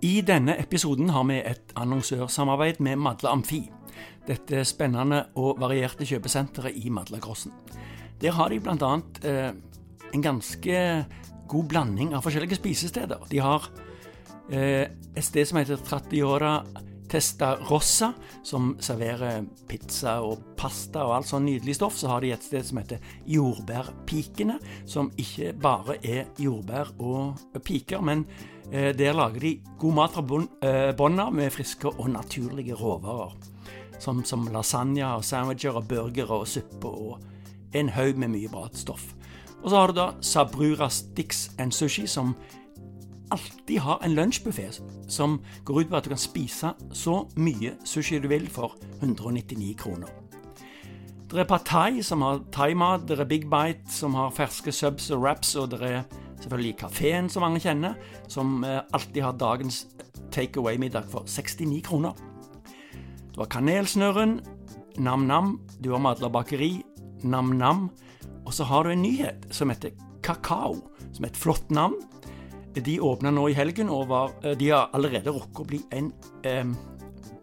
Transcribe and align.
I 0.00 0.22
denne 0.24 0.54
episoden 0.56 1.10
har 1.12 1.26
vi 1.28 1.42
et 1.44 1.74
annonsørsamarbeid 1.76 2.78
med 2.80 2.96
Madla 3.04 3.34
Amfi. 3.34 3.66
Dette 4.24 4.62
spennende 4.64 5.26
og 5.36 5.58
varierte 5.60 6.06
kjøpesenteret 6.08 6.78
i 6.80 6.88
Madlagrossen. 6.88 7.52
Der 8.20 8.32
har 8.32 8.48
de 8.48 8.60
bl.a. 8.64 8.92
Eh, 9.28 9.50
en 10.16 10.24
ganske 10.24 10.78
god 11.52 11.66
blanding 11.68 12.14
av 12.16 12.24
forskjellige 12.24 12.56
spisesteder. 12.56 13.26
De 13.28 13.42
har 13.44 13.68
eh, 14.48 14.88
et 14.88 15.26
sted 15.26 15.50
som 15.50 15.60
heter 15.60 15.82
Trattiora 15.84 16.54
Testa 17.10 17.56
Rossa, 17.68 18.12
som 18.46 18.76
serverer 18.80 19.42
pizza 19.68 20.20
og 20.24 20.54
pasta 20.56 21.02
og 21.04 21.16
alt 21.18 21.28
sånn 21.28 21.44
nydelig 21.48 21.74
stoff. 21.76 21.98
Så 22.00 22.08
har 22.08 22.24
de 22.24 22.30
et 22.32 22.46
sted 22.46 22.64
som 22.64 22.80
heter 22.80 23.04
Jordbærpikene, 23.28 24.56
som 24.88 25.10
ikke 25.20 25.52
bare 25.60 25.98
er 26.00 26.30
jordbær 26.40 26.94
og 27.02 27.60
piker, 27.66 28.00
men 28.00 28.24
der 28.70 29.16
lager 29.16 29.42
de 29.42 29.54
god 29.78 29.96
mat 29.96 30.14
fra 30.14 30.22
bånn 30.22 31.22
av 31.22 31.32
med 31.34 31.50
friske 31.50 31.90
og 31.90 32.10
naturlige 32.12 32.76
råvarer. 32.78 33.34
Som, 34.00 34.22
som 34.24 34.46
lasagne 34.48 35.04
og 35.04 35.24
sandwicher 35.26 35.76
og 35.76 35.88
burgere 35.90 36.38
og 36.40 36.48
suppe 36.48 36.88
og 36.88 37.18
en 37.76 37.90
haug 37.92 38.16
med 38.16 38.32
mye 38.32 38.48
bra 38.48 38.68
stoff. 38.72 39.10
Og 39.60 39.70
så 39.70 39.76
har 39.76 39.90
du 39.90 39.98
da 39.98 40.06
Sabrura 40.24 40.88
Sticks 40.88 41.50
and 41.58 41.72
Sushi, 41.72 42.06
som 42.06 42.32
alltid 43.30 43.78
har 43.78 44.00
en 44.02 44.14
lunsjbuffé 44.14 44.70
som 45.08 45.40
går 45.64 45.80
ut 45.80 45.90
på 45.90 45.96
at 45.96 46.04
du 46.04 46.14
kan 46.14 46.18
spise 46.18 46.72
så 46.92 47.20
mye 47.36 47.76
sushi 47.84 48.18
du 48.18 48.28
vil 48.28 48.48
for 48.50 48.74
199 49.02 49.74
kroner. 49.78 50.08
Det 51.30 51.38
er 51.38 51.46
Pad 51.46 51.64
Thai, 51.64 52.02
som 52.02 52.22
har 52.26 52.40
thaimat, 52.52 53.04
det 53.06 53.20
er 53.20 53.24
Big 53.24 53.44
Bite, 53.50 53.86
som 53.90 54.16
har 54.18 54.32
ferske 54.34 54.72
subs 54.72 55.10
og 55.14 55.20
wraps, 55.22 55.54
og 55.54 55.70
det 55.70 55.82
er 55.86 56.02
selvfølgelig 56.40 56.76
kafeen, 56.80 57.28
som 57.30 57.44
mange 57.44 57.60
kjenner, 57.62 57.96
som 58.28 58.64
eh, 58.64 58.80
alltid 58.92 59.22
har 59.22 59.38
dagens 59.40 59.84
takeaway-middag 60.34 61.08
for 61.10 61.28
69 61.28 61.82
kroner. 61.86 62.16
Du 63.34 63.42
har 63.42 63.50
kanelsnurren, 63.50 64.40
Nam-Nam, 64.98 65.60
du 65.80 65.92
har 65.94 66.02
Madla 66.02 66.28
bakeri, 66.28 66.82
Nam-Nam, 67.22 67.88
og 68.44 68.54
så 68.54 68.64
har 68.64 68.84
du 68.84 68.90
en 68.90 69.02
nyhet 69.02 69.46
som 69.54 69.70
heter 69.70 69.94
Kakao, 70.22 70.80
som 71.12 71.24
er 71.24 71.30
et 71.30 71.38
flott 71.38 71.70
navn. 71.70 71.96
De 72.74 73.00
åpna 73.02 73.32
nå 73.34 73.48
i 73.50 73.56
helgen, 73.56 73.90
og 73.90 74.08
var, 74.08 74.32
eh, 74.42 74.56
de 74.58 74.70
har 74.70 74.90
allerede 74.94 75.32
rukket 75.32 75.62
å 75.62 75.68
bli 75.68 75.80
en 75.92 76.12
eh, 76.44 76.64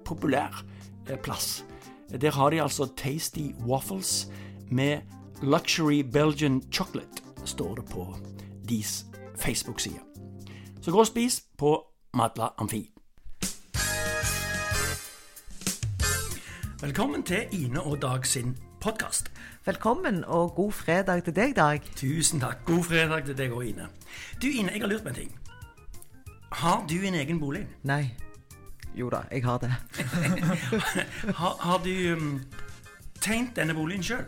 populær 0.05 0.63
eh, 1.07 1.17
plass. 1.17 1.63
Der 2.07 2.31
har 2.31 2.51
de 2.51 2.61
altså 2.63 2.87
Tasty 2.95 3.51
Waffles 3.67 4.29
med 4.69 5.01
Luxury 5.41 6.01
Belgian 6.01 6.61
Chocolate, 6.71 7.23
står 7.43 7.75
det 7.75 7.85
på 7.91 8.07
deres 8.69 9.05
Facebook-side. 9.35 9.99
Så 10.81 10.91
gå 10.91 10.99
og 10.99 11.07
spis 11.07 11.43
på 11.57 11.83
Madla 12.13 12.47
Amfi. 12.57 12.89
Velkommen 16.81 17.23
til 17.23 17.45
Ine 17.51 17.81
og 17.81 18.01
Dag 18.01 18.25
sin 18.25 18.57
podkast. 18.81 19.31
Velkommen 19.65 20.23
og 20.23 20.55
god 20.55 20.71
fredag 20.71 21.23
til 21.23 21.35
deg, 21.35 21.55
Dag. 21.55 21.81
Tusen 21.95 22.39
takk. 22.39 22.65
God 22.65 22.83
fredag 22.83 23.25
til 23.25 23.37
deg 23.37 23.51
og 23.51 23.65
Ine. 23.65 23.87
Du 24.41 24.47
Ine, 24.47 24.71
jeg 24.71 24.81
har 24.81 24.87
lurt 24.87 25.01
på 25.01 25.09
en 25.09 25.15
ting. 25.15 25.39
Har 26.51 26.85
du 26.89 26.95
en 26.95 27.13
egen 27.13 27.39
bolig? 27.39 27.67
Nei. 27.83 28.13
Jo 28.95 29.09
da, 29.09 29.17
jeg 29.31 29.43
har 29.43 29.57
det. 29.57 29.73
har, 31.41 31.57
har, 31.59 31.77
du 31.83 32.13
um, 32.13 32.41
tegnet 33.21 33.55
denne 33.55 33.73
boligen 33.73 34.03
sjøl? 34.03 34.23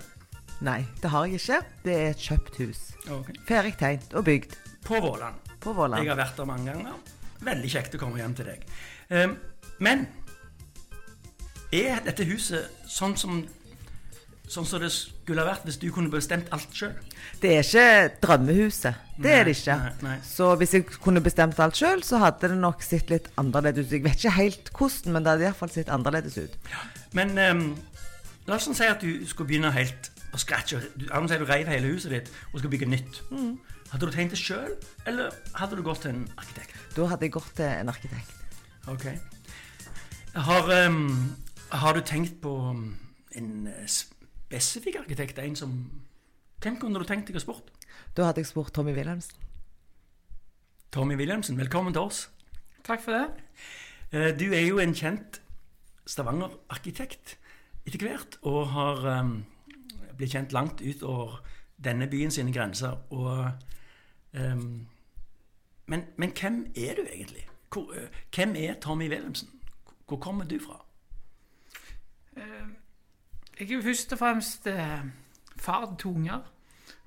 Nei, 0.66 0.82
det 1.02 1.10
har 1.14 1.28
jeg 1.28 1.40
ikke. 1.40 1.60
Det 1.86 1.94
er 1.96 2.10
et 2.12 2.24
kjøpt 2.24 2.58
hus. 2.60 2.80
Okay. 3.08 3.36
Ferdig 3.48 3.76
tegnet 3.80 4.14
og 4.14 4.26
bygd. 4.28 4.58
På 4.84 5.00
Våland. 5.00 5.36
På 5.60 5.74
Våland. 5.74 6.04
Jeg 6.04 6.12
har 6.12 6.20
vært 6.20 6.40
der 6.40 6.50
mange 6.50 6.72
ganger. 6.72 6.98
Veldig 7.48 7.70
kjekt 7.72 7.96
å 7.96 8.02
komme 8.02 8.20
hjem 8.20 8.34
til 8.36 8.50
deg. 8.52 8.66
Um, 9.10 9.38
men 9.80 10.04
er 11.72 12.04
dette 12.04 12.28
huset 12.28 12.68
sånn 12.90 13.16
som 13.20 13.40
sånn 14.50 14.66
som 14.66 14.82
det 14.82 14.90
skulle 14.90 15.44
ha 15.44 15.52
vært 15.52 15.68
hvis 15.68 15.78
du 15.78 15.88
kunne 15.94 16.10
bestemt 16.10 16.50
alt 16.56 16.74
sjøl? 16.74 16.96
Det 17.42 17.52
er 17.54 17.62
ikke 17.62 18.16
drømmehuset. 18.24 19.04
Det 19.20 19.28
nei, 19.28 19.36
er 19.38 19.46
det 19.46 19.54
ikke. 19.56 19.76
Nei, 19.78 19.92
nei. 20.08 20.16
Så 20.26 20.48
hvis 20.60 20.74
jeg 20.74 20.88
kunne 21.04 21.22
bestemt 21.24 21.60
alt 21.62 21.78
sjøl, 21.78 22.02
så 22.04 22.20
hadde 22.24 22.50
det 22.50 22.58
nok 22.58 22.82
sett 22.84 23.14
litt 23.14 23.30
annerledes 23.40 23.88
ut. 23.88 23.94
Jeg 23.94 24.08
vet 24.08 24.18
ikke 24.18 24.38
helt 24.40 24.72
hvordan, 24.74 25.14
men 25.14 25.26
det 25.26 25.36
hadde 25.36 25.48
iallfall 25.52 25.74
sett 25.74 25.92
annerledes 25.94 26.40
ut. 26.42 26.58
Ja. 26.74 26.86
Men 27.20 27.36
um, 27.38 27.68
la 28.50 28.58
oss 28.58 28.68
si 28.74 28.90
at 28.90 29.06
du 29.06 29.22
skulle 29.30 29.54
begynne 29.54 29.72
helt 29.76 30.10
på 30.32 30.40
scratch. 30.42 30.74
sier 30.74 31.40
du 31.40 31.46
reiv 31.46 31.68
hele 31.68 31.94
huset 31.94 32.12
ditt 32.12 32.32
og 32.54 32.60
skal 32.60 32.70
bygge 32.70 32.90
nytt. 32.90 33.22
Mm. 33.32 33.60
Hadde 33.90 34.06
du 34.06 34.14
tenkt 34.14 34.36
det 34.36 34.40
sjøl, 34.40 34.76
eller 35.10 35.34
hadde 35.58 35.78
du 35.78 35.84
gått 35.84 36.04
til 36.06 36.14
en 36.14 36.28
arkitekt? 36.38 36.76
Da 36.96 37.08
hadde 37.10 37.26
jeg 37.26 37.34
gått 37.34 37.52
til 37.58 37.66
en 37.66 37.90
arkitekt. 37.90 38.36
Ok. 38.88 39.06
Har, 40.36 40.70
um, 40.86 41.36
har 41.72 41.94
du 41.94 42.02
tenkt 42.06 42.42
på 42.42 42.54
en 43.36 43.68
uh, 43.68 43.86
spesifikk 43.88 45.02
arkitekt? 45.02 45.40
En 45.40 45.56
som 45.56 45.76
Hvem 46.60 46.76
kunne 46.76 47.00
du 47.00 47.08
tenkt 47.08 47.30
deg 47.30 47.38
å 47.40 47.42
spurt? 47.42 47.70
Da 48.18 48.26
hadde 48.28 48.42
jeg 48.42 48.50
spurt 48.50 48.74
Tommy 48.76 48.92
Wilhelmsen. 48.92 49.38
Tommy 50.92 51.16
Wilhelmsen, 51.16 51.56
velkommen 51.56 51.94
til 51.96 52.02
oss. 52.02 52.26
Takk 52.84 53.00
for 53.06 53.16
det. 53.16 53.28
Eh, 54.12 54.32
du 54.36 54.50
er 54.52 54.66
jo 54.66 54.82
en 54.84 54.96
kjent 54.98 55.40
Stavanger-arkitekt 56.10 57.38
etter 57.88 58.04
hvert, 58.04 58.36
og 58.42 58.74
har 58.74 59.06
um, 59.22 59.34
blitt 60.20 60.36
kjent 60.36 60.54
langt 60.56 60.84
utover 60.84 61.40
denne 61.84 62.08
byen 62.12 62.32
sine 62.32 62.54
grenser. 62.54 63.00
Og, 63.10 63.52
um, 64.36 64.88
men, 65.88 66.04
men, 66.18 66.36
hvem 66.36 66.60
er 66.76 67.00
du 67.00 67.08
egentlig? 67.08 67.48
Hvor, 67.74 67.90
uh, 67.96 68.20
hvem 68.36 68.56
er 68.58 68.78
Tommy 68.82 69.10
Wilhelmsen? 69.10 69.50
Hvor 70.08 70.18
kommer 70.18 70.46
du 70.46 70.60
fra? 70.60 70.84
Uh, 72.38 72.70
jeg 73.60 73.72
er 73.72 73.76
jo 73.76 73.82
først 73.82 74.14
og 74.14 74.20
fremst 74.20 74.68
eh, 74.68 75.00
far 75.60 75.86
til 75.86 75.96
to 76.00 76.14
unger. 76.16 76.40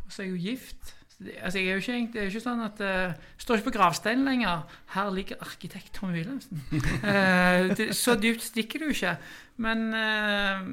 Og 0.04 0.12
så 0.12 0.22
er 0.22 0.26
jeg 0.26 0.32
jo 0.32 0.42
gift. 0.42 0.96
Altså, 1.42 1.58
jeg 1.58 1.68
er 1.68 1.72
jo 1.72 1.78
ikke, 1.78 2.12
det 2.12 2.20
er 2.20 2.26
jo 2.26 2.32
ikke 2.32 2.42
sånn 2.42 2.60
at 2.66 2.80
uh, 2.82 3.14
står 3.38 3.60
ikke 3.60 3.68
på 3.70 3.74
gravsteinen 3.76 4.26
lenger 4.26 4.64
'Her 4.92 5.10
ligger 5.14 5.36
arkitekt 5.40 5.94
Tommy 5.94 6.18
Wilhelmsen'. 6.18 6.60
uh, 6.74 7.70
det, 7.78 7.96
så 7.96 8.16
dypt 8.18 8.42
stikker 8.42 8.82
det 8.82 8.88
jo 8.90 8.96
ikke. 8.96 9.16
Men 9.56 9.94
uh, 9.94 10.66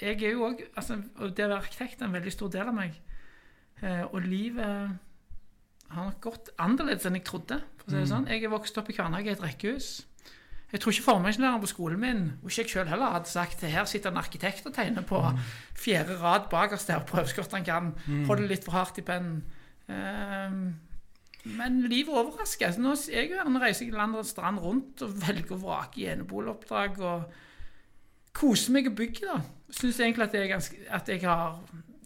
jeg 0.00 0.22
er 0.22 0.34
jo 0.34 0.46
òg 0.50 0.62
altså, 0.76 0.98
Og 1.22 1.36
det 1.36 1.46
å 1.46 1.50
være 1.50 1.62
arkitekt 1.62 2.02
er 2.02 2.08
en 2.10 2.16
veldig 2.16 2.32
stor 2.34 2.52
del 2.52 2.68
av 2.68 2.76
meg. 2.76 3.00
og 4.12 4.22
livet 4.24 4.98
har 5.92 6.08
nok 6.08 6.20
gått 6.24 6.50
annerledes 6.58 7.06
enn 7.06 7.18
jeg 7.18 7.26
trodde. 7.28 7.60
for 7.78 7.88
å 7.88 7.90
si 7.90 7.96
det 7.96 8.04
mm. 8.06 8.12
sånn. 8.12 8.28
Jeg 8.32 8.44
er 8.44 8.52
vokst 8.52 8.78
opp 8.80 8.90
i 8.90 8.96
Kværnhage 8.96 9.30
i 9.30 9.34
et 9.34 9.42
rekkehus. 9.42 9.90
Jeg 10.72 10.82
tror 10.82 10.92
ikke 10.92 11.06
formannslæreren 11.06 11.62
på 11.62 11.68
skolen 11.70 12.00
min, 12.02 12.22
og 12.42 12.50
ikke 12.50 12.64
jeg 12.64 12.70
selv 12.72 12.90
heller, 12.90 13.12
hadde 13.14 13.30
sagt 13.30 13.60
her 13.62 13.84
sitter 13.86 14.10
en 14.10 14.18
arkitekt 14.18 14.66
og 14.66 14.74
tegner 14.74 15.04
på 15.06 15.20
mm. 15.22 15.38
fjerde 15.78 16.16
rad 16.18 16.48
bakerst 16.50 16.90
der 16.90 17.04
og 17.04 17.28
så 17.28 17.38
godt 17.38 17.54
han 17.54 17.68
kan. 17.68 17.92
Holde 18.26 18.48
litt 18.50 18.66
for 18.66 18.74
hardt 18.74 18.98
i 18.98 19.06
pennen. 19.06 19.44
Um, 19.86 20.74
men 21.46 21.80
livet 21.86 22.10
overrasker. 22.10 22.74
Så 22.74 22.82
nå 22.82 22.96
er 22.96 23.22
jeg 23.22 23.36
jo 23.36 23.42
en 23.44 23.60
reiser 23.62 23.92
land 23.94 24.18
og 24.18 24.26
strand 24.26 24.58
rundt 24.58 25.04
og 25.06 25.14
velger 25.22 25.54
å 25.54 25.62
vrake 25.62 26.02
i 26.02 26.08
eneboligoppdrag 26.10 26.98
og 26.98 27.36
koser 28.36 28.74
meg 28.76 28.90
og 28.90 28.98
bygger, 28.98 29.32
da. 29.32 29.40
Syns 29.72 29.98
egentlig 30.00 30.28
at 30.28 30.36
jeg, 30.36 30.50
ganske, 30.52 30.82
at 30.94 31.08
jeg 31.10 31.22
har 31.24 31.56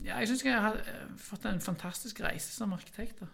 ja, 0.05 0.21
jeg 0.23 0.31
syns 0.31 0.45
jeg 0.47 0.63
har 0.65 0.79
eh, 0.81 1.03
fått 1.21 1.45
en 1.51 1.61
fantastisk 1.61 2.23
reise 2.25 2.55
som 2.55 2.73
arkitekt. 2.73 3.21
da. 3.21 3.27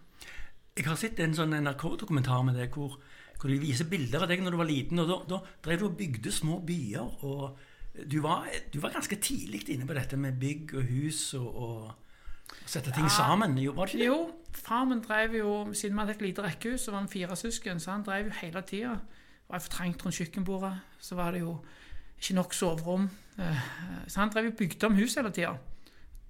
Jeg 0.76 0.88
har 0.88 0.98
sett 1.00 1.20
en 1.20 1.36
sånn 1.36 1.54
NRK-dokumentar 1.60 2.42
med 2.48 2.58
deg 2.58 2.74
hvor 2.74 2.98
hvor 3.40 3.52
de 3.52 3.58
viser 3.60 3.88
bilder 3.88 4.24
av 4.24 4.30
deg 4.30 4.42
når 4.42 4.54
du 4.54 4.60
var 4.60 4.68
liten. 4.68 5.00
og 5.02 5.08
Da, 5.10 5.16
da 5.36 5.40
drev 5.64 5.82
du 5.82 5.88
og 5.90 5.96
bygde 5.98 6.32
små 6.32 6.60
byer. 6.66 7.24
og 7.24 7.58
du 7.96 8.20
var, 8.20 8.48
du 8.72 8.80
var, 8.80 8.92
ganske 8.92 9.16
tidlig 9.16 9.62
inne 9.72 9.86
på 9.88 9.94
dette 9.96 10.16
med 10.20 10.36
bygg 10.40 10.74
og 10.76 10.82
hus 10.84 11.20
og, 11.34 11.46
og 11.56 12.58
sette 12.66 12.92
ting 12.92 13.06
ja, 13.08 13.12
sammen. 13.12 13.56
Jo, 13.58 13.72
var 13.72 13.88
det 13.88 13.94
ikke 13.94 14.02
det? 14.02 14.10
Jo, 14.10 14.52
far 14.52 14.84
min 14.84 15.00
drev 15.00 15.36
jo, 15.38 15.52
siden 15.72 15.96
vi 15.96 16.02
hadde 16.02 16.16
et 16.18 16.26
lite 16.26 16.44
rekkehus 16.44 16.84
så 16.84 16.92
var 16.92 17.04
han 17.04 17.08
fire 17.08 17.36
søsken, 17.36 17.80
så 17.80 17.94
han 17.94 18.04
drev 18.04 18.28
jo 18.28 18.36
hele 18.42 18.62
tida. 18.68 18.98
Var 19.48 19.62
for 19.62 19.72
trangt 19.72 20.04
rundt 20.04 20.18
kjøkkenbordet. 20.18 20.74
Så 20.98 21.16
var 21.16 21.32
det 21.32 21.40
jo 21.40 21.56
ikke 22.18 22.36
nok 22.38 22.54
soverom. 22.54 23.08
Eh, 23.38 23.64
så 24.08 24.20
han 24.20 24.32
drev 24.32 24.52
og 24.52 24.58
bygde 24.58 24.88
om 24.88 24.98
hus 24.98 25.18
hele 25.18 25.32
tida 25.34 25.56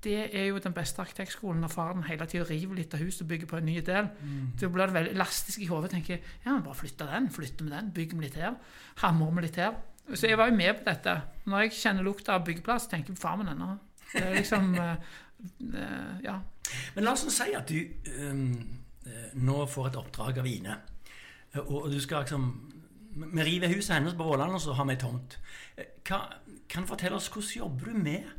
det 0.07 0.19
er 0.37 0.47
jo 0.51 0.61
den 0.63 0.75
beste 0.77 1.03
arkitektskolen 1.03 1.63
når 1.65 1.73
faren 1.73 2.05
hele 2.07 2.27
tida 2.31 2.47
river 2.47 2.79
litt 2.79 2.95
av 2.95 3.03
huset 3.03 3.25
og 3.25 3.31
bygger 3.33 3.51
på 3.51 3.59
en 3.59 3.67
ny 3.67 3.77
del. 3.85 4.09
Mm. 4.21 4.53
Da 4.61 4.71
blir 4.73 4.91
det 4.91 4.97
veldig 4.97 5.15
elastisk 5.17 5.63
i 5.65 5.69
hodet. 5.71 5.91
tenker 5.95 6.19
ja, 6.45 6.59
bare 6.65 6.79
flytter 6.79 7.11
den, 7.11 7.31
flytter 7.33 7.67
med 7.67 7.77
den, 7.77 7.93
bygger 7.97 8.19
vi 8.19 8.27
litt 8.27 8.39
her. 8.41 8.59
Hamrer 9.03 9.35
vi 9.37 9.47
litt 9.47 9.61
her. 9.63 9.79
Så 10.15 10.31
jeg 10.31 10.39
var 10.39 10.51
jo 10.51 10.59
med 10.59 10.79
på 10.79 10.87
dette. 10.87 11.17
Når 11.51 11.65
jeg 11.65 11.79
kjenner 11.81 12.07
lukta 12.07 12.37
av 12.37 12.45
byggeplass, 12.47 12.87
tenker 12.91 13.11
jeg 13.13 13.19
på 13.19 13.25
far 13.25 13.41
min 13.41 13.51
ennå. 13.51 13.73
Det 14.13 14.23
er 14.23 14.37
liksom 14.37 14.77
uh, 14.79 14.95
Ja. 16.29 16.39
Men 16.95 17.05
la 17.07 17.15
oss 17.15 17.27
si 17.31 17.53
at 17.55 17.69
du 17.71 18.13
um, 18.23 18.47
nå 19.39 19.59
får 19.71 19.91
et 19.91 19.99
oppdrag 20.01 20.41
av 20.43 20.47
Ine, 20.51 20.79
og 21.63 21.91
du 21.93 21.99
skal 22.03 22.25
liksom 22.25 22.47
Vi 23.17 23.45
river 23.45 23.73
huset 23.73 23.95
hennes 23.97 24.15
på 24.15 24.25
Våland, 24.29 24.53
og 24.55 24.61
så 24.61 24.75
har 24.77 24.85
vi 24.89 24.97
tomt. 25.01 25.39
Kan, 26.05 26.33
kan 26.69 26.85
du 26.85 26.91
fortelle 26.91 27.17
oss 27.17 27.31
hvordan 27.33 27.57
jobber 27.57 27.93
du 27.93 27.99
med 28.07 28.33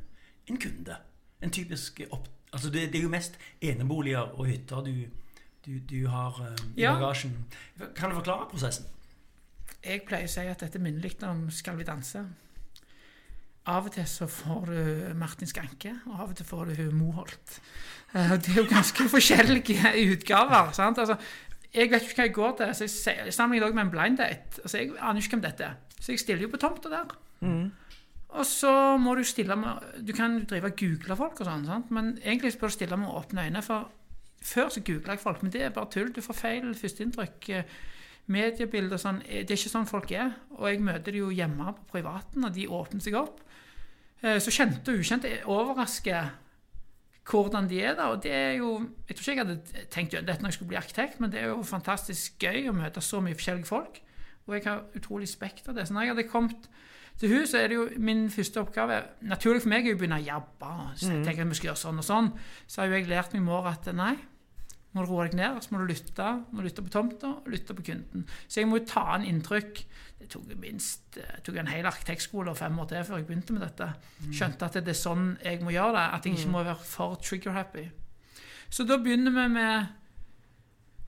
en 0.48 0.60
kunde? 0.62 0.98
en 1.42 1.52
typisk 1.52 2.02
opp... 2.12 2.28
Altså 2.54 2.70
det, 2.70 2.88
det, 2.94 3.00
er 3.00 3.04
jo 3.04 3.12
mest 3.12 3.36
eneboliger 3.62 4.34
og 4.40 4.48
hytter 4.48 4.84
du, 4.86 4.94
du, 5.66 5.80
du 5.90 6.08
har 6.08 6.38
uh, 6.40 6.56
i 6.78 6.86
ja. 6.86 6.94
bagasjen. 6.96 7.34
Kan 7.96 8.10
du 8.10 8.20
forklare 8.22 8.50
prosessen? 8.50 8.88
jeg 9.88 10.02
pleier 10.08 10.28
å 10.28 10.32
si 10.32 10.44
at 10.50 10.64
dette 10.64 10.80
minner 10.82 11.06
litt 11.06 11.22
om 11.24 11.46
Skal 11.54 11.78
vi 11.78 11.86
danse. 11.88 12.24
Av 13.68 13.86
og 13.86 13.92
til 13.94 14.08
så 14.08 14.26
får 14.32 14.70
du 14.72 14.80
Martin 15.20 15.48
Skanke, 15.48 15.92
og 16.08 16.22
av 16.24 16.30
og 16.32 16.38
til 16.40 16.48
får 16.48 16.72
du 16.72 16.82
Moholt. 16.96 17.58
Uh, 18.16 18.34
det 18.40 18.54
er 18.54 18.62
jo 18.62 18.68
ganske 18.72 19.10
forskjellige 19.16 19.92
utgaver. 20.08 20.72
sant? 20.76 21.04
Altså, 21.04 21.20
jeg 21.74 21.92
vet 21.92 22.02
ikke 22.02 22.16
hva 22.16 22.28
jeg 22.28 22.34
går 22.34 22.56
til. 22.58 22.76
så 22.76 23.12
Jeg 23.12 23.34
sammenligner 23.34 23.74
med 23.74 23.84
en 23.84 23.92
blind 23.92 24.18
date. 24.18 24.62
Altså, 24.64 24.78
Jeg 24.78 24.92
aner 25.00 25.22
ikke 25.22 25.36
hvem 25.36 25.42
dette 25.42 25.64
er. 25.64 25.76
Så 26.00 26.12
jeg 26.12 26.20
stiller 26.20 26.42
jo 26.42 26.54
på 26.54 26.58
tomta 26.58 26.90
der. 26.90 27.18
Mm. 27.42 27.72
Og 28.30 28.46
så 28.46 28.98
må 28.98 29.16
du 29.16 29.24
stille 29.24 29.56
med 29.56 30.06
Du 30.08 30.14
kan 30.14 30.46
drive 30.46 30.66
og 30.66 30.76
google 30.80 31.16
folk 31.16 31.42
og 31.42 31.48
sånn, 31.48 31.86
men 31.90 32.18
egentlig 32.24 32.58
bør 32.60 32.68
du 32.68 32.76
stille 32.76 32.98
med 32.98 33.10
åpne 33.10 33.48
øyne. 33.48 33.62
For 33.64 33.90
før 34.42 34.70
så 34.70 34.82
googla 34.82 35.16
jeg 35.16 35.20
folk, 35.20 35.44
men 35.44 35.52
det 35.52 35.62
er 35.62 35.76
bare 35.76 35.90
tull. 35.92 36.12
Du 36.14 36.22
får 36.22 36.34
feil 36.34 36.74
førsteinntrykk. 36.76 37.52
Mediebilder 38.28 38.98
og 38.98 39.00
sånn 39.00 39.22
Det 39.24 39.50
er 39.50 39.56
ikke 39.56 39.72
sånn 39.72 39.88
folk 39.88 40.12
er. 40.12 40.34
Og 40.58 40.68
jeg 40.70 40.84
møter 40.84 41.12
de 41.12 41.24
jo 41.24 41.30
hjemme 41.32 41.74
på 41.78 41.92
privaten, 41.98 42.44
og 42.44 42.54
de 42.54 42.68
åpner 42.68 43.04
seg 43.04 43.16
opp. 43.16 43.40
Eh, 44.22 44.40
så 44.42 44.52
kjente 44.52 44.92
og 44.92 45.00
ukjente 45.00 45.32
overrasker 45.46 46.32
hvordan 47.30 47.70
de 47.70 47.82
er 47.84 47.96
der. 47.96 48.14
Og 48.14 48.24
det 48.24 48.34
er 48.34 48.52
jo 48.60 48.90
Jeg 49.08 49.16
tror 49.16 49.22
ikke 49.22 49.32
jeg 49.32 49.46
hadde 49.46 49.88
tenkt 49.92 50.12
dette 50.12 50.42
når 50.42 50.52
jeg 50.52 50.54
skulle 50.54 50.74
bli 50.74 50.80
arkitekt, 50.80 51.20
men 51.20 51.32
det 51.32 51.42
er 51.42 51.52
jo 51.52 51.64
fantastisk 51.64 52.40
gøy 52.40 52.70
å 52.70 52.76
møte 52.76 53.02
så 53.02 53.22
mye 53.24 53.36
forskjellige 53.36 53.70
folk. 53.70 54.02
Og 54.48 54.56
jeg 54.56 54.64
har 54.68 54.86
utrolig 54.96 55.28
spekt 55.28 55.68
av 55.68 55.76
det. 55.76 55.88
Så 55.88 55.94
når 55.94 56.02
jeg 56.08 56.16
hadde 56.16 56.30
kommet 56.32 56.70
til 57.18 57.34
hun 57.34 57.48
så 57.50 57.58
er 57.58 57.72
det 57.72 57.78
jo 57.80 57.88
min 57.98 58.28
første 58.30 58.62
oppgave 58.62 59.00
Naturlig 59.26 59.64
for 59.64 59.72
meg 59.72 59.88
er 59.88 59.96
jo 59.96 59.98
å 59.98 60.02
begynne 60.04 60.20
å 60.22 60.26
jabbe. 60.26 60.74
Så 60.96 61.10
jeg 61.10 61.22
mm. 61.22 61.24
tenker 61.26 61.44
at 61.44 61.52
vi 61.52 61.60
skal 61.60 61.72
gjøre 61.72 61.84
sånn 61.84 62.02
og 62.02 62.06
sånn. 62.06 62.28
Så 62.70 62.82
har 62.82 62.90
jo 62.90 63.00
jeg 63.00 63.10
lært 63.10 63.34
i 63.34 63.42
mor 63.42 63.70
at 63.70 63.90
nei, 63.98 64.14
må 64.94 65.04
du 65.04 65.12
roe 65.12 65.26
deg 65.28 65.38
ned, 65.40 65.58
så 65.62 65.74
må 65.74 65.82
du 65.82 65.90
lytte. 65.90 66.28
Må 66.54 66.66
lytte 66.66 66.86
på 66.86 66.94
tomta 66.94 67.34
og 67.40 67.50
lytte 67.52 67.76
på 67.78 67.88
kunden. 67.90 68.28
Så 68.46 68.62
jeg 68.62 68.70
må 68.70 68.80
jo 68.80 68.88
ta 68.90 69.08
en 69.16 69.26
inntrykk. 69.26 69.82
Det 70.28 70.34
tok 70.34 70.50
minst 70.60 71.16
jeg 71.16 71.44
tok 71.48 71.56
en 71.62 71.70
hel 71.72 71.88
arkitektskole 71.88 72.52
og 72.52 72.58
fem 72.60 72.80
år 72.84 72.90
til 72.92 73.06
før 73.08 73.22
jeg 73.22 73.28
begynte 73.30 73.54
med 73.56 73.64
dette. 73.64 73.86
Mm. 74.20 74.34
Skjønte 74.36 74.68
at 74.68 74.80
det 74.82 74.92
er 74.92 75.00
sånn 75.00 75.30
jeg 75.40 75.62
må 75.64 75.72
gjøre 75.72 75.94
det. 75.96 76.04
At 76.18 76.28
jeg 76.28 76.36
ikke 76.36 76.50
mm. 76.50 76.58
må 76.58 76.64
være 76.68 76.90
for 76.90 77.16
trigger-happy. 77.24 77.86
Så 78.68 78.84
da 78.84 78.98
begynner 79.00 79.32
vi 79.32 79.46
med 79.54 79.86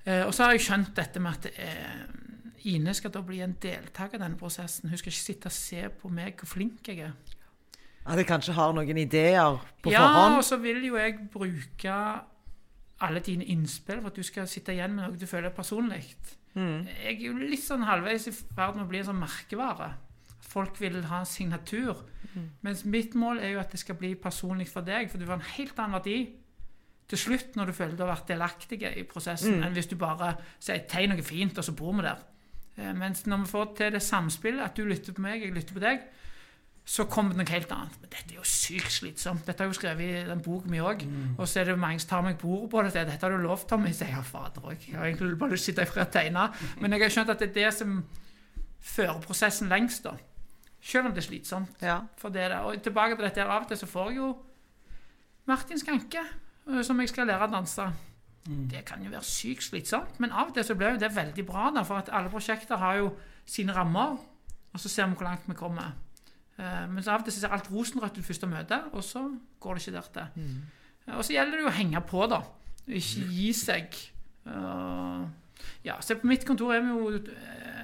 eh, 0.06 0.24
Og 0.24 0.32
så 0.32 0.46
har 0.46 0.56
jeg 0.56 0.64
skjønt 0.64 0.94
dette 0.96 1.20
med 1.20 1.36
at 1.36 1.60
eh, 1.60 2.72
Ine 2.72 2.94
skal 2.96 3.12
da 3.12 3.22
bli 3.24 3.42
en 3.44 3.58
deltaker 3.60 4.16
i 4.16 4.24
denne 4.24 4.40
prosessen. 4.40 4.90
Hun 4.90 5.00
skal 5.00 5.12
ikke 5.12 5.20
sitte 5.20 5.52
og 5.52 5.56
se 5.56 5.84
på 6.00 6.12
meg 6.12 6.40
hvor 6.40 6.54
flink 6.56 6.88
jeg 6.88 7.04
er. 7.10 7.14
At 8.08 8.20
jeg 8.20 8.28
kanskje 8.28 8.56
har 8.56 8.72
noen 8.74 9.04
ideer 9.04 9.60
på 9.84 9.92
ja, 9.92 10.02
forhånd? 10.02 10.34
Ja, 10.34 10.40
og 10.40 10.48
så 10.48 10.58
vil 10.64 10.80
jo 10.88 10.96
jeg 11.00 11.20
bruke 11.32 11.96
alle 13.00 13.22
dine 13.24 13.48
innspill 13.52 14.02
for 14.02 14.12
at 14.12 14.20
du 14.20 14.24
skal 14.28 14.48
sitte 14.48 14.76
igjen 14.76 14.96
med 14.96 15.06
noe 15.06 15.20
du 15.20 15.28
føler 15.28 15.56
personlig. 15.56 16.04
Mm. 16.56 16.88
Jeg 16.88 17.16
er 17.16 17.26
jo 17.28 17.36
litt 17.38 17.64
sånn 17.64 17.86
halvveis 17.88 18.28
i 18.30 18.34
ferd 18.34 18.78
med 18.78 18.86
å 18.86 18.90
bli 18.90 19.02
en 19.02 19.10
sånn 19.12 19.22
merkevare. 19.22 19.94
Folk 20.50 20.80
vil 20.82 20.98
ha 21.10 21.22
en 21.22 21.30
signatur. 21.30 22.02
Mm. 22.34 22.48
Mens 22.66 22.84
mitt 22.90 23.16
mål 23.20 23.42
er 23.44 23.54
jo 23.54 23.62
at 23.62 23.74
det 23.74 23.82
skal 23.82 23.98
bli 24.00 24.16
personlig 24.20 24.70
for 24.72 24.86
deg, 24.86 25.12
for 25.12 25.22
du 25.22 25.28
får 25.28 25.40
en 25.40 25.52
helt 25.56 25.82
annen 25.82 26.00
verdi 26.00 26.20
til 27.10 27.18
slutt 27.18 27.56
når 27.58 27.70
du 27.70 27.74
føler 27.74 27.98
du 27.98 28.04
har 28.06 28.14
vært 28.14 28.30
delaktig 28.30 28.84
i 28.86 29.06
prosessen, 29.10 29.58
mm. 29.58 29.64
enn 29.66 29.78
hvis 29.78 29.90
du 29.90 29.96
bare 29.98 30.36
sier 30.62 30.84
'tegn 30.86 31.16
noe 31.16 31.26
fint', 31.26 31.58
og 31.58 31.66
så 31.66 31.74
bor 31.74 31.96
vi 31.98 32.06
der'. 32.06 32.26
Eh, 32.78 32.94
mens 32.94 33.26
når 33.26 33.44
vi 33.44 33.54
får 33.54 33.74
til 33.78 33.96
det 33.96 34.02
samspillet, 34.06 34.62
at 34.62 34.78
du 34.78 34.86
lytter 34.86 35.14
på 35.14 35.26
meg, 35.26 35.42
jeg 35.42 35.56
lytter 35.56 35.74
på 35.74 35.84
deg, 35.84 36.06
så 36.90 37.06
kommer 37.06 37.36
det 37.36 37.44
noe 37.44 37.54
helt 37.54 37.70
annet. 37.74 37.98
Men 38.02 38.10
dette 38.10 38.34
er 38.34 38.40
jo 38.40 38.48
sykt 38.50 38.96
slitsomt. 38.96 39.44
Dette 39.46 39.62
har 39.62 39.68
jeg 39.68 39.76
jo 39.76 39.78
skrevet 39.78 40.06
i 40.10 40.24
den 40.26 40.40
boken 40.42 40.72
min 40.74 40.82
òg. 40.82 41.04
Mm. 41.06 41.36
Og 41.38 41.46
så 41.50 41.62
er 41.62 41.70
det 41.70 41.76
mange 41.78 42.02
som 42.02 42.10
tar 42.10 42.24
meg 42.26 42.40
på 42.42 42.50
ordet 42.50 42.72
på 42.72 42.82
det. 42.88 43.04
Dette 43.12 43.20
har 43.22 43.36
du 43.36 43.44
lovt, 43.44 43.68
Tommy. 43.70 43.92
Jeg 43.94 44.16
har 44.16 44.26
fader 44.26 44.66
òg. 44.66 44.88
Jeg 44.88 44.98
har 44.98 45.06
egentlig 45.06 45.38
bare 45.38 45.54
lyst 45.54 45.70
til 45.70 45.76
å 45.76 45.78
sitte 45.78 45.86
ifra 45.86 46.08
og 46.08 46.16
tegne. 46.16 46.48
Men 46.82 46.96
jeg 46.96 47.04
har 47.06 47.14
skjønt 47.14 47.30
at 47.36 47.44
det 47.44 47.52
er 47.52 47.54
det 47.60 47.76
som 47.78 48.00
fører 48.82 49.22
prosessen 49.22 49.70
lengst, 49.70 50.08
da. 50.08 50.16
Selv 50.82 51.12
om 51.12 51.14
det 51.14 51.22
er 51.22 51.28
slitsomt. 51.28 51.86
Ja. 51.86 52.00
For 52.18 52.34
det 52.34 52.50
der. 52.50 52.58
Og 52.66 52.82
tilbake 52.82 53.20
til 53.20 53.28
dette 53.28 53.44
her, 53.44 53.54
av 53.54 53.68
og 53.68 53.70
til 53.70 53.82
så 53.84 53.92
får 53.94 54.10
jeg 54.10 54.22
jo 54.24 54.34
Martin 55.54 55.86
Skanke, 55.86 56.26
eh, 56.72 56.82
som 56.82 57.06
jeg 57.06 57.14
skal 57.14 57.30
lære 57.30 57.52
å 57.52 57.54
danse. 57.54 57.86
Mm. 58.50 58.66
Det 58.72 58.82
kan 58.90 59.06
jo 59.06 59.14
være 59.14 59.30
sykt 59.30 59.70
slitsomt, 59.70 60.18
men 60.18 60.34
av 60.34 60.50
og 60.50 60.58
til 60.58 60.66
så 60.66 60.74
blir 60.74 60.96
jo 60.96 61.06
det 61.06 61.14
veldig 61.14 61.46
bra. 61.46 61.70
Da, 61.76 61.86
for 61.86 62.02
at 62.02 62.10
alle 62.10 62.34
prosjekter 62.34 62.82
har 62.82 62.98
jo 63.04 63.12
sine 63.46 63.78
rammer, 63.78 64.18
og 64.74 64.80
så 64.82 64.90
ser 64.90 65.06
vi 65.06 65.20
hvor 65.20 65.30
langt 65.30 65.46
vi 65.46 65.58
kommer. 65.60 65.94
Uh, 66.60 66.86
men 66.92 67.04
så 67.04 67.14
av 67.14 67.24
og 67.24 67.30
til 67.30 67.36
ser 67.38 67.54
alt 67.56 67.70
rosenrødt 67.72 68.20
ut 68.20 68.26
første 68.28 68.48
møte, 68.52 68.82
og 68.92 69.04
så 69.04 69.24
går 69.64 69.78
det 69.78 69.86
ikke 69.86 69.98
dertil. 69.98 70.26
Mm. 70.36 70.56
Uh, 71.08 71.18
og 71.18 71.26
så 71.26 71.34
gjelder 71.34 71.58
det 71.58 71.64
jo 71.64 71.70
å 71.72 71.78
henge 71.78 72.02
på, 72.10 72.26
da. 72.32 72.42
Ikke 72.88 73.28
gi 73.32 73.52
seg. 73.56 74.00
Uh, 74.48 75.28
ja, 75.86 76.00
se 76.04 76.18
på 76.20 76.28
mitt 76.28 76.44
kontor 76.48 76.74
er 76.76 76.84
vi 76.84 76.92
jo, 76.92 77.22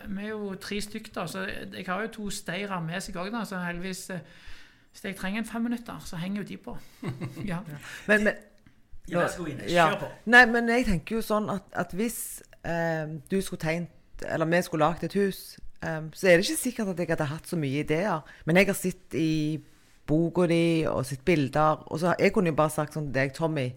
vi 0.06 0.26
er 0.26 0.34
jo 0.34 0.56
tre 0.62 0.82
stykker, 0.82 1.30
så 1.32 1.46
jeg 1.48 1.86
har 1.88 2.04
jo 2.04 2.12
to 2.20 2.28
steirer 2.34 2.84
med 2.84 3.04
seg 3.04 3.18
òg, 3.22 3.32
så 3.46 3.62
heldigvis 3.64 4.10
Hvis 4.96 5.04
jeg 5.04 5.16
trenger 5.16 5.42
en 5.42 5.48
fem 5.48 5.62
minutter, 5.62 6.00
så 6.06 6.16
henger 6.16 6.42
jo 6.42 6.48
de 6.48 6.58
på. 6.58 6.78
ja. 7.52 7.58
men, 8.08 8.24
men 8.24 8.34
ja, 9.10 9.22
ja. 9.68 9.90
Kjør 9.90 10.00
på. 10.00 10.10
Nei, 10.26 10.46
men 10.50 10.70
jeg 10.72 10.88
tenker 10.88 11.20
jo 11.20 11.26
sånn 11.26 11.50
at, 11.54 11.68
at 11.78 11.94
hvis 11.94 12.42
eh, 12.66 13.06
du 13.30 13.38
skulle 13.42 13.62
tegnet 13.62 13.92
Eller 14.26 14.48
vi 14.50 14.62
skulle 14.66 14.88
lagd 14.88 15.04
et 15.04 15.14
hus, 15.20 15.58
eh, 15.86 16.02
så 16.18 16.28
er 16.28 16.38
det 16.38 16.48
ikke 16.48 16.64
sikkert 16.64 16.92
at 16.94 17.02
jeg 17.04 17.14
hadde 17.14 17.32
hatt 17.32 17.50
så 17.50 17.60
mye 17.60 17.86
ideer. 17.86 18.36
Men 18.46 18.60
jeg 18.60 18.70
har 18.72 18.78
sett 18.80 19.18
i 19.18 19.62
boka 20.06 20.46
di 20.50 20.86
og 20.90 21.06
sett 21.08 21.24
bilder, 21.26 21.86
og 21.90 22.02
så 22.02 22.14
jeg 22.20 22.34
kunne 22.34 22.52
jo 22.54 22.58
bare 22.58 22.74
sagt 22.74 22.98
sånn 22.98 23.10
til 23.10 23.18
deg, 23.18 23.34
Tommy, 23.38 23.70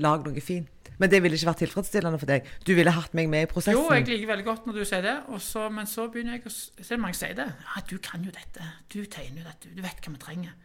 lag 0.00 0.26
noe 0.26 0.42
fint. 0.44 0.90
Men 1.00 1.08
det 1.08 1.22
ville 1.24 1.38
ikke 1.38 1.48
vært 1.48 1.62
tilfredsstillende 1.64 2.18
for 2.20 2.28
deg. 2.28 2.48
Du 2.68 2.74
ville 2.76 2.92
hatt 2.92 3.14
meg 3.16 3.30
med 3.32 3.46
i 3.46 3.48
prosessen. 3.48 3.78
Jo, 3.78 3.88
jeg 3.96 4.04
liker 4.04 4.28
veldig 4.34 4.44
godt 4.44 4.66
når 4.68 4.76
du 4.76 4.82
sier 4.84 5.06
det, 5.06 5.14
så, 5.40 5.62
men 5.72 5.88
så 5.88 6.04
begynner 6.12 6.36
jeg 6.36 6.50
å 6.50 6.52
Så 6.52 6.98
mange 7.00 7.16
sier 7.16 7.32
det. 7.38 7.46
Ja, 7.48 7.80
du 7.88 7.96
kan 8.04 8.26
jo 8.26 8.34
dette. 8.34 8.66
Du 8.92 8.98
tegner 9.08 9.40
jo 9.40 9.46
dette. 9.48 9.72
Du 9.72 9.80
vet 9.80 10.04
hva 10.04 10.12
vi 10.12 10.20
trenger. 10.20 10.58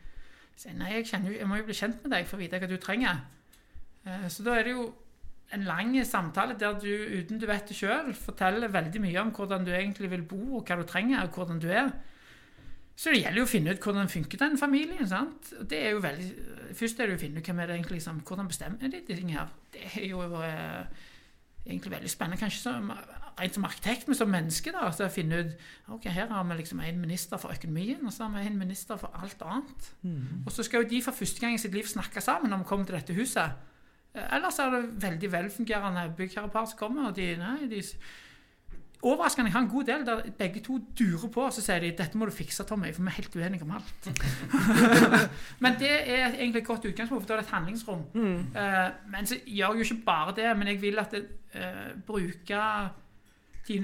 Så, 0.60 0.74
nei, 0.76 0.92
jeg, 0.98 1.08
kjenner, 1.08 1.38
jeg 1.40 1.48
må 1.48 1.62
jo 1.62 1.68
bli 1.70 1.78
kjent 1.78 2.04
med 2.04 2.12
deg 2.18 2.28
for 2.28 2.36
å 2.36 2.44
vite 2.44 2.60
hva 2.60 2.68
du 2.68 2.76
trenger. 2.84 3.24
Eh, 4.04 4.28
så 4.32 4.44
da 4.44 4.60
er 4.60 4.68
det 4.68 4.76
jo 4.76 4.90
en 5.54 5.64
lang 5.68 5.94
samtale 6.06 6.58
der 6.60 6.80
du, 6.82 6.90
uten 7.20 7.40
du 7.40 7.46
vet 7.48 7.70
det 7.70 7.78
sjøl, 7.78 8.14
forteller 8.18 8.72
veldig 8.74 9.02
mye 9.04 9.22
om 9.22 9.32
hvordan 9.36 9.66
du 9.66 9.72
egentlig 9.72 10.10
vil 10.12 10.26
bo, 10.26 10.58
og 10.58 10.66
hva 10.66 10.80
du 10.80 10.86
trenger, 10.90 11.24
og 11.24 11.38
hvordan 11.38 11.62
du 11.62 11.70
er. 11.70 11.92
Så 12.96 13.12
det 13.12 13.26
gjelder 13.26 13.42
jo 13.42 13.48
å 13.48 13.52
finne 13.52 13.74
ut 13.76 13.84
hvordan 13.84 14.12
funker 14.12 14.40
den 14.40 14.58
familien. 14.58 15.08
sant? 15.08 15.52
Det 15.70 15.82
er 15.84 15.98
jo 15.98 16.04
veldig, 16.04 16.30
Først 16.76 17.00
er 17.00 17.12
det 17.12 17.18
å 17.18 17.20
finne 17.20 17.40
ut 17.40 17.50
hvem 17.50 17.60
er 17.60 17.68
det 17.70 17.76
egentlig, 17.76 18.02
som, 18.04 18.22
hvordan 18.24 18.48
bestemmer 18.48 18.92
de 18.92 19.02
tingene 19.08 19.36
her. 19.36 19.52
Det 19.72 19.84
er 20.00 20.08
jo 20.10 20.24
eh, 20.40 21.04
egentlig 21.66 21.92
veldig 21.92 22.12
spennende, 22.12 22.40
kanskje 22.40 22.62
som, 22.64 22.90
rent 23.40 23.58
som 23.58 23.68
arkitekt, 23.68 24.08
men 24.08 24.18
som 24.18 24.32
menneske. 24.32 24.72
da, 24.72 24.88
så 24.96 25.10
å 25.10 25.12
finne 25.12 25.44
ut 25.44 25.94
ok, 25.98 26.08
Her 26.08 26.32
har 26.32 26.48
vi 26.48 26.58
liksom 26.62 26.80
en 26.80 27.00
minister 27.02 27.38
for 27.38 27.52
økonomien, 27.52 28.00
og 28.06 28.14
så 28.14 28.30
har 28.30 28.40
vi 28.40 28.48
en 28.48 28.58
minister 28.58 28.98
for 28.98 29.12
alt 29.22 29.44
annet. 29.44 29.92
Mm. 30.02 30.46
Og 30.46 30.52
så 30.52 30.64
skal 30.64 30.84
jo 30.84 30.90
de 30.90 31.02
for 31.04 31.12
første 31.12 31.44
gang 31.44 31.56
i 31.56 31.62
sitt 31.62 31.76
liv 31.76 31.88
snakke 31.88 32.22
sammen 32.22 32.50
når 32.50 32.64
vi 32.64 32.72
kommer 32.72 32.86
til 32.86 32.96
dette 32.96 33.14
huset. 33.14 33.75
Ellers 34.16 34.60
er 34.60 34.70
det 34.72 34.84
veldig 35.04 35.32
velfungerende 35.32 36.06
byggherrepar 36.18 36.70
som 36.72 36.80
kommer. 36.80 37.10
og 37.10 37.18
de, 37.18 37.34
nei, 37.40 37.68
de 37.72 37.82
Overraskende, 39.06 39.52
har 39.52 39.60
en 39.60 39.70
god 39.70 39.84
del 39.84 40.06
der 40.06 40.22
begge 40.38 40.60
to 40.66 40.80
durer 41.00 41.30
på 41.30 41.42
og 41.46 41.54
så 41.54 41.62
sier 41.62 41.84
de 41.84 41.92
dette 41.94 42.18
må 42.18 42.26
du 42.26 42.32
fikse, 42.34 42.64
Tommy, 42.66 42.90
for 42.94 43.04
vi 43.04 43.12
er 43.12 43.18
helt 43.20 43.36
uenige 43.36 43.64
om 43.64 43.74
alt. 43.78 44.08
men 45.64 45.76
det 45.80 45.92
er 45.92 46.34
egentlig 46.34 46.62
et 46.62 46.68
godt 46.68 46.88
utgangspunkt, 46.90 47.22
for 47.22 47.28
da 47.28 47.36
er 47.36 47.44
det 47.44 47.46
et 47.46 47.54
handlingsrom. 47.54 48.02
Mm. 48.14 48.40
Uh, 48.56 49.12
men 49.12 49.30
så 49.30 49.38
gjør 49.46 49.76
jeg 49.76 49.84
jo 49.84 49.96
ikke 49.96 50.06
bare 50.06 50.34
det, 50.36 50.58
men 50.58 50.68
jeg 50.68 50.82
vil 50.82 51.00
at 51.00 51.12
det 51.12 51.28
uh, 51.54 52.02
bruker 52.08 52.90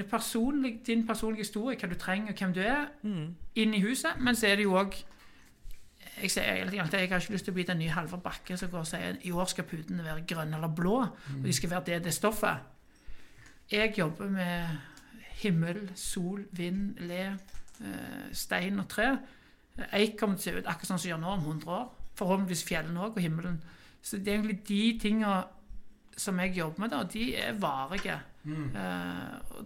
personlige, 0.09 0.79
din 0.87 1.07
personlige 1.07 1.45
historie, 1.45 1.77
hva 1.77 1.89
du 1.89 1.95
trenger, 1.95 2.33
og 2.33 2.39
hvem 2.39 2.53
du 2.53 2.59
er, 2.59 2.85
mm. 3.01 3.27
inn 3.55 3.73
i 3.73 3.81
huset. 3.81 4.17
Men 4.19 4.35
så 4.35 4.47
er 4.47 4.55
det 4.55 4.63
jo 4.63 4.77
òg 4.79 4.97
jeg 6.21 6.31
ser, 6.31 6.43
jeg, 6.43 6.73
jeg 6.73 6.81
har 6.83 7.01
ikke 7.01 7.33
lyst 7.33 7.47
til 7.47 7.53
å 7.53 7.57
bli 7.57 7.65
den 7.67 7.79
nye 7.81 7.93
Halvor 7.95 8.21
Bakke 8.23 8.57
som 8.57 8.69
går 8.71 8.83
og 8.83 8.87
sier 8.89 9.17
i 9.27 9.31
år 9.31 9.49
skal 9.49 9.67
putene 9.69 10.05
være 10.05 10.25
grønne 10.27 10.57
eller 10.59 10.71
blå. 10.75 10.99
Og 11.37 11.45
de 11.45 11.53
skal 11.53 11.73
være 11.73 11.87
det, 11.89 12.03
det 12.05 12.13
stoffet. 12.13 12.69
Jeg 13.71 13.93
jobber 13.97 14.29
med 14.29 14.67
himmel, 15.41 15.89
sol, 15.95 16.43
vind, 16.51 16.99
le, 17.07 17.21
eh, 17.81 18.25
stein 18.33 18.79
og 18.79 18.89
tre. 18.89 19.17
Eik 19.95 20.17
kommer 20.19 20.37
til 20.37 20.51
å 20.51 20.55
se 20.55 20.59
ut 20.59 20.67
akkurat 20.67 20.91
sånn 20.91 21.01
som 21.01 21.09
gjør 21.09 21.21
nå 21.21 21.35
om 21.37 21.45
100 21.45 21.71
år. 21.71 21.87
Forhåpentligvis 22.19 22.65
fjellene 22.67 23.05
òg, 23.05 23.15
og 23.15 23.23
himmelen. 23.23 23.61
Så 24.01 24.17
det 24.17 24.27
er 24.27 24.39
egentlig 24.39 24.61
de 24.67 24.81
tinga 25.01 25.35
som 26.17 26.39
jeg 26.39 26.57
jobber 26.57 26.83
med, 26.83 26.91
da, 26.91 27.03
de 27.03 27.35
er 27.39 27.53
varige. 27.57 28.17
Mm. 28.43 28.75
Uh, 28.75 29.63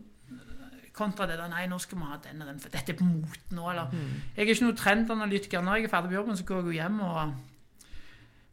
kontra 0.95 1.27
det 1.29 1.37
der 1.39 1.51
Nei, 1.51 1.65
nå 1.67 1.79
skal 1.83 1.99
vi 1.99 2.07
ha 2.09 2.19
den 2.23 2.41
og 2.41 2.47
den, 2.49 2.61
for 2.63 2.73
dette 2.73 2.93
er 2.93 2.99
på 2.99 3.07
moten 3.07 3.57
nå. 3.59 3.69
Eller 3.71 3.91
mm. 3.91 4.13
Jeg 4.35 4.45
er 4.45 4.53
ikke 4.53 4.67
noen 4.67 4.79
trendanalytiker. 4.79 5.61
Når 5.61 5.75
jeg 5.75 5.89
er 5.89 5.93
ferdig 5.93 6.13
på 6.13 6.19
jobben, 6.19 6.37
så 6.37 6.47
går 6.47 6.69
jeg 6.71 6.79
hjem 6.81 7.01
og 7.05 7.35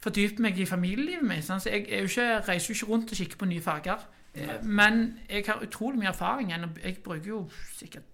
fordyper 0.03 0.43
meg 0.43 0.59
i 0.59 0.67
familielivet 0.67 1.29
mitt. 1.29 1.47
Så 1.47 1.61
jeg, 1.71 1.87
jo 1.87 2.11
ikke, 2.11 2.29
reiser 2.49 2.73
jo 2.73 2.79
ikke 2.79 2.91
rundt 2.93 3.15
og 3.15 3.23
kikker 3.23 3.43
på 3.43 3.51
nye 3.51 3.63
farger. 3.63 4.09
Men 4.63 5.05
jeg 5.29 5.45
har 5.47 5.63
utrolig 5.63 6.01
mye 6.01 6.09
erfaring. 6.09 6.51
Jeg 6.51 6.97
bruker 7.05 7.29
jo 7.29 7.45
sikkert 7.77 8.09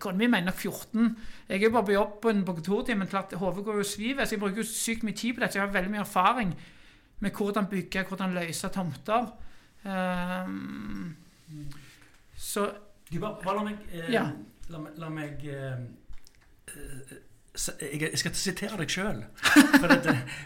Kona 0.00 0.16
mi 0.16 0.26
mener 0.26 0.46
nok 0.48 0.56
14. 0.56 1.16
Jeg 1.48 1.58
er 1.58 1.66
jo 1.66 1.70
bare 1.70 1.84
på 1.84 1.92
jobb 1.92 2.12
på 2.22 2.30
en 2.32 2.44
kontortid, 2.44 2.94
men 2.96 3.08
klart 3.08 3.34
hodet 3.36 3.64
går 3.64 3.76
jo 3.76 3.82
svivet, 3.84 4.28
så 4.28 4.34
jeg 4.34 4.40
bruker 4.40 4.62
jo 4.62 4.64
sykt 4.64 5.02
mye 5.04 5.14
tid 5.14 5.34
på 5.34 5.42
dette. 5.42 5.58
Jeg 5.58 5.66
har 5.66 5.72
veldig 5.72 5.90
mye 5.92 6.00
erfaring 6.00 6.54
med 7.20 7.30
hvordan 7.30 7.66
bygge, 7.66 8.04
hvordan 8.08 8.32
løse 8.34 8.68
tomter. 8.72 9.26
Um, 9.84 11.16
så 12.36 12.70
du, 13.12 13.18
bare, 13.18 13.36
bare 13.44 13.56
la 13.56 13.66
meg 13.66 13.90
eh, 13.92 14.12
ja. 14.12 14.28
La, 14.70 14.84
la 15.02 15.10
meg 15.10 15.42
eh, 15.50 15.82
eh, 16.70 17.18
jeg, 17.80 18.00
jeg 18.00 18.18
skal 18.18 18.34
sitere 18.38 18.78
deg 18.78 18.92
sjøl. 18.92 19.24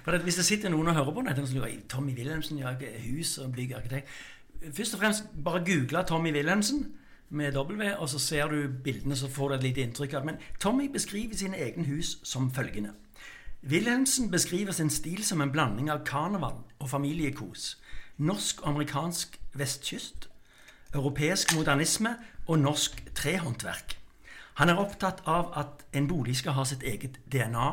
Eh, 0.08 0.18
hvis 0.26 0.40
det 0.40 0.46
sitter 0.46 0.72
noen 0.72 0.88
og 0.88 0.98
hører 0.98 1.14
på 1.14 1.24
dette, 1.28 1.46
så 1.46 1.58
lurer 1.58 1.72
jeg, 1.72 1.84
Tommy 1.88 2.16
Wilhelmsen 2.16 2.58
ja, 2.58 2.72
hus 3.04 3.36
og 3.38 3.52
byggarkitekt. 3.52 4.08
Først 4.72 4.96
og 4.96 5.00
fremst 5.02 5.32
bare 5.44 5.64
google 5.66 6.04
Tommy 6.08 6.32
Wilhelmsen 6.32 6.86
med 7.28 7.52
W, 7.52 7.90
og 7.98 8.08
så 8.08 8.18
ser 8.18 8.48
du 8.48 8.68
bildene, 8.84 9.16
så 9.16 9.28
får 9.28 9.48
du 9.48 9.54
et 9.54 9.62
lite 9.62 9.82
inntrykk 9.84 10.14
av 10.14 10.24
det. 10.24 10.32
Men 10.32 10.60
Tommy 10.60 10.88
beskriver 10.92 11.36
sine 11.36 11.60
egne 11.60 11.84
hus 11.84 12.18
som 12.22 12.50
følgende. 12.54 12.94
Wilhelmsen 13.62 14.30
beskriver 14.30 14.72
sin 14.72 14.90
stil 14.90 15.24
som 15.24 15.40
en 15.40 15.52
blanding 15.52 15.90
av 15.90 16.04
karneval 16.04 16.62
og 16.78 16.90
familiekos. 16.90 17.78
Norsk 18.16 18.62
og 18.62 18.68
amerikansk 18.68 19.40
vestkyst, 19.54 20.28
europeisk 20.94 21.54
modernisme 21.56 22.16
og 22.46 22.58
norsk 22.58 23.00
trehåndverk. 23.16 23.96
Han 24.60 24.70
er 24.70 24.78
opptatt 24.78 25.24
av 25.26 25.50
at 25.58 25.82
en 25.96 26.06
bolig 26.08 26.36
skal 26.38 26.54
ha 26.58 26.64
sitt 26.68 26.84
eget 26.86 27.18
DNA 27.32 27.68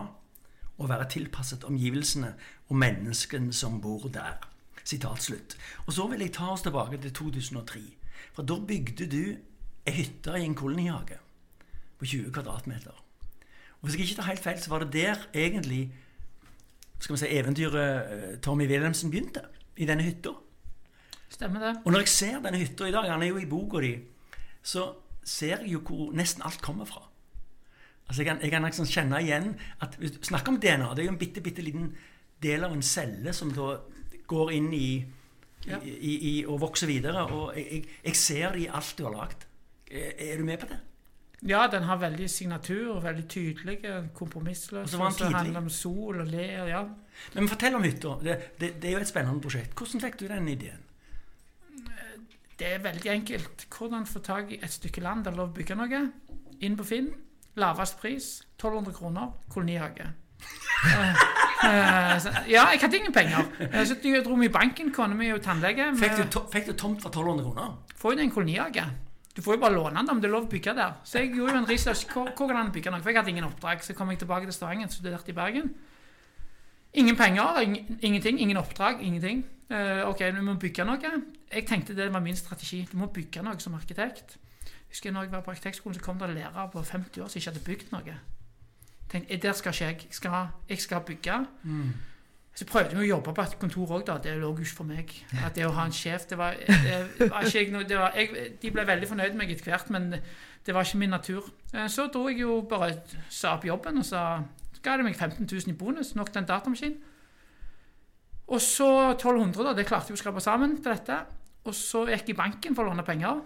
og 0.82 0.90
være 0.90 1.10
tilpasset 1.13 1.66
omgivelsene 1.68 2.34
og 2.70 2.80
menneskene 2.82 3.54
som 3.54 3.82
bor 3.82 4.08
der. 4.10 4.40
Sitat 4.84 5.22
slutt. 5.22 5.58
Og 5.86 5.94
så 5.94 6.08
vil 6.10 6.24
jeg 6.25 6.34
ta 6.34 6.50
oss 6.54 6.66
tilbake 6.66 6.98
til 6.98 7.13
2003. 7.13 7.82
For 8.34 8.48
da 8.48 8.58
bygde 8.58 9.06
du 9.12 9.24
ei 9.86 9.94
hytte 9.94 10.34
i 10.38 10.46
en 10.46 10.58
kolonihage 10.58 11.20
på 12.00 12.06
20 12.06 12.32
kvadratmeter. 12.34 12.96
Og 13.82 13.88
hvis 13.88 13.98
jeg 13.98 14.08
ikke 14.08 14.22
tar 14.22 14.30
helt 14.32 14.44
feil, 14.44 14.62
så 14.62 14.70
var 14.70 14.86
det 14.86 14.94
der 14.94 15.28
egentlig 15.34 15.92
skal 17.01 17.16
vi 17.16 17.20
si, 17.20 17.30
eventyret 17.34 18.13
eh, 18.13 18.40
Tommy 18.42 18.68
Wilhelmsen 18.70 19.12
begynte. 19.12 19.42
I 19.78 19.88
denne 19.90 20.04
hytta. 20.06 20.34
Stemmer 21.30 21.63
det. 21.63 21.75
Og 21.86 21.92
når 21.92 22.04
jeg 22.04 22.12
ser 22.13 22.42
denne 22.44 22.60
hytta 22.62 22.86
i 22.86 22.94
dag, 22.94 23.08
han 23.10 23.24
er 23.24 23.32
jo 23.32 23.40
i 23.42 23.48
boka 23.50 23.82
di, 23.82 23.96
så 24.63 24.91
ser 25.24 25.62
jeg 25.63 25.74
jo 25.75 25.82
hvor 25.86 26.13
nesten 26.18 26.44
alt 26.46 26.62
kommer 26.62 26.86
fra. 26.86 27.03
Altså 28.08 28.24
Jeg 28.24 28.27
kan, 28.27 28.41
jeg 28.41 28.51
kan 28.51 28.65
liksom 28.65 28.86
kjenne 28.86 29.22
igjen 29.24 29.53
at 29.82 29.96
snakker 30.22 30.51
om 30.51 30.60
DNA. 30.60 30.89
Det 30.96 31.03
er 31.03 31.08
jo 31.08 31.13
en 31.13 31.22
bitte, 31.22 31.41
bitte 31.41 31.63
liten 31.63 31.94
del 32.44 32.63
av 32.63 32.74
en 32.75 32.82
celle 32.84 33.34
som 33.34 33.53
da 33.56 33.77
går 34.27 34.51
inn 34.58 34.74
i, 34.74 35.06
Ja. 35.68 35.77
i, 35.86 35.91
i, 35.94 36.13
i 36.30 36.46
og 36.46 36.60
vokser 36.62 36.89
videre. 36.89 37.22
Og 37.30 37.53
jeg, 37.56 37.84
jeg, 38.03 38.15
ser 38.18 38.51
det 38.51 38.63
i 38.63 38.68
alt 38.68 38.96
du 38.98 39.03
har 39.06 39.13
lagd. 39.13 39.46
Er, 39.91 40.15
er 40.18 40.38
du 40.38 40.44
med 40.44 40.58
på 40.60 40.68
det? 40.72 40.80
Ja, 41.48 41.68
den 41.72 41.84
har 41.84 41.98
veldig 41.98 42.30
signatur, 42.30 43.00
veldig 43.01 43.27
tydelig, 43.30 43.77
kompromissløs. 44.13 44.89
Så 44.89 45.00
og 45.01 45.13
så 45.13 45.30
handler 45.30 45.53
det 45.53 45.63
om 45.63 45.70
sol 45.70 46.20
og 46.22 46.27
ler, 46.27 46.68
ja. 46.70 46.84
Men 47.34 47.50
fortell 47.50 47.75
om 47.75 47.84
hytta. 47.86 48.18
Det, 48.24 48.38
det, 48.60 48.74
det 48.82 48.89
er 48.89 48.98
jo 48.98 49.01
et 49.06 49.10
spennende 49.10 49.41
prosjekt. 49.41 49.74
Hvordan 49.77 50.01
fikk 50.01 50.20
du 50.20 50.27
den 50.27 50.48
ideen? 50.51 50.84
Det 52.62 52.70
er 52.75 52.82
veldig 52.84 53.10
enkelt. 53.10 53.63
Hvordan 53.74 54.03
få 54.06 54.20
tak 54.22 54.51
i 54.53 54.60
et 54.62 54.70
stykke 54.70 55.01
land 55.01 55.24
der 55.25 55.32
det 55.32 55.39
er 55.39 55.41
lov 55.41 55.50
å 55.50 55.53
bygge 55.56 55.75
noe? 55.80 56.01
Inn 56.62 56.75
på 56.77 56.86
Finn. 56.86 57.08
Lavest 57.58 57.98
pris. 57.98 58.27
1200 58.62 58.94
kroner. 58.94 59.32
Kolonihage. 59.50 60.12
Eh, 60.84 61.24
eh, 61.65 62.20
så- 62.22 62.34
ja, 62.48 62.68
jeg 62.70 62.80
hadde 62.82 62.98
ingen 62.98 63.13
penger. 63.13 63.46
Så 63.86 63.98
jeg 64.03 64.24
dro 64.24 64.36
meg 64.36 64.50
i 64.50 64.53
banken. 64.53 64.94
Kona 64.94 65.15
mi 65.15 65.30
jo 65.30 65.38
tannlege. 65.38 65.89
Fikk 65.98 66.32
du, 66.32 66.39
fikk 66.53 66.65
du 66.68 66.74
tomt 66.74 67.01
for 67.01 67.10
1200 67.10 67.44
kroner? 67.44 67.77
får 67.98 68.12
jo 68.12 68.18
det 68.18 68.24
en 68.24 68.32
kolonihage. 68.32 68.86
Du 69.36 69.41
får 69.41 69.56
jo 69.56 69.60
bare 69.62 69.74
låne 69.74 69.96
den 69.96 70.10
om 70.10 70.22
det 70.22 70.27
er 70.30 70.34
lov 70.34 70.46
å 70.46 70.50
bygge 70.50 70.75
der. 70.75 70.94
Så 71.03 71.20
jeg 71.20 71.34
gjorde 71.34 71.53
jo 71.53 71.58
en 71.58 71.65
research. 71.70 72.06
Hvor, 72.06 72.30
hvor 72.36 72.48
kan 72.48 72.58
han 72.58 72.72
bygge 72.72 72.91
noe? 72.91 73.01
For 73.01 73.10
jeg 73.10 73.18
hadde 73.18 73.30
ingen 73.30 73.46
oppdrag. 73.46 73.82
Så 73.82 73.96
kom 73.96 74.10
jeg 74.10 74.20
tilbake 74.20 74.46
til 74.46 74.53
Stavanger, 74.53 74.88
studerte 74.88 75.30
i 75.30 75.34
Bergen. 75.34 75.74
Ingen 76.93 77.15
penger, 77.15 77.60
ing, 77.63 77.98
ingenting. 78.01 78.39
Ingen 78.41 78.57
oppdrag, 78.57 79.01
ingenting. 79.01 79.45
Eh, 79.71 80.01
ok, 80.10 80.19
vi 80.36 80.41
må 80.43 80.53
bygge 80.60 80.83
noe. 80.86 81.00
Jeg 81.53 81.65
tenkte 81.67 81.95
det 81.95 82.10
var 82.13 82.19
min 82.19 82.36
strategi. 82.36 82.81
Du 82.91 82.98
må 83.00 83.07
bygge 83.07 83.43
noe 83.43 83.60
som 83.63 83.74
arkitekt. 83.77 84.38
Jeg 84.65 84.91
husker 84.98 85.12
når 85.15 85.24
jeg 85.24 85.31
var 85.31 85.41
på 85.45 85.51
arkitektskolen, 85.51 85.95
så 85.95 86.03
kom 86.03 86.19
det 86.19 86.29
lærere 86.36 86.69
på 86.74 86.81
50 86.83 87.21
år 87.24 87.27
som 87.31 87.39
ikke 87.39 87.51
hadde 87.51 87.65
bygd 87.65 87.91
noe. 87.95 88.17
Tenkte, 89.12 89.38
der 89.38 89.53
skal 89.53 89.71
ikke 89.74 89.86
jeg. 89.86 89.95
Jeg 90.10 90.13
skal, 90.19 90.48
jeg 90.69 90.79
skal 90.83 91.01
bygge. 91.07 91.38
Så 92.55 92.65
prøvde 92.67 92.98
vi 92.98 93.05
å 93.05 93.10
jobbe 93.15 93.31
på 93.33 93.41
et 93.48 93.53
kontor 93.60 93.93
òg, 93.95 94.01
da. 94.07 94.17
Det 94.19 94.33
lå 94.36 94.50
jo 94.51 94.57
ikke 94.65 94.75
for 94.81 94.83
meg. 94.91 95.12
At 95.45 95.55
det 95.55 95.63
å 95.65 95.71
ha 95.71 95.86
en 95.88 95.95
sjef 95.95 96.25
det 96.27 96.38
var, 96.38 96.57
det 96.67 97.29
var 97.31 97.45
ikke 97.48 97.62
jeg, 97.63 97.86
det 97.88 97.98
var, 97.98 98.12
jeg, 98.19 98.50
De 98.62 98.71
ble 98.75 98.83
veldig 98.88 99.07
fornøyd 99.07 99.31
med 99.38 99.45
meg 99.45 99.53
etter 99.55 99.71
hvert, 99.71 99.89
men 99.95 100.10
det 100.65 100.75
var 100.75 100.83
ikke 100.83 101.00
min 101.00 101.10
natur. 101.15 101.48
Eh, 101.74 101.88
Så 101.88 102.10
dro 102.12 102.25
jeg 102.27 102.41
jo 102.43 102.57
bare 102.67 102.91
sa 103.29 103.53
opp 103.55 103.63
jobben 103.65 103.98
og 104.03 104.05
sa 104.05 104.25
ga 104.84 104.98
de 104.98 105.06
meg 105.06 105.16
15 105.16 105.46
000 105.46 105.74
i 105.74 105.78
bonus, 105.78 106.16
nok 106.16 106.32
til 106.32 106.42
en 106.42 106.50
datamaskin. 106.50 106.98
Og 108.52 108.62
så 108.62 108.90
1200, 109.14 109.64
da. 109.64 109.74
Det 109.78 109.88
klarte 109.88 110.12
jeg 110.12 110.20
å 110.20 110.22
skrape 110.22 110.44
sammen 110.44 110.76
til 110.82 110.92
dette. 110.92 111.18
Og 111.70 111.76
så 111.78 112.04
gikk 112.10 112.32
jeg 112.32 112.36
i 112.36 112.40
banken 112.40 112.76
for 112.76 112.84
å 112.84 112.92
låne 112.92 113.06
penger. 113.08 113.42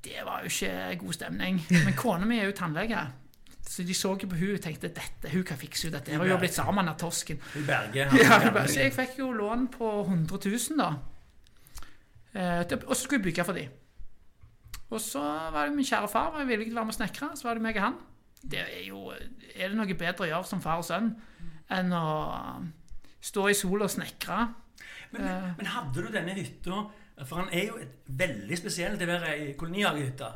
Det 0.00 0.22
var 0.24 0.42
jo 0.42 0.50
ikke 0.50 1.00
god 1.02 1.18
stemning. 1.18 1.60
Men 1.70 1.96
kona 1.98 2.26
mi 2.26 2.40
er 2.40 2.48
jo 2.48 2.56
tannlege. 2.56 3.04
Så 3.70 3.84
de 3.86 3.94
så 3.94 4.16
jo 4.18 4.26
på 4.26 4.38
hun 4.40 4.56
og 4.56 4.62
tenkte 4.64 4.88
dette, 4.90 5.30
hun 5.30 5.44
kan 5.46 5.58
fikse 5.60 5.86
jo 5.86 5.92
dette. 5.94 6.10
Hun 6.10 6.24
har 6.24 6.32
jo 6.32 6.38
blitt 6.40 6.56
sammen 6.56 6.88
av 6.90 6.96
torsken. 6.98 7.38
I 7.60 7.62
Berge? 7.68 8.08
Ja, 8.18 8.40
så 8.66 8.80
jeg 8.80 8.94
fikk 8.96 9.20
jo 9.20 9.28
lån 9.36 9.68
på 9.76 9.90
100 10.08 10.40
000 10.48 10.80
da. 10.80 10.88
Eh, 12.34 12.64
og 12.80 12.96
så 12.96 13.04
skulle 13.04 13.20
jeg 13.20 13.28
bygge 13.28 13.46
for 13.46 13.60
dem. 13.60 13.76
Og 14.90 14.98
så 14.98 15.22
var 15.54 15.68
det 15.68 15.76
min 15.76 15.86
kjære 15.86 16.10
far 16.10 16.32
var 16.34 16.48
villig 16.48 16.66
til 16.66 16.74
å 16.74 16.80
være 16.80 16.88
med 16.88 16.96
og 16.96 16.98
snekre. 16.98 17.30
Så 17.38 17.46
var 17.46 17.60
det 17.60 17.62
meg 17.68 17.78
og 17.78 17.84
han. 17.84 18.00
Det 18.42 18.60
er 18.62 18.84
jo 18.88 19.10
Er 19.12 19.68
det 19.68 19.76
noe 19.76 19.94
bedre 19.94 20.24
å 20.24 20.28
gjøre 20.30 20.46
som 20.48 20.60
far 20.64 20.78
og 20.80 20.84
sønn 20.88 21.10
enn 21.70 21.92
å 21.92 22.04
stå 23.20 23.48
i 23.50 23.54
sola 23.54 23.84
og 23.84 23.90
snekre? 23.92 24.38
Men, 25.12 25.22
men, 25.26 25.54
men 25.58 25.66
hadde 25.74 26.02
du 26.06 26.08
denne 26.14 26.32
hytta 26.38 26.78
For 27.26 27.36
han 27.42 27.50
er 27.52 27.66
jo 27.68 27.76
et 27.82 27.96
veldig 28.06 28.56
spesiell 28.56 28.96
til 28.96 29.08
å 29.10 29.12
være 29.12 29.34
i 29.36 29.48
kolonihagehytta. 29.60 30.30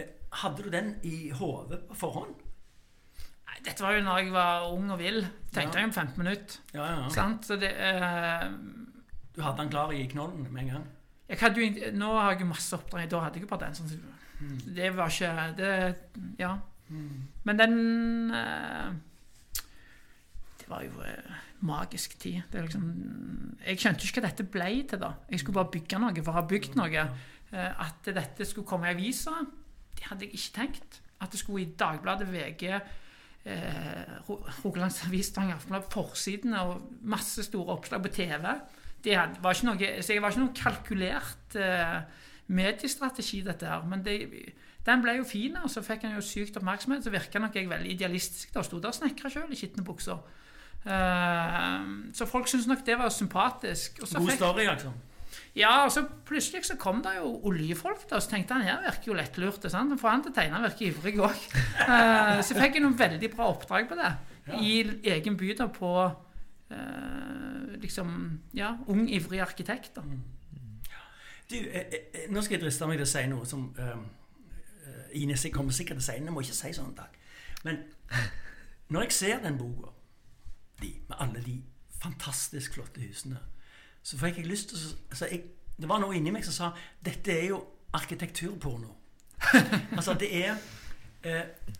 Eh, 0.00 0.08
Hadde 0.42 0.64
du 0.64 0.70
den 0.72 0.88
i 1.06 1.28
hodet 1.30 1.84
på 1.86 1.94
forhånd? 1.94 2.34
Nei, 3.46 3.60
dette 3.68 3.84
var 3.84 3.94
jo 3.94 4.02
når 4.02 4.18
jeg 4.24 4.32
var 4.34 4.64
ung 4.74 4.88
og 4.90 4.98
vill. 4.98 5.20
Tenkte 5.54 5.78
Ja. 5.78 5.84
jeg 5.84 5.92
om 5.92 5.94
15 5.94 6.18
minutter. 6.24 6.56
Ja, 6.74 6.88
ja. 6.90 7.08
Sant? 7.14 7.46
Så 7.46 7.54
det 7.60 7.70
eh, 7.78 8.48
Du 9.36 9.42
hadde 9.42 9.62
den 9.62 9.70
klar 9.70 9.92
i 9.94 10.06
knollen 10.10 10.48
med 10.50 10.64
en 10.64 10.72
gang? 10.74 10.88
Jo, 11.30 11.90
nå 11.94 12.10
har 12.18 12.34
jeg 12.34 12.46
masse 12.50 12.74
oppdrag. 12.76 13.06
Da 13.10 13.20
hadde 13.28 13.38
jeg 13.38 13.46
jo 13.46 13.52
bare 13.54 13.68
den. 13.68 13.74
Sånn, 13.78 13.94
Mm. 14.40 14.74
det 14.74 14.88
var 14.96 15.08
ikke 15.08 15.56
det, 15.56 15.96
Ja. 16.38 16.56
Men 17.44 17.58
den 17.58 17.74
eh, 18.34 18.90
Det 20.60 20.68
var 20.70 20.82
jo 20.84 21.00
eh, 21.04 21.38
magisk 21.64 22.18
tid. 22.20 22.42
Det 22.52 22.58
er 22.60 22.66
liksom, 22.68 22.84
jeg 23.66 23.78
skjønte 23.80 24.04
ikke 24.06 24.20
hva 24.20 24.28
dette 24.28 24.46
ble 24.52 24.68
til. 24.88 25.00
da. 25.00 25.12
Jeg 25.30 25.40
skulle 25.42 25.58
bare 25.60 25.72
bygge 25.74 25.98
noe 26.02 26.22
for 26.24 26.32
å 26.32 26.38
ha 26.40 26.44
bygd 26.48 26.76
noe. 26.80 27.06
Eh, 27.54 27.80
at 27.86 28.10
dette 28.16 28.44
skulle 28.48 28.66
komme 28.68 28.88
i 28.90 28.94
avisa, 28.94 29.34
det 29.96 30.08
hadde 30.10 30.26
jeg 30.28 30.34
ikke 30.38 30.54
tenkt. 30.60 31.00
At 31.20 31.32
det 31.32 31.40
skulle 31.40 31.62
i 31.64 31.72
Dagbladet, 31.78 32.28
VG, 32.32 32.64
eh, 33.44 34.18
Ro- 34.28 34.42
Rogalands 34.64 35.02
Avis, 35.06 35.26
Stavanger 35.32 35.56
Aftenblad, 35.60 35.88
forsidene 35.92 36.60
og 36.64 36.88
masse 37.02 37.42
store 37.46 37.76
oppslag 37.76 38.02
på 38.02 38.12
TV. 38.16 38.54
Det 39.04 39.16
var 39.44 39.52
ikke 39.54 39.68
noe, 39.68 39.90
så 40.02 40.12
jeg 40.14 40.22
var 40.24 40.32
ikke 40.32 40.40
noen 40.46 40.56
kalkulert 40.56 41.56
eh, 41.60 42.00
mediestrategi, 42.56 43.42
dette 43.46 43.68
her. 43.68 43.84
Men 43.88 44.02
det, 44.04 44.16
den 44.86 45.00
ble 45.02 45.14
jo 45.16 45.24
fin, 45.24 45.56
og 45.62 45.70
så 45.72 45.80
fikk 45.82 46.02
han 46.04 46.14
jo 46.18 46.20
sykt 46.24 46.56
oppmerksomhet. 46.60 47.04
Så 47.06 47.10
virka 47.14 47.40
nok 47.40 47.54
jeg 47.56 47.68
veldig 47.70 47.90
idealistisk. 47.94 48.50
Da 48.54 48.62
sto 48.66 48.80
der 48.80 48.90
og 48.92 48.96
snekra 48.98 49.30
sjøl 49.32 49.52
i 49.52 49.56
skitne 49.56 49.84
bukser. 49.86 50.18
Eh, 50.84 51.84
så 52.12 52.26
folk 52.28 52.48
syntes 52.50 52.66
nok 52.68 52.84
det 52.86 52.98
var 53.00 53.08
sympatisk. 53.14 54.00
God 54.02 54.28
fikk- 54.28 54.36
story, 54.36 54.66
altså. 54.68 54.92
ja, 55.56 55.70
og 55.84 55.92
så 55.92 56.02
plutselig 56.26 56.66
så 56.68 56.76
kom 56.76 57.00
det 57.02 57.14
jo 57.16 57.30
oljefolk, 57.48 58.04
da, 58.10 58.20
så 58.20 58.30
tenkte 58.34 58.54
han 58.58 58.66
her 58.68 58.82
virker 58.84 59.12
jo 59.12 59.16
lettlurt. 59.18 59.64
sant? 59.72 59.96
For 60.00 60.08
han 60.12 60.22
til 60.26 60.32
tegner 60.36 60.60
virker 60.68 60.86
ivrig 60.92 61.16
òg. 61.24 61.40
så 62.44 62.54
fikk 62.58 62.76
jeg 62.76 62.84
noen 62.84 62.98
veldig 62.98 63.30
bra 63.36 63.48
oppdrag 63.54 63.88
på 63.88 63.96
det. 64.00 64.12
I 64.60 64.74
egen 65.14 65.36
by 65.40 65.54
da 65.56 65.66
på 65.72 65.90
eh, 66.70 67.76
liksom 67.80 68.40
Ja, 68.52 68.74
ung, 68.86 69.06
ivrig 69.08 69.40
arkitekt. 69.40 69.94
da. 69.96 70.02
Du, 71.50 71.56
eh, 71.56 71.88
eh, 72.12 72.28
nå 72.32 72.40
skal 72.42 72.56
jeg 72.58 72.62
driste 72.64 72.86
meg 72.88 72.96
til 73.00 73.04
å 73.06 73.10
si 73.10 73.24
noe 73.28 73.44
som 73.48 73.66
eh, 73.78 73.96
Ines 75.14 75.44
jeg 75.44 75.52
kommer 75.54 75.72
sikkert 75.72 76.00
til 76.00 76.04
å 76.04 76.06
si. 76.06 76.16
Jeg 76.20 76.34
må 76.34 76.44
ikke 76.44 76.56
si 76.56 76.72
sånn, 76.76 76.94
takk. 76.96 77.18
Men 77.64 77.80
når 78.92 79.06
jeg 79.06 79.16
ser 79.16 79.42
den 79.44 79.58
boka, 79.58 79.92
de, 80.80 80.90
med 81.08 81.16
alle 81.22 81.42
de 81.44 81.58
fantastisk 82.02 82.76
flotte 82.76 83.02
husene, 83.04 83.38
så 84.04 84.18
fikk 84.20 84.42
jeg 84.42 84.50
lyst 84.50 84.72
til 84.72 84.78
å 84.80 84.96
altså 85.10 85.28
jeg, 85.30 85.44
Det 85.76 85.88
var 85.90 85.98
noe 85.98 86.14
inni 86.14 86.30
meg 86.30 86.44
som 86.46 86.54
sa 86.54 86.66
dette 87.02 87.32
er 87.34 87.48
jo 87.48 87.56
arkitekturporno. 87.94 88.92
altså, 89.98 90.14
det 90.14 90.28
er 90.30 90.52
eh, 91.26 91.72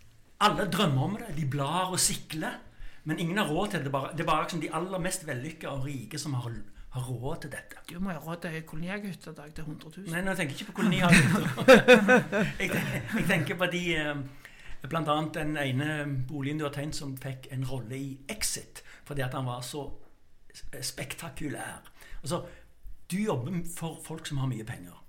Alle 0.43 0.65
drømmer 0.67 1.03
om 1.03 1.15
det. 1.15 1.29
De 1.37 1.45
blar 1.47 1.93
og 1.93 1.99
sikler. 1.99 2.57
Men 3.05 3.19
ingen 3.19 3.37
har 3.37 3.47
råd 3.47 3.69
til 3.71 3.79
det. 3.79 3.85
Det 3.85 3.91
er 3.93 3.95
bare, 3.95 4.11
det 4.11 4.25
er 4.25 4.27
bare 4.27 4.43
liksom 4.43 4.61
de 4.61 4.71
aller 4.73 4.99
mest 4.99 5.23
vellykka 5.27 5.69
og 5.69 5.85
rike 5.85 6.19
som 6.19 6.33
har, 6.33 6.57
har 6.95 7.11
råd 7.11 7.41
til 7.43 7.51
dette. 7.53 7.81
Du 7.89 7.99
må 7.99 8.13
ha 8.13 8.19
råd 8.23 8.41
til 8.45 8.57
kolonihagehytte 8.67 9.33
til 9.35 9.63
100 9.63 9.91
000. 9.97 10.09
Nei, 10.13 10.23
nå 10.25 10.33
tenker 10.37 10.55
jeg 10.55 10.61
ikke 10.61 10.71
på 10.71 10.77
kolonihagehytter. 10.81 12.49
jeg, 12.59 13.27
tenker 13.29 13.59
på 13.59 13.69
de 13.73 13.83
Bl.a. 13.95 14.89
Blant 14.89 15.09
annet 15.09 15.33
den 15.33 15.55
ene 15.57 16.25
boligen 16.29 16.59
du 16.61 16.67
har 16.67 16.73
tegnet 16.75 16.95
som 16.95 17.15
fikk 17.17 17.47
en 17.55 17.63
rolle 17.65 17.97
i 17.97 18.11
Exit 18.29 18.83
fordi 19.05 19.23
at 19.25 19.33
han 19.33 19.47
var 19.47 19.63
så 19.65 19.87
spektakulær. 20.81 21.89
Altså, 22.21 22.43
du 23.11 23.17
jobber 23.17 23.57
for 23.77 23.97
folk 24.05 24.27
som 24.29 24.37
har 24.41 24.49
mye 24.49 24.65
penger. 24.65 25.01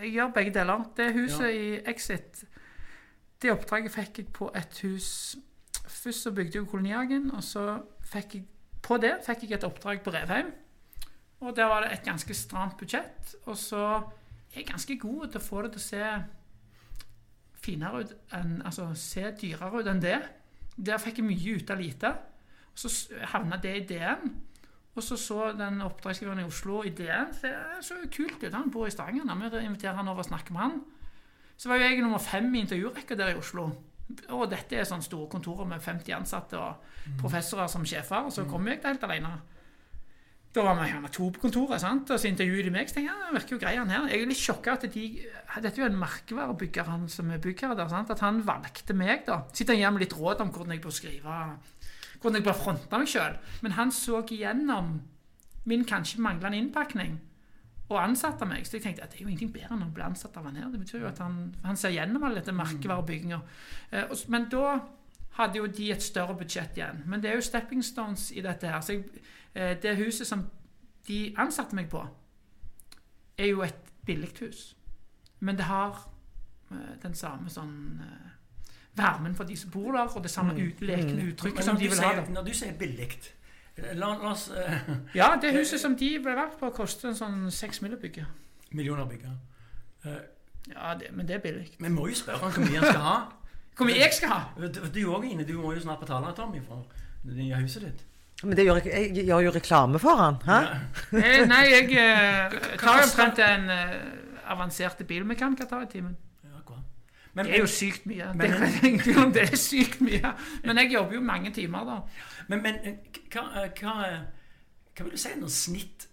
Jeg 0.00 0.12
gjør 0.14 0.30
begge 0.36 0.52
deler. 0.54 0.84
Det 0.96 1.12
huset 1.16 1.48
Ja. 1.48 1.50
i 1.50 1.80
Exit 1.90 2.44
det 3.42 3.52
oppdraget 3.52 3.92
fikk 3.92 4.18
jeg 4.18 4.28
på 4.32 4.50
et 4.56 4.78
hus 4.82 5.36
Først 5.84 6.22
så 6.22 6.30
bygde 6.32 6.58
jeg 6.58 6.66
Kolonihagen, 6.66 7.30
og 7.34 7.42
så 7.44 7.82
fikk 8.08 8.34
jeg 8.34 8.44
på 8.82 8.96
det 9.00 9.12
fikk 9.26 9.42
jeg 9.42 9.52
et 9.58 9.64
oppdrag 9.64 10.00
på 10.04 10.12
Revheim. 10.12 10.52
Og 11.44 11.56
der 11.56 11.68
var 11.68 11.84
det 11.84 11.92
et 11.92 12.06
ganske 12.06 12.34
stramt 12.34 12.78
budsjett. 12.80 13.34
Og 13.44 13.56
så 13.60 13.82
er 14.54 14.62
jeg 14.62 14.70
ganske 14.70 14.96
god 14.98 15.28
til 15.28 15.40
å 15.40 15.44
få 15.44 15.64
det 15.64 15.74
til 15.74 15.82
å 15.82 15.88
se 15.88 16.06
finere 17.64 18.04
ut 18.04 18.14
enn 18.36 18.58
Altså 18.64 18.90
se 18.98 19.28
dyrere 19.40 19.82
ut 19.82 19.90
enn 19.90 20.02
det. 20.02 20.18
Der 20.76 21.02
fikk 21.02 21.20
jeg 21.20 21.28
mye 21.28 21.58
ut 21.58 21.70
av 21.70 21.80
lite. 21.80 22.10
Og 22.74 22.82
så 22.82 22.90
havna 23.34 23.60
det 23.62 23.76
i 23.76 23.86
DN. 23.92 24.34
Og 24.94 25.02
så 25.02 25.16
så 25.18 25.52
den 25.58 25.82
oppdragsgiveren 25.82 26.44
i 26.44 26.46
Oslo 26.46 26.82
i 26.86 26.92
DN. 26.94 27.32
det 27.42 27.50
det 27.50 27.84
så 27.84 27.98
jo 28.02 28.10
kult 28.10 28.42
ut. 28.42 28.54
Han 28.54 28.70
bor 28.70 28.86
i 28.86 28.90
Stavanger. 28.90 29.50
Vi 29.50 29.66
inviterer 29.66 29.94
han 29.94 30.08
over 30.08 30.22
og 30.22 30.30
snakker 30.30 30.52
med 30.52 30.60
han. 30.60 30.82
Så 31.56 31.68
var 31.68 31.76
jo 31.76 31.82
jeg 31.82 32.00
nummer 32.00 32.18
fem 32.18 32.54
i 32.54 32.60
intervjurekka 32.60 33.14
der 33.14 33.34
i 33.34 33.38
Oslo. 33.38 33.70
Og 34.28 34.50
dette 34.50 34.76
er 34.76 34.84
sånne 34.84 35.02
store 35.02 35.30
kontorer 35.30 35.66
med 35.66 35.82
50 35.82 36.12
ansatte 36.12 36.58
og 36.58 36.74
professorer 37.20 37.66
som 37.66 37.86
sjefer. 37.86 38.26
Og 38.26 38.32
så 38.32 38.44
kom 38.44 38.68
jeg 38.68 38.82
der 38.82 38.94
helt 38.94 39.06
alene. 39.06 39.34
Da 40.54 40.62
var 40.62 40.76
vi 40.78 40.86
gjerne 40.86 41.10
to 41.10 41.28
på 41.34 41.40
kontoret, 41.42 41.80
sant? 41.82 42.10
og 42.14 42.20
så 42.20 42.28
intervjuet 42.30 42.68
de 42.68 42.70
meg. 42.70 42.86
Så 42.86 42.94
tenkte 42.94 43.10
jeg, 43.10 43.18
ja, 43.18 43.30
det 43.30 43.34
virker 43.40 43.56
jo 43.56 43.60
grei 43.64 43.72
han 43.74 43.90
her. 43.90 44.04
Jeg 44.12 44.22
er 44.22 44.30
litt 44.30 44.38
sjokka 44.38 44.76
at 44.76 44.86
de 44.94 45.06
Dette 45.54 45.72
er 45.74 45.82
jo 45.82 45.88
en 45.88 45.98
merkevarebygger, 45.98 46.86
han 46.90 47.08
som 47.10 47.32
er 47.34 47.42
byggherre 47.42 47.74
der. 47.78 47.90
sant? 47.90 48.12
At 48.14 48.22
han 48.22 48.38
valgte 48.46 48.94
meg, 48.94 49.24
da. 49.26 49.40
Sitter 49.52 49.74
han 49.74 49.82
gir 49.82 49.94
meg 49.96 50.06
litt 50.06 50.16
råd 50.18 50.44
om 50.44 50.54
hvordan 50.54 50.76
jeg 50.76 50.84
bør 50.84 50.94
skrive 50.94 51.40
Hvordan 52.22 52.38
jeg 52.38 52.46
bør 52.46 52.56
fronte 52.56 52.98
meg 53.02 53.10
sjøl. 53.10 53.38
Men 53.66 53.74
han 53.80 53.90
så 53.92 54.22
igjennom 54.22 54.94
min 55.68 55.84
kanskje 55.88 56.22
manglende 56.22 56.60
innpakning 56.60 57.18
og 57.90 57.98
ansatte 58.00 58.46
meg. 58.48 58.64
Så 58.66 58.78
jeg 58.78 58.86
tenkte 58.86 59.04
at 59.04 59.12
det 59.12 59.20
er 59.20 59.26
jo 59.26 59.30
ingenting 59.32 59.52
bedre 59.52 59.74
enn 59.76 59.86
å 59.86 59.92
bli 59.92 60.04
ansatt 60.06 60.36
av 60.38 60.46
han 60.48 60.56
her. 60.56 60.70
Det 60.72 60.80
betyr 60.80 61.02
jo 61.02 61.10
at 61.10 61.20
han, 61.20 61.48
han 61.64 61.78
ser 61.80 61.92
gjennom 61.96 62.24
all 62.24 62.38
dette 62.38 62.54
merkevarebygginga. 62.56 63.40
Eh, 63.90 64.14
men 64.32 64.46
da 64.52 64.78
hadde 65.34 65.58
jo 65.58 65.66
de 65.66 65.90
et 65.92 66.02
større 66.02 66.36
budsjett 66.38 66.76
igjen. 66.78 67.02
Men 67.06 67.22
det 67.22 67.30
er 67.30 67.34
jo 67.34 67.40
stepping 67.44 67.84
stones 67.84 68.30
i 68.30 68.42
dette 68.44 68.68
her. 68.70 68.80
Så 68.80 68.92
jeg, 68.92 69.04
eh, 69.54 69.76
det 69.82 69.96
huset 69.96 70.26
som 70.26 70.46
de 71.08 71.34
ansatte 71.38 71.76
meg 71.76 71.88
på, 71.90 72.04
er 73.38 73.46
jo 73.50 73.62
et 73.62 73.92
billig 74.06 74.30
hus. 74.40 74.76
Men 75.40 75.56
det 75.56 75.64
har 75.64 76.10
eh, 76.70 76.94
den 77.02 77.14
samme 77.14 77.50
sånn 77.50 78.02
eh, 78.04 78.34
varmen 78.96 79.34
for 79.34 79.44
de 79.44 79.56
som 79.56 79.70
bor 79.70 79.92
der, 79.92 80.06
og 80.06 80.22
det 80.22 80.30
samme 80.30 80.54
ut, 80.54 80.80
lekende 80.80 81.22
Men 81.22 81.32
uttrykket 81.32 81.64
som 81.64 81.76
de 81.76 81.88
du 81.88 81.90
vil 81.90 82.04
ha 82.04 82.12
det. 82.20 82.28
Når 82.30 82.42
du 82.42 82.54
sier 82.54 82.78
billig 82.78 83.10
La, 83.74 84.06
la 84.06 84.30
oss 84.30 84.52
uh, 84.54 84.90
Ja, 85.18 85.32
det 85.42 85.50
huset 85.56 85.80
som 85.82 85.96
de 85.98 86.12
ble 86.22 86.36
verdt 86.38 86.60
på, 86.60 86.68
koster 86.70 87.08
en 87.10 87.16
sånn 87.18 87.50
seks 87.50 87.82
mill. 87.82 87.96
å 87.96 87.98
bygge. 87.98 88.22
Millioner 88.70 89.08
bygge. 89.10 89.32
Uh, 90.06 90.20
Ja, 90.70 90.94
det, 90.94 91.10
men 91.12 91.28
det 91.28 91.34
er 91.34 91.40
billig. 91.44 91.66
Vi 91.78 91.88
må 91.92 92.06
jo 92.08 92.14
spørre 92.16 92.46
han 92.46 92.54
hvor 92.54 92.64
mye 92.64 92.78
han 92.80 92.86
skal 92.88 93.02
ha. 93.04 93.16
Hvor 93.76 93.88
mye 93.88 93.98
jeg 93.98 94.12
skal 94.14 94.28
ha? 94.28 94.40
Du, 94.58 94.80
du 94.94 95.00
òg, 95.10 95.24
Ine. 95.30 95.46
Du 95.48 95.56
må 95.60 95.72
jo 95.74 95.80
snart 95.82 96.00
betale 96.00 96.32
Tommy 96.36 96.60
for 96.66 96.84
det 97.24 97.36
nye 97.36 97.62
huset 97.62 97.82
ditt. 97.82 98.04
Men 98.42 98.56
det 98.56 98.66
gjør 98.66 98.80
jeg, 98.84 99.16
jeg 99.16 99.24
gjør 99.26 99.40
jo 99.46 99.50
reklame 99.54 99.98
for 99.98 100.20
han. 100.20 100.36
Hæ? 100.44 100.58
Ja. 100.60 100.76
Eh, 101.18 101.46
nei, 101.48 101.64
jeg 101.70 101.90
eh, 101.98 102.54
tar 102.82 103.02
omtrent 103.02 103.40
en 103.42 103.70
uh, 103.70 104.52
avanserte 104.52 105.04
bilmekaniker 105.08 105.66
tar 105.70 105.86
i 105.86 105.90
timen. 105.90 106.16
Ja. 106.44 106.50
Men, 107.34 107.46
Det 107.46 107.54
er 107.54 107.58
jo 107.58 107.66
sykt 107.66 108.06
mye. 108.06 108.26
Men- 108.34 108.50
det, 108.50 109.16
er 109.16 109.30
det 109.34 109.42
er 109.52 109.56
sykt 109.56 110.00
mye. 110.00 110.34
Men 110.64 110.78
jeg 110.78 110.92
jobber 110.92 111.14
jo 111.14 111.20
mange 111.20 111.50
timer, 111.50 111.84
da. 111.84 112.00
men, 112.48 112.62
men 112.62 112.74
eh, 112.84 113.22
hva, 113.32 113.46
eh, 113.64 113.70
hva, 113.80 113.94
eh, 114.06 114.20
hva 114.96 115.04
vil 115.06 115.12
du 115.12 115.18
si 115.18 115.32
er 115.32 115.40
noe 115.40 115.50
snitt 115.50 116.06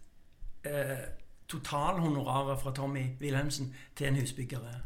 eh, 0.65 1.03
totalhonoraret 1.51 2.61
fra 2.61 2.73
Tommy 2.73 3.03
Wilhelmsen 3.19 3.73
til 3.95 4.07
en 4.07 4.15
husbygger 4.15 4.65
er? 4.71 4.79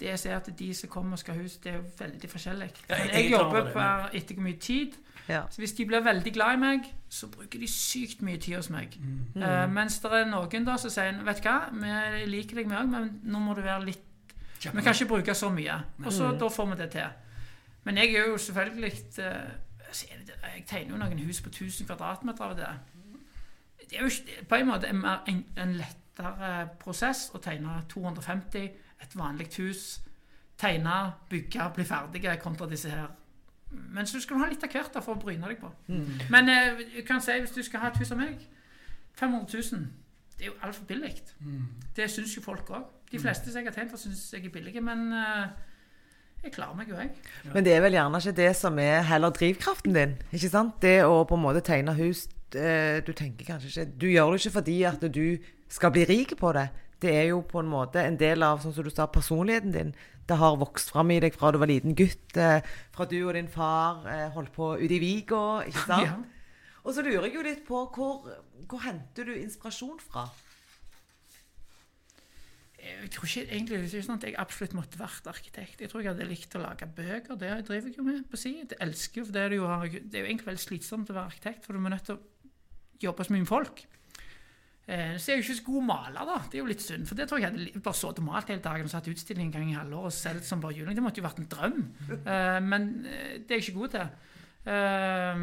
Det 0.00 0.06
jeg 0.08 0.18
ser 0.18 0.36
at 0.36 0.48
de 0.58 0.74
som 0.74 0.88
kommer 0.88 1.12
og 1.12 1.18
skal 1.18 1.34
ha 1.34 1.42
hus, 1.42 1.56
det 1.56 1.72
er 1.72 1.76
jo 1.76 1.84
veldig 1.98 2.30
forskjellig. 2.30 2.70
Ja, 2.88 2.94
jeg- 2.96 3.14
er 3.26 3.30
jobber 3.30 3.72
per 3.72 4.10
etter 4.12 4.34
hvor 4.34 4.42
mye 4.44 4.58
tid. 4.60 4.92
Ja. 5.28 5.42
Så 5.50 5.58
hvis 5.58 5.72
de 5.72 5.86
blir 5.86 6.00
veldig 6.04 6.32
glad 6.34 6.52
i 6.54 6.56
meg, 6.56 6.80
så 7.08 7.26
bruker 7.28 7.58
de 7.58 7.66
sykt 7.68 8.20
mye 8.22 8.36
tid 8.38 8.56
hos 8.56 8.68
meg. 8.70 8.98
Eh, 9.36 9.66
mens 9.70 9.98
det 9.98 10.12
er 10.12 10.24
noen 10.30 10.64
da 10.66 10.76
som 10.76 10.90
sier 10.90 11.22
vet 11.24 11.42
du 11.42 11.48
hva, 11.48 11.70
vi 11.72 12.26
liker 12.30 12.56
deg 12.56 12.68
vi 12.68 12.74
òg, 12.76 12.88
men 12.88 13.20
nå 13.24 13.38
må 13.40 13.54
du 13.56 13.62
være 13.62 13.84
litt 13.84 14.02
Vi 14.62 14.82
kan 14.82 14.92
ikke 14.94 15.08
bruke 15.08 15.34
så 15.34 15.48
mye. 15.52 15.80
Og 16.04 16.12
så 16.12 16.38
da 16.38 16.48
får 16.48 16.66
vi 16.70 16.76
det 16.82 16.90
til. 16.90 17.08
Men 17.84 17.96
jeg 17.96 18.14
er 18.14 18.26
jo 18.28 18.36
selvfølgelig 18.36 18.92
det- 19.16 19.50
Jeg 20.56 20.64
tegner 20.66 20.90
jo 20.90 20.96
noen 20.96 21.18
hus 21.18 21.40
på 21.40 21.48
1000 21.50 21.86
kvadratmeter 21.86 22.40
av 22.44 22.56
det. 22.56 22.68
Det 23.90 23.98
er 23.98 24.00
jo 24.02 24.06
ikke- 24.06 24.44
på 24.48 24.54
en 24.54 24.66
måte 24.66 24.88
en, 24.88 25.44
en 25.56 25.72
lettere 25.74 26.68
prosess 26.78 27.30
å 27.34 27.38
tegne 27.40 27.82
250, 27.88 28.70
et 29.02 29.16
vanlig 29.18 29.48
hus. 29.58 30.00
Tegne, 30.58 31.12
bygge, 31.28 31.70
bli 31.74 31.84
ferdige 31.84 32.36
kontra 32.40 32.68
disse 32.70 32.90
her. 32.90 33.06
Men 33.70 34.06
så 34.06 34.20
skal 34.20 34.36
du 34.36 34.40
ha 34.44 34.48
litt 34.48 34.64
av 34.64 34.72
hvert 34.72 34.94
da, 34.94 35.02
for 35.04 35.16
å 35.16 35.20
bryne 35.20 35.48
deg 35.50 35.58
på. 35.60 35.68
Men 36.32 36.48
eh, 36.48 36.82
jeg 36.96 37.04
kan 37.08 37.20
si, 37.20 37.34
hvis 37.42 37.52
du 37.52 37.62
skal 37.66 37.82
ha 37.82 37.90
et 37.92 37.98
hus 38.00 38.12
av 38.14 38.20
meg 38.22 38.40
500 39.18 39.62
000. 39.72 39.86
Det 40.36 40.44
er 40.44 40.50
jo 40.52 40.56
altfor 40.62 40.84
billig. 40.88 41.14
Det 41.96 42.10
syns 42.12 42.36
jo 42.36 42.42
folk 42.44 42.70
òg. 42.70 42.84
De 43.10 43.18
fleste 43.22 43.50
som 43.50 43.60
jeg 43.60 43.68
har 43.68 43.74
tegnet 43.76 43.90
for, 43.94 44.00
syns 44.00 44.32
jeg 44.32 44.44
er 44.44 44.52
billige, 44.52 44.80
men 44.84 45.12
eh, 45.12 45.48
jeg 46.44 46.52
klarer 46.52 46.76
meg 46.78 46.90
jo, 46.90 46.96
jeg. 47.00 47.10
Men 47.54 47.64
det 47.64 47.72
er 47.74 47.82
vel 47.84 47.96
gjerne 47.96 48.20
ikke 48.22 48.36
det 48.36 48.50
som 48.58 48.78
er 48.78 49.00
heller 49.08 49.32
drivkraften 49.34 49.94
din. 49.96 50.16
ikke 50.32 50.50
sant? 50.52 50.76
Det 50.82 50.98
å 51.04 51.24
på 51.28 51.38
en 51.38 51.42
måte 51.42 51.62
tegne 51.64 51.94
hus 51.96 52.26
eh, 52.54 53.02
Du 53.06 53.12
tenker 53.16 53.48
kanskje 53.48 53.70
ikke 53.72 53.98
Du 53.98 54.06
gjør 54.10 54.34
det 54.34 54.42
ikke 54.42 54.56
fordi 54.60 54.76
at 54.86 55.06
du 55.14 55.24
skal 55.68 55.90
bli 55.90 56.04
rik 56.06 56.36
på 56.38 56.52
det. 56.54 56.68
Det 57.02 57.12
er 57.12 57.26
jo 57.30 57.42
på 57.44 57.60
en 57.60 57.68
måte 57.68 58.00
en 58.00 58.16
del 58.20 58.44
av 58.46 58.62
sånn 58.62 58.74
som 58.76 58.86
du 58.86 58.92
sa, 58.92 59.08
personligheten 59.12 59.74
din. 59.74 59.92
Det 60.26 60.38
har 60.40 60.56
vokst 60.58 60.90
fram 60.94 61.12
i 61.14 61.20
deg 61.22 61.36
fra 61.36 61.52
du 61.54 61.60
var 61.62 61.70
liten 61.70 61.94
gutt, 61.98 62.36
eh, 62.40 62.64
fra 62.94 63.06
du 63.06 63.18
og 63.20 63.34
din 63.36 63.50
far 63.52 64.06
eh, 64.10 64.30
holdt 64.34 64.54
på 64.56 64.72
ute 64.80 64.96
i 64.96 65.02
Viga. 65.02 65.44
ikke 65.68 65.84
sant? 65.90 66.08
Ja. 66.08 66.16
Og 66.86 66.94
så 66.94 67.02
lurer 67.02 67.26
jeg 67.26 67.36
jo 67.36 67.44
litt 67.46 67.64
på 67.66 67.84
hvor, 67.94 68.26
hvor 68.70 68.82
henter 68.86 69.26
du 69.28 69.34
inspirasjon 69.34 69.98
fra? 70.02 70.28
Jeg 72.86 73.10
tror 73.10 73.26
ikke 73.26 73.42
egentlig 73.50 73.78
det 73.82 73.98
er 73.98 74.04
sånn 74.06 74.20
at 74.20 74.26
jeg 74.28 74.36
absolutt 74.38 74.76
måtte 74.78 75.00
vært 75.00 75.26
arkitekt. 75.30 75.80
Jeg 75.82 75.90
tror 75.90 76.04
jeg 76.04 76.12
hadde 76.12 76.28
likt 76.28 76.54
å 76.54 76.62
lage 76.62 76.86
bøker. 76.86 77.38
Det 77.40 77.50
driver 77.66 77.90
jeg 77.90 77.98
jo 77.98 78.04
med 78.06 78.22
på 78.30 78.38
si. 78.38 78.52
Jeg 78.60 78.78
elsker 78.84 79.20
jo, 79.20 79.26
for 79.26 79.34
det 79.34 79.42
er, 79.42 79.56
jo, 79.58 79.66
det 79.96 80.20
er 80.20 80.22
jo 80.22 80.28
egentlig 80.28 80.50
veldig 80.52 80.62
slitsomt 80.62 81.10
å 81.10 81.16
være 81.16 81.32
arkitekt, 81.32 81.66
for 81.66 81.74
du 81.74 81.82
er 81.82 81.94
nødt 81.96 82.06
til 82.06 82.18
å 82.18 82.60
jobbe 83.02 83.26
så 83.26 83.34
mye 83.34 83.42
med 83.42 83.50
folk. 83.50 83.82
Eh, 84.86 85.16
så 85.18 85.32
jeg 85.32 85.40
jo 85.40 85.44
ikke 85.48 85.58
så 85.58 85.66
god 85.66 85.86
maler, 85.88 86.28
da. 86.28 86.36
Det 86.46 86.58
er 86.58 86.62
jo 86.62 86.70
litt 86.70 86.84
synd. 86.84 87.08
For 87.08 87.18
det 87.18 87.26
tror 87.26 87.40
jeg 87.42 87.50
hadde 87.50 87.82
bare 87.82 87.98
sittet 87.98 88.22
og 88.22 88.28
malt 88.28 88.52
hele 88.52 88.62
dagen 88.62 88.86
og 88.86 88.92
satt 88.92 89.10
utstilling 89.10 89.48
en 89.48 89.56
gang 89.56 89.72
i 89.72 89.78
halvåret 89.78 90.12
og 90.12 90.14
solgt 90.14 90.46
som 90.46 90.62
bare 90.62 90.78
juling. 90.78 90.94
Det 90.94 91.02
måtte 91.02 91.22
jo 91.22 91.26
vært 91.26 91.42
en 91.42 91.50
drøm. 91.50 91.80
Eh, 92.20 92.58
men 92.62 92.88
eh, 93.10 93.32
det 93.42 93.56
er 93.56 93.58
jeg 93.58 93.66
ikke 93.66 93.80
god 93.80 93.96
til. 93.96 94.34
Eh, 94.76 95.42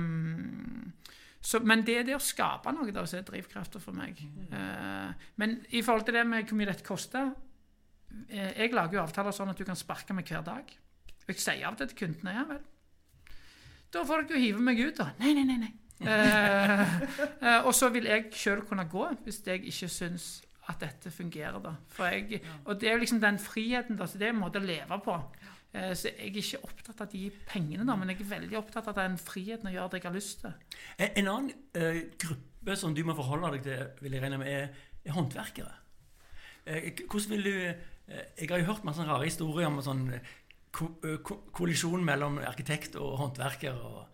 så, 1.43 1.60
men 1.60 1.84
det 1.84 1.97
er 1.99 2.08
det 2.08 2.15
å 2.15 2.23
skape 2.23 2.71
noe 2.71 2.95
da, 2.95 3.03
som 3.10 3.19
er 3.19 3.27
drivkrafta 3.27 3.84
for 3.84 3.95
meg. 3.97 4.21
Eh, 4.47 5.27
men 5.43 5.58
i 5.75 5.84
forhold 5.84 6.08
til 6.08 6.15
det 6.15 6.23
med 6.29 6.47
hvor 6.47 6.62
mye 6.62 6.71
dette 6.71 6.88
koster 6.88 7.34
eh, 8.29 8.53
Jeg 8.62 8.71
lager 8.71 8.95
jo 9.01 9.03
avtaler 9.03 9.36
sånn 9.36 9.51
at 9.51 9.60
du 9.60 9.67
kan 9.67 9.79
sparke 9.79 10.15
meg 10.15 10.32
hver 10.32 10.45
dag. 10.47 10.71
Og 11.23 11.36
jeg 11.36 11.43
sier 11.43 11.67
av 11.67 11.75
til 11.75 11.91
til 11.91 12.06
kundene 12.06 12.38
ja 12.39 12.47
vel. 12.47 12.63
Da 13.91 14.08
får 14.08 14.23
dere 14.23 14.39
jo 14.39 14.45
hive 14.47 14.63
meg 14.63 14.79
ut, 14.79 14.95
da. 15.03 15.12
Nei, 15.19 15.36
nei, 15.36 15.43
nei. 15.51 15.60
nei. 15.67 15.73
Eh, 16.01 16.82
eh, 16.82 17.60
og 17.63 17.73
så 17.75 17.88
vil 17.93 18.10
jeg 18.10 18.32
sjøl 18.36 18.63
kunne 18.67 18.84
gå 18.91 19.06
hvis 19.23 19.43
jeg 19.45 19.62
ikke 19.69 19.88
syns 19.91 20.43
at 20.71 20.79
dette 20.82 21.12
fungerer. 21.12 21.60
da. 21.63 21.75
For 21.91 22.06
jeg, 22.12 22.41
og 22.65 22.79
det 22.82 22.89
er 22.89 22.97
jo 22.97 23.03
liksom 23.03 23.21
den 23.21 23.39
friheten, 23.39 23.97
da, 23.99 24.08
så 24.08 24.17
det 24.17 24.27
er 24.27 24.36
en 24.36 24.41
måte 24.41 24.62
å 24.62 24.65
leve 24.65 24.99
på. 25.03 25.17
Eh, 25.73 25.91
så 25.97 26.12
jeg 26.12 26.29
er 26.29 26.39
ikke 26.41 26.63
opptatt 26.67 27.03
av 27.06 27.12
de 27.12 27.27
pengene, 27.49 27.86
da, 27.88 27.95
men 27.97 28.13
jeg 28.13 28.21
er 28.21 28.32
veldig 28.36 28.60
opptatt 28.60 28.91
av 28.91 28.97
den 28.99 29.17
friheten 29.21 29.71
å 29.71 29.73
gjøre 29.73 29.93
det 29.93 30.01
jeg 30.01 30.10
har 30.10 30.17
lyst 30.17 30.43
til. 30.43 30.53
En, 30.97 31.10
en 31.21 31.32
annen 31.32 31.53
eh, 31.79 32.03
gruppe 32.21 32.77
som 32.79 32.93
du 32.95 33.03
må 33.08 33.15
forholde 33.17 33.56
deg 33.56 33.65
til, 33.67 33.88
vil 34.06 34.17
jeg 34.17 34.23
regne 34.23 34.39
med, 34.41 34.51
er, 34.53 34.86
er 35.03 35.17
håndverkere. 35.17 35.73
Eh, 36.69 36.93
hvordan 37.10 37.36
vil 37.36 37.49
du 37.49 37.56
Jeg 38.03 38.49
har 38.49 38.60
jo 38.60 38.65
hørt 38.67 38.84
masse 38.84 39.03
rare 39.08 39.23
historier 39.23 39.69
om 39.69 39.77
sånn 39.82 40.10
ko, 40.75 40.89
ko, 41.23 41.38
kollisjon 41.56 42.03
mellom 42.03 42.41
arkitekt 42.43 42.97
og 42.99 43.15
håndverker. 43.21 43.77
og 43.79 44.12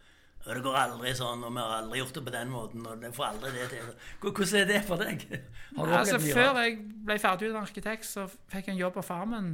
«Ja, 0.50 0.56
det 0.58 0.64
går 0.66 0.76
aldri 0.82 1.12
sånn, 1.14 1.44
og 1.46 1.52
vi 1.54 1.62
har 1.62 1.76
aldri 1.78 2.00
gjort 2.00 2.16
det 2.18 2.22
på 2.26 2.32
den 2.34 2.50
måten. 2.50 2.86
og 2.90 3.02
det 3.04 3.12
får 3.14 3.26
aldri 3.28 3.52
det 3.54 3.68
til. 3.70 3.90
Hvordan 4.24 4.56
er 4.62 4.66
det 4.66 4.80
for 4.88 4.98
deg? 5.04 5.26
Har 5.78 5.86
du 5.86 5.94
Altså, 5.94 6.18
før 6.20 6.58
jeg 6.64 6.78
ble 7.06 7.18
ferdig 7.22 7.50
utdannet 7.52 7.70
arkitekt, 7.70 8.06
så 8.10 8.26
fikk 8.50 8.68
jeg 8.72 8.74
en 8.74 8.80
jobb 8.80 8.96
på 8.98 9.04
Farmen 9.06 9.52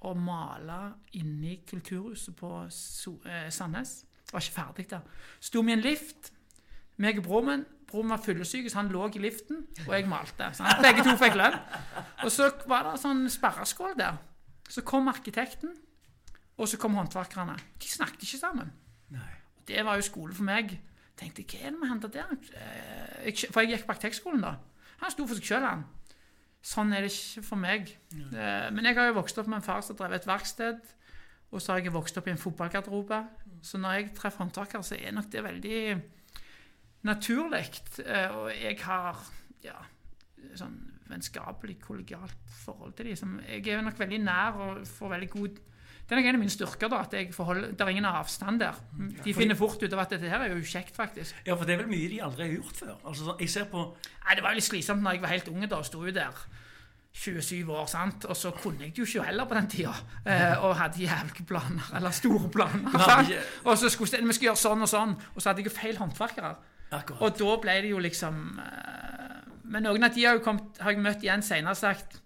å 0.00 0.14
male 0.16 0.78
inni 1.12 1.58
kulturhuset 1.68 2.36
på 2.38 2.50
eh, 2.64 3.50
Sandnes. 3.52 3.92
Jeg 4.24 4.32
var 4.32 4.46
ikke 4.46 4.56
ferdig 4.56 4.86
der. 4.94 5.02
Sto 5.40 5.60
vi 5.60 5.74
i 5.74 5.76
en 5.76 5.84
lift, 5.84 6.32
meg 6.96 7.20
og 7.20 7.26
broren. 7.28 7.66
Broren 7.90 8.14
var 8.14 8.22
fyllesyk, 8.24 8.70
så 8.70 8.78
han 8.80 8.88
lå 8.88 9.10
i 9.12 9.18
liften, 9.20 9.66
og 9.86 9.92
jeg 9.92 10.08
malte. 10.08 10.48
Sant? 10.56 10.80
Begge 10.80 11.04
to 11.04 11.16
fikk 11.20 11.36
lønn. 11.36 11.58
Og 12.24 12.30
så 12.32 12.48
var 12.70 12.86
det 12.88 13.00
sånn 13.02 13.26
sperreskål 13.28 13.96
der. 13.98 14.16
Så 14.70 14.86
kom 14.86 15.08
arkitekten, 15.10 15.74
og 16.56 16.68
så 16.70 16.78
kom 16.78 16.94
håndverkerne. 16.96 17.58
De 17.82 17.88
snakket 17.90 18.22
ikke 18.22 18.40
sammen. 18.40 18.72
Nei. 19.10 19.39
Det 19.70 19.84
var 19.86 19.96
jo 20.00 20.06
skole 20.06 20.34
for 20.36 20.46
meg. 20.48 20.76
tenkte 21.20 21.44
hva 21.44 21.58
er 21.66 21.70
det 21.74 21.78
med 21.80 21.88
han 21.90 22.00
der? 22.00 22.30
Eh, 22.56 23.30
Jeg, 23.30 23.50
for 23.52 23.60
jeg 23.62 23.74
gikk 23.76 23.86
på 23.86 23.92
arkitektskolen 23.94 24.40
da. 24.44 24.54
Han 25.02 25.10
sto 25.12 25.26
for 25.28 25.36
seg 25.38 25.44
sjøl, 25.50 25.66
han. 25.68 25.84
Sånn 26.62 26.92
er 26.92 27.04
det 27.06 27.10
ikke 27.12 27.42
for 27.46 27.56
meg. 27.60 27.92
Eh, 28.14 28.70
Men 28.70 28.84
jeg 28.84 28.96
har 28.96 29.06
jo 29.10 29.18
vokst 29.20 29.38
opp 29.38 29.46
med 29.48 29.60
en 29.60 29.66
far 29.68 29.82
som 29.84 29.96
drev 29.96 30.12
et 30.16 30.26
verksted. 30.28 30.80
Og 31.52 31.60
så 31.60 31.72
har 31.74 31.80
jeg 31.82 31.92
vokst 31.92 32.16
opp 32.20 32.28
i 32.28 32.30
en 32.34 32.38
fotballgarderobe. 32.40 33.20
Så 33.62 33.78
når 33.78 33.92
jeg 33.98 34.14
treffer 34.14 34.44
håndverkere, 34.44 34.82
så 34.86 34.96
er 34.96 35.12
nok 35.12 35.30
det 35.32 35.42
veldig 35.44 35.80
naturlig. 37.08 37.64
Eh, 38.04 38.36
og 38.36 38.50
jeg 38.54 38.78
har 38.84 39.18
ja, 39.64 39.76
sånn 40.58 40.76
vennskapelig, 41.10 41.80
kollegialt 41.82 42.52
forhold 42.64 42.94
til 42.98 43.10
dem. 43.10 43.40
Jeg 43.48 43.66
er 43.74 43.82
nok 43.82 43.98
veldig 43.98 44.20
nær 44.22 44.60
og 44.62 44.84
får 44.86 45.10
veldig 45.16 45.30
god 45.32 45.58
det 46.10 46.16
er 46.16 46.18
nok 46.24 46.28
en 46.28 46.34
av 46.34 46.42
mine 46.42 46.50
styrker. 46.50 46.88
da, 46.90 46.98
at 47.06 47.12
jeg 47.14 47.28
forholder, 47.34 47.68
Det 47.70 47.84
er 47.84 47.88
ingen 47.92 48.04
avstand 48.04 48.58
der. 48.60 48.74
De 49.24 49.34
finner 49.34 49.54
fort 49.54 49.78
ut 49.82 49.92
av 49.94 50.00
at 50.02 50.10
dette 50.10 50.26
her 50.28 50.42
er 50.42 50.56
jo 50.56 50.64
kjekt, 50.66 50.96
faktisk. 50.96 51.36
Ja, 51.46 51.54
for 51.54 51.64
det 51.64 51.76
er 51.76 51.84
vel 51.84 51.92
mye 51.92 52.08
de 52.10 52.18
aldri 52.26 52.48
har 52.48 52.56
gjort 52.56 52.80
før. 52.82 52.96
Altså, 53.06 53.36
jeg 53.38 53.50
ser 53.52 53.68
på... 53.70 53.84
Nei, 54.26 54.34
Det 54.34 54.42
var 54.42 54.50
jo 54.50 54.58
litt 54.58 54.66
slitsomt 54.66 55.04
når 55.06 55.12
jeg 55.16 55.22
var 55.22 55.32
helt 55.36 55.48
unge 55.52 55.68
da, 55.70 55.78
og 55.78 55.86
sto 55.86 56.02
jo 56.02 56.10
der 56.16 56.42
27 57.12 57.70
år, 57.74 57.86
sant? 57.90 58.24
og 58.24 58.36
så 58.38 58.50
kunne 58.54 58.84
jeg 58.86 58.98
jo 58.98 59.04
ikke 59.06 59.24
heller 59.26 59.46
på 59.46 59.54
den 59.54 59.68
tida. 59.70 59.94
Eh, 60.26 60.64
og 60.64 60.76
hadde 60.78 61.02
jævlige 61.02 61.46
planer, 61.46 61.86
eller 61.94 62.10
store 62.10 62.50
planer. 62.50 62.98
sant? 62.98 63.32
Og 63.64 63.78
så 63.78 63.88
skulle 63.90 64.26
vi 64.26 64.32
skulle 64.34 64.50
gjøre 64.50 64.62
sånn 64.62 64.82
og 64.82 64.90
sånn, 64.90 65.14
og 65.34 65.42
så 65.42 65.50
hadde 65.50 65.62
jeg 65.62 65.70
jo 65.70 65.76
feil 65.78 65.98
håndverkere. 65.98 66.52
Akkurat. 66.90 67.22
Og 67.22 67.38
da 67.38 67.56
ble 67.62 67.74
det 67.84 67.90
jo 67.92 67.98
liksom 68.02 68.58
eh, 68.58 69.36
Men 69.70 69.84
noen 69.86 70.02
av 70.02 70.14
de 70.14 70.24
har, 70.26 70.34
jo 70.34 70.42
kommet, 70.42 70.80
har 70.82 70.90
jeg 70.90 71.02
møtt 71.04 71.22
igjen 71.22 71.42
senere 71.46 71.76
og 71.76 71.78
sagt 71.78 72.16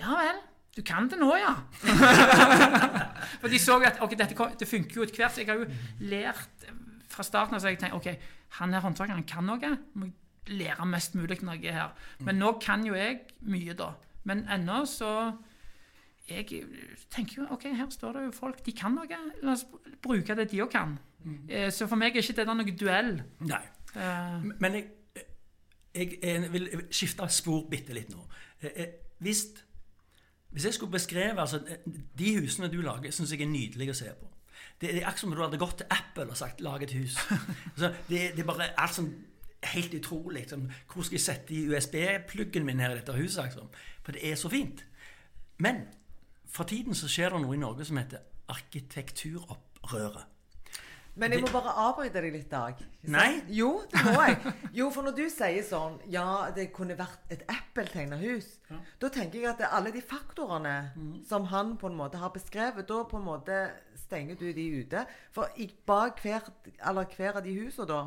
Ja 0.00 0.16
vel, 0.18 0.40
du 0.78 0.82
kan 0.86 1.08
det 1.10 1.18
nå, 1.18 1.32
ja. 1.34 1.56
For 3.40 3.50
de 3.50 3.58
så 3.58 3.80
at 3.82 3.98
ok, 4.04 4.14
dette 4.14 4.48
det 4.60 4.68
funker 4.70 5.00
jo 5.00 5.06
etter 5.06 5.18
hvert. 5.18 5.34
Så 5.34 5.42
jeg 5.42 5.50
har 5.50 5.58
jo 5.58 5.66
lært 6.06 6.68
fra 7.10 7.26
starten 7.26 7.56
av 7.56 7.62
så 7.64 7.72
jeg 7.72 7.80
tenkte 7.82 7.98
ok, 7.98 8.28
han 8.60 8.76
her 8.76 8.84
håndverkeren 8.84 9.26
kan 9.26 9.48
noe. 9.48 9.72
Må 9.98 10.12
lære 10.48 10.86
mest 10.86 11.16
mulig 11.18 11.40
når 11.42 11.58
jeg 11.58 11.72
er 11.72 11.80
her. 11.80 12.06
Men 12.24 12.38
nå 12.38 12.54
kan 12.62 12.86
jo 12.86 12.94
jeg 12.94 13.24
mye, 13.50 13.74
da. 13.74 13.90
Men 14.28 14.46
ennå 14.54 14.84
så 14.88 15.10
jeg 16.28 16.62
tenker 17.10 17.42
jo 17.42 17.48
OK, 17.56 17.66
her 17.72 17.90
står 17.90 18.18
det 18.18 18.24
jo 18.28 18.36
folk. 18.36 18.62
De 18.66 18.74
kan 18.76 18.94
noe. 18.94 19.20
La 19.42 19.56
oss 19.56 19.66
bruke 20.04 20.36
det 20.38 20.50
de 20.52 20.62
òg 20.62 20.72
kan. 20.72 20.94
Mm. 21.24 21.42
Så 21.74 21.88
for 21.90 21.98
meg 21.98 22.14
er 22.14 22.22
ikke 22.22 22.38
dette 22.38 22.54
noe 22.54 22.76
duell. 22.78 23.14
Nei. 23.48 23.64
Uh, 23.96 24.44
Men 24.60 24.78
jeg, 24.78 24.84
jeg, 25.96 26.18
jeg, 26.22 26.52
vil 26.52 26.68
skifte 26.92 27.26
spor 27.32 27.64
bitte 27.70 27.96
litt 27.96 28.12
nå. 28.12 28.22
Hvis, 29.24 29.48
hvis 30.50 30.64
jeg 30.64 30.74
skulle 30.74 30.92
beskrive 30.92 31.40
altså, 31.40 31.60
De 32.18 32.38
husene 32.40 32.70
du 32.72 32.80
lager, 32.80 33.10
syns 33.10 33.32
jeg 33.32 33.42
er 33.44 33.50
nydelige 33.50 33.92
å 33.92 33.98
se 33.98 34.12
på. 34.16 34.28
Det, 34.80 34.92
det 34.94 35.02
er 35.02 35.08
akkurat 35.08 35.20
som 35.20 35.32
om 35.32 35.36
du 35.36 35.42
hadde 35.42 35.60
gått 35.60 35.80
til 35.82 35.90
Apple 35.90 36.30
og 36.30 36.36
sagt 36.36 36.60
'lag 36.60 36.82
et 36.82 36.94
hus'. 36.94 37.18
altså, 37.72 37.92
det, 38.08 38.20
det, 38.36 38.38
er 38.38 38.48
bare 38.48 38.70
alt 38.80 38.94
sånn 38.94 39.10
helt 39.74 39.94
utrolig. 39.94 40.40
Liksom. 40.40 40.70
Hvor 40.92 41.02
skal 41.02 41.18
jeg 41.18 41.26
sette 41.26 41.54
i 41.54 41.66
USB-pluggen 41.68 42.64
min 42.64 42.80
her 42.80 42.94
i 42.94 43.00
dette 43.00 43.12
huset? 43.12 43.44
Liksom? 43.44 43.68
For 44.02 44.12
det 44.16 44.24
er 44.30 44.34
så 44.34 44.48
fint. 44.48 44.84
Men 45.58 45.82
for 46.46 46.64
tiden 46.64 46.94
så 46.94 47.10
skjer 47.10 47.34
det 47.34 47.42
noe 47.42 47.56
i 47.56 47.60
Norge 47.60 47.84
som 47.84 47.98
heter 48.00 48.24
arkitekturopprøret. 48.48 50.37
Men 51.18 51.34
jeg 51.34 51.42
må 51.42 51.50
bare 51.52 51.72
avbryte 51.82 52.22
deg 52.22 52.34
litt, 52.34 52.48
Dag. 52.50 52.78
Nei? 53.10 53.40
Jo, 53.52 53.72
det 53.90 54.04
må 54.06 54.22
jeg. 54.22 54.52
Jo, 54.78 54.88
for 54.94 55.06
når 55.06 55.16
du 55.16 55.24
sier 55.32 55.64
sånn 55.66 55.98
Ja, 56.12 56.48
det 56.54 56.68
kunne 56.76 56.96
vært 56.98 57.32
et 57.34 57.42
Apple-tegna 57.50 58.18
hus. 58.22 58.54
Ja. 58.70 58.78
Da 59.02 59.10
tenker 59.14 59.40
jeg 59.40 59.50
at 59.50 59.64
alle 59.68 59.92
de 59.94 60.02
faktorene 60.04 60.76
mm. 60.94 61.10
som 61.28 61.48
han 61.52 61.76
på 61.80 61.90
en 61.90 61.98
måte 61.98 62.20
har 62.22 62.32
beskrevet, 62.34 62.86
da 62.88 63.02
på 63.08 63.18
en 63.18 63.26
måte 63.26 63.58
stenger 63.98 64.38
du 64.38 64.48
de 64.54 64.66
ute. 64.80 65.04
For 65.34 65.50
bak 65.86 66.22
hver, 66.24 66.48
hver 66.78 67.40
av 67.40 67.44
de 67.44 67.58
husene, 67.58 67.88
da 67.90 68.02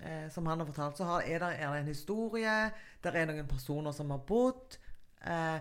eh, 0.00 0.26
som 0.32 0.46
han 0.46 0.60
har 0.60 0.66
fortalt, 0.70 0.98
så 0.98 1.04
har, 1.10 1.26
er, 1.26 1.38
det, 1.44 1.80
en 1.80 1.90
historie. 1.90 2.58
Det 3.02 3.14
er 3.14 3.28
noen 3.28 3.48
personer 3.50 3.94
som 3.96 4.10
har 4.14 4.22
bodd. 4.28 4.78
Eh, 5.26 5.58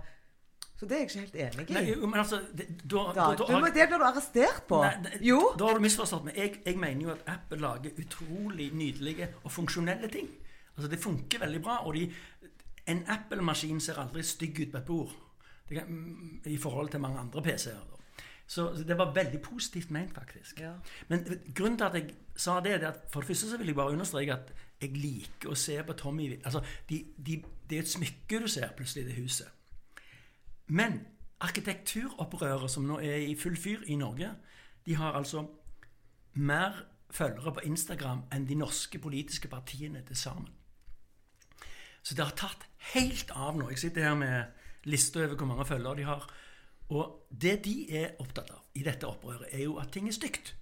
så 0.75 0.87
det 0.89 0.95
er 0.95 1.03
jeg 1.03 1.09
ikke 1.09 1.19
helt 1.19 1.35
enig 1.35 1.69
i. 1.69 1.73
Nei, 1.73 1.95
men 2.03 2.19
altså, 2.19 2.41
det, 2.51 2.65
da, 2.83 3.03
da, 3.15 3.27
da, 3.31 3.45
da, 3.47 3.59
det 3.63 3.73
blir 3.73 3.91
du 3.93 4.03
arrestert 4.03 4.65
på. 4.67 4.81
Nei, 4.83 5.19
jo. 5.23 5.37
Da 5.55 5.69
har 5.69 5.79
du 5.79 5.85
misforstått 5.85 6.25
meg. 6.27 6.39
Jeg, 6.39 6.57
jeg, 6.65 6.79
mener 6.81 7.07
jo 7.07 7.13
at 7.13 7.21
Apple 7.31 7.61
lager 7.63 8.01
utrolig 8.03 8.71
nydelige 8.75 9.29
og 9.43 9.53
funksjonelle 9.55 10.09
ting. 10.11 10.27
Altså 10.75 10.91
Det 10.91 10.99
funker 10.99 11.45
veldig 11.45 11.61
bra. 11.63 11.77
Og 11.87 11.95
de, 11.95 12.09
en 12.91 13.05
Apple-maskin 13.07 13.79
ser 13.79 14.01
aldri 14.03 14.23
stygg 14.27 14.65
ut 14.65 14.73
på 14.73 14.81
et 14.81 14.89
bord 14.89 15.15
kan, 15.71 15.87
mm, 15.87 16.41
i 16.45 16.57
forhold 16.57 16.89
til 16.89 16.99
mange 16.99 17.19
andre 17.19 17.41
PC-er. 17.41 17.95
Så 18.47 18.83
det 18.87 18.97
var 18.97 19.13
veldig 19.13 19.41
positivt 19.41 19.91
ment, 19.91 20.13
faktisk. 20.13 20.59
Ja. 20.59 20.71
Men 21.07 21.25
grunnen 21.55 21.77
til 21.77 21.85
at 21.85 21.93
jeg 21.93 22.09
sa 22.35 22.59
det, 22.59 22.71
er 22.71 22.87
at 22.87 22.99
for 23.13 23.19
det 23.19 23.27
første 23.27 23.49
så 23.49 23.57
vil 23.57 23.67
jeg 23.67 23.75
bare 23.75 23.91
understreke 23.91 24.33
at 24.33 24.53
jeg 24.81 24.91
liker 24.91 25.49
å 25.49 25.55
se 25.55 25.79
på 25.87 25.93
Tommy 25.93 26.27
altså, 26.43 26.61
de, 26.89 27.05
de, 27.17 27.43
Det 27.69 27.77
er 27.77 27.81
et 27.81 27.89
smykke 27.89 28.39
du 28.43 28.47
ser 28.47 28.75
plutselig 28.77 29.05
i 29.05 29.07
det 29.07 29.15
huset. 29.23 29.47
Men 30.67 30.99
arkitekturopprøret 31.43 32.71
som 32.71 32.87
nå 32.87 32.99
er 33.03 33.25
i 33.27 33.35
full 33.37 33.57
fyr 33.59 33.85
i 33.91 33.97
Norge, 33.99 34.31
de 34.85 34.95
har 34.95 35.17
altså 35.17 35.45
mer 36.33 36.85
følgere 37.11 37.53
på 37.53 37.65
Instagram 37.69 38.25
enn 38.33 38.47
de 38.47 38.57
norske 38.59 38.99
politiske 38.99 39.47
partiene 39.47 40.01
til 40.07 40.17
sammen. 40.17 40.49
Så 42.05 42.15
det 42.15 42.25
har 42.25 42.35
tatt 42.37 42.65
helt 42.93 43.31
av 43.33 43.57
nå. 43.57 43.69
Jeg 43.73 43.81
sitter 43.81 44.09
her 44.09 44.17
med 44.19 44.89
liste 44.89 45.23
over 45.23 45.37
hvor 45.39 45.49
mange 45.49 45.65
følgere 45.65 45.97
de 45.97 46.05
har. 46.05 46.27
Og 46.93 47.25
det 47.31 47.55
de 47.65 47.75
er 47.97 48.19
opptatt 48.21 48.51
av 48.53 48.61
i 48.77 48.83
dette 48.85 49.07
opprøret, 49.07 49.47
er 49.51 49.63
jo 49.65 49.79
at 49.81 49.89
ting 49.93 50.07
er 50.07 50.13
stygt. 50.13 50.53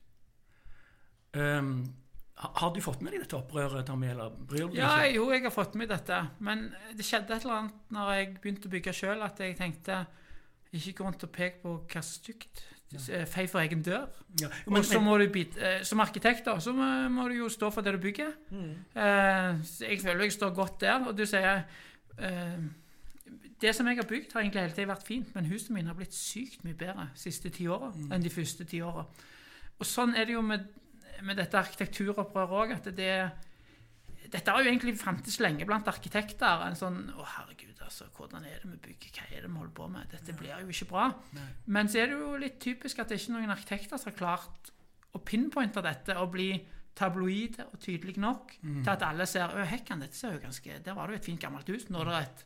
Um, 1.34 1.89
har 2.36 2.74
du 2.74 2.82
fått 2.82 3.04
med 3.06 3.13
deg 3.13 3.24
dette 3.24 3.38
opprøret, 3.38 3.86
Tommy? 3.88 4.10
eller 4.10 4.34
bryr 4.34 4.65
du 4.65 4.74
deg 4.74 4.82
Ja, 4.82 5.06
jo, 5.06 5.28
jeg 5.32 5.46
har 5.46 5.54
fått 5.54 5.78
med 5.80 5.91
dette. 5.93 6.17
Men 6.43 6.65
det 6.98 7.06
skjedde 7.06 7.36
et 7.36 7.46
eller 7.46 7.60
annet 7.60 7.93
når 7.93 8.13
jeg 8.17 8.30
begynte 8.41 8.69
å 8.69 8.74
bygge 8.74 8.93
sjøl, 8.98 9.26
at 9.26 9.41
jeg 9.43 9.58
tenkte 9.60 10.04
ikke 10.74 10.96
gå 10.98 11.06
rundt 11.06 11.26
og 11.28 11.34
peke 11.34 11.62
på 11.62 11.76
hva 11.93 12.02
stygt. 12.06 12.63
Ja. 12.93 13.24
Fei 13.30 13.46
for 13.50 13.62
egen 13.62 13.82
dør. 13.86 14.06
Ja. 14.41 14.50
Men, 14.67 14.82
og 14.82 14.86
så 14.86 15.00
må 15.02 15.15
du 15.17 15.26
bit, 15.34 15.56
eh, 15.58 15.82
Som 15.86 16.02
arkitekt 16.04 16.46
da, 16.46 16.60
så 16.62 16.74
må, 16.78 16.86
må, 17.10 17.26
du 17.30 17.39
jo 17.39 17.50
stå 17.50 17.72
for 17.74 17.86
det 17.86 17.96
du 17.96 18.02
bygger. 18.02 18.34
Mm. 18.54 18.74
Eh, 18.93 19.63
jeg 19.89 20.02
føler 20.02 20.28
jeg 20.28 20.36
står 20.36 20.54
godt 20.54 20.82
der. 20.82 21.08
Og 21.10 21.17
du 21.17 21.26
sier 21.30 21.63
eh, 22.19 22.60
det 23.62 23.74
som 23.76 23.88
jeg 23.88 23.98
har 23.98 24.10
bygd, 24.10 24.34
har 24.34 24.41
egentlig 24.41 24.62
hele 24.62 24.76
tiden 24.76 24.91
vært 24.91 25.08
fint, 25.08 25.34
men 25.36 25.50
huset 25.50 25.74
mine 25.74 25.89
har 25.89 25.98
blitt 25.98 26.13
sykt 26.13 26.65
mye 26.67 26.78
bedre 26.78 27.10
de 27.13 27.22
siste 27.22 27.50
ti 27.54 27.67
åra 27.72 27.93
mm. 27.93 28.12
enn 28.12 28.26
de 28.26 28.34
første 28.34 28.65
ti 28.69 28.82
åra. 28.84 29.06
Og 29.80 29.88
sånn 29.88 30.13
er 30.17 30.28
det 30.28 30.36
jo 30.36 30.41
med, 30.46 30.67
med 31.21 31.38
dette 31.38 31.60
arkitekturopprøret 31.60 32.60
òg, 32.60 32.78
at 32.78 32.89
det 32.97 33.15
dette 34.34 34.49
har 34.49 34.63
jo 34.63 34.69
egentlig 34.71 34.95
fantes 34.97 35.38
lenge 35.43 35.65
blant 35.69 35.88
arkitekter. 35.89 36.65
en 36.65 36.78
sånn, 36.78 36.99
å 37.13 37.26
herregud, 37.36 37.78
altså, 37.86 38.08
Hvordan 38.15 38.45
er 38.49 38.62
det 38.62 38.71
vi 38.71 38.80
bygger? 38.88 39.12
Hva 39.13 39.26
er 39.30 39.41
det 39.41 39.49
vi 39.49 39.60
holder 39.60 39.76
på 39.78 39.88
med? 39.93 40.08
Dette 40.10 40.34
blir 40.38 40.56
jo 40.62 40.73
ikke 40.73 40.89
bra. 40.89 41.10
Nei. 41.38 41.49
Men 41.65 41.89
så 41.91 42.02
er 42.02 42.10
det 42.10 42.17
jo 42.17 42.38
litt 42.41 42.60
typisk 42.63 42.99
at 42.99 43.10
det 43.10 43.17
er 43.17 43.21
ikke 43.21 43.36
noen 43.36 43.54
arkitekter 43.54 44.02
som 44.02 44.10
har 44.10 44.17
klart 44.17 44.71
å 45.13 45.21
pinpointe 45.21 45.84
dette 45.86 46.17
og 46.17 46.32
bli 46.34 46.49
tabloide 46.97 47.67
og 47.71 47.78
tydelig 47.82 48.17
nok 48.21 48.56
mm. 48.62 48.82
til 48.82 48.91
at 48.93 49.06
alle 49.06 49.26
ser 49.30 49.54
hekkan, 49.69 50.02
dette 50.02 50.17
ser 50.17 50.36
jo 50.36 50.41
ganske, 50.41 50.80
Der 50.86 50.97
var 50.97 51.08
det 51.08 51.17
jo 51.17 51.21
et 51.21 51.30
fint, 51.30 51.41
gammelt 51.41 51.69
hus. 51.69 51.88
Nå 51.89 52.02
er 52.02 52.10
det 52.10 52.19
et 52.23 52.43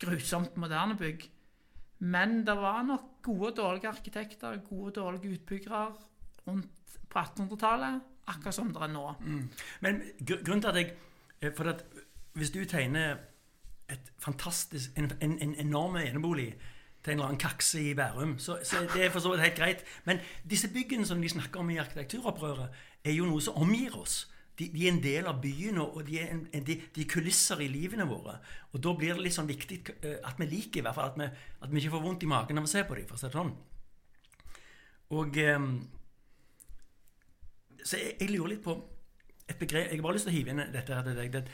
grusomt 0.00 0.56
moderne 0.56 0.96
bygg. 0.96 1.28
Men 2.00 2.40
det 2.46 2.56
var 2.56 2.82
nok 2.88 3.20
gode 3.22 3.52
og 3.52 3.56
dårlige 3.56 3.92
arkitekter, 3.92 4.62
gode 4.64 4.88
og 4.88 4.94
dårlige 4.96 5.36
utbyggere 5.36 5.84
rundt 6.46 6.79
på 7.10 7.18
1800-tallet, 7.18 8.00
akkurat 8.30 8.54
som 8.54 8.72
det 8.72 8.82
er 8.82 8.92
nå. 8.92 9.06
Mm. 9.20 9.50
Men 9.80 10.02
grunnen 10.26 10.62
til 10.62 10.72
at 10.72 10.80
jeg 10.80 10.92
eh, 11.42 11.52
For 11.56 11.70
at 11.72 11.84
hvis 12.38 12.50
du 12.50 12.64
tegner 12.64 13.16
et 13.90 14.12
fantastisk, 14.18 14.90
en, 14.98 15.10
en, 15.20 15.38
en 15.42 15.54
enorm 15.54 15.96
enebolig 15.96 16.54
til 17.04 17.12
en 17.12 17.18
eller 17.18 17.24
annen 17.24 17.40
kakse 17.40 17.80
i 17.82 17.94
Bærum, 17.94 18.38
så, 18.38 18.58
så 18.62 18.84
det 18.94 19.04
er 19.04 19.10
for 19.10 19.20
så 19.20 19.32
vidt 19.32 19.42
helt 19.42 19.56
greit. 19.56 19.84
Men 20.04 20.20
disse 20.50 20.68
byggene 20.72 21.06
som 21.06 21.22
de 21.22 21.28
snakker 21.28 21.60
om 21.60 21.70
i 21.70 21.76
arkitekturopprøret, 21.76 22.68
er 23.04 23.12
jo 23.12 23.26
noe 23.26 23.40
som 23.40 23.56
omgir 23.56 23.96
oss 23.96 24.28
de, 24.60 24.68
de, 24.68 24.86
er 24.86 24.92
en 24.92 25.02
del 25.02 25.28
av 25.30 25.38
byen, 25.40 25.78
og 25.80 26.02
de 26.04 26.18
er, 26.20 26.34
en, 26.34 26.64
de, 26.66 26.76
de 26.94 27.04
er, 27.04 27.08
kulisser 27.08 27.62
i 27.64 27.68
livene 27.72 28.04
våre. 28.08 28.36
Og 28.74 28.82
da 28.84 28.92
blir 28.96 29.16
det 29.16 29.24
litt 29.24 29.36
sånn 29.36 29.48
viktig 29.48 29.78
eh, 29.96 30.18
at 30.26 30.40
vi 30.40 30.48
liker 30.50 30.82
i 30.82 30.84
hvert 30.84 30.98
fall 30.98 31.12
at 31.14 31.16
vi, 31.20 31.28
at 31.64 31.72
vi 31.72 31.80
ikke 31.80 31.94
får 31.94 32.04
vondt 32.04 32.26
i 32.26 32.30
magen 32.30 32.58
når 32.58 32.66
vi 32.66 32.72
ser 32.74 32.84
på 32.88 32.98
dem. 32.98 33.06
for 33.08 33.16
å 33.16 33.22
si 33.22 33.30
det 33.30 33.38
sånn. 33.38 33.54
Og 35.16 35.40
um, 35.56 35.70
Så 37.84 37.96
jeg, 37.96 38.14
jeg, 38.20 38.30
lurer 38.30 38.54
litt 38.54 38.62
på 38.64 38.76
et 39.48 39.58
begrep 39.58 39.90
Jeg 39.90 39.98
har 39.98 40.02
bare 40.02 40.16
lyst 40.16 40.28
til 40.28 40.32
å 40.32 40.36
hive 40.36 40.52
inn 40.54 40.62
dette 40.74 40.94
her 40.94 41.06
til 41.06 41.18
deg. 41.18 41.32
Det, 41.32 41.44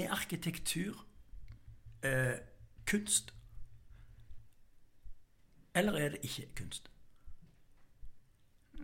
er 0.00 0.12
arkitektur 0.12 0.98
eh, 2.02 2.36
kunst? 2.86 3.32
Eller 5.76 5.98
er 6.00 6.14
det 6.14 6.24
ikke 6.26 6.48
kunst? 6.56 6.90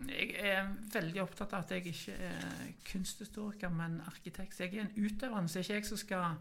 Jeg 0.08 0.34
er 0.38 0.70
veldig 0.92 1.22
opptatt 1.22 1.52
av 1.52 1.64
at 1.64 1.74
jeg 1.74 1.86
ikke 1.92 2.14
er 2.26 2.70
kunsthistoriker, 2.86 3.70
men 3.70 4.00
arkitekt. 4.06 4.56
Så 4.56 4.64
jeg 4.64 4.76
er 4.76 4.86
en 4.86 5.04
utøver, 5.04 5.46
så 5.46 5.58
det 5.58 5.62
er 5.62 5.68
ikke 5.68 5.74
jeg 5.74 5.88
som 5.90 6.00
skal 6.00 6.40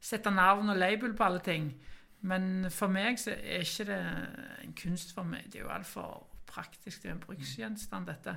sette 0.00 0.30
navn 0.30 0.72
og 0.72 0.78
label 0.78 1.14
på 1.16 1.26
alle 1.26 1.42
ting. 1.44 1.70
Men 2.26 2.70
for 2.72 2.90
meg 2.92 3.20
så 3.20 3.34
er 3.36 3.64
ikke 3.64 3.86
det 3.90 4.00
en 4.64 4.74
kunstform. 4.80 5.36
Det 5.44 5.60
er 5.60 5.66
jo 5.66 5.72
altfor 5.72 6.26
praktisk. 6.46 7.02
Det 7.02 7.10
er 7.10 7.14
en 7.14 7.24
bruksgjenstand, 7.26 8.06
dette. 8.06 8.36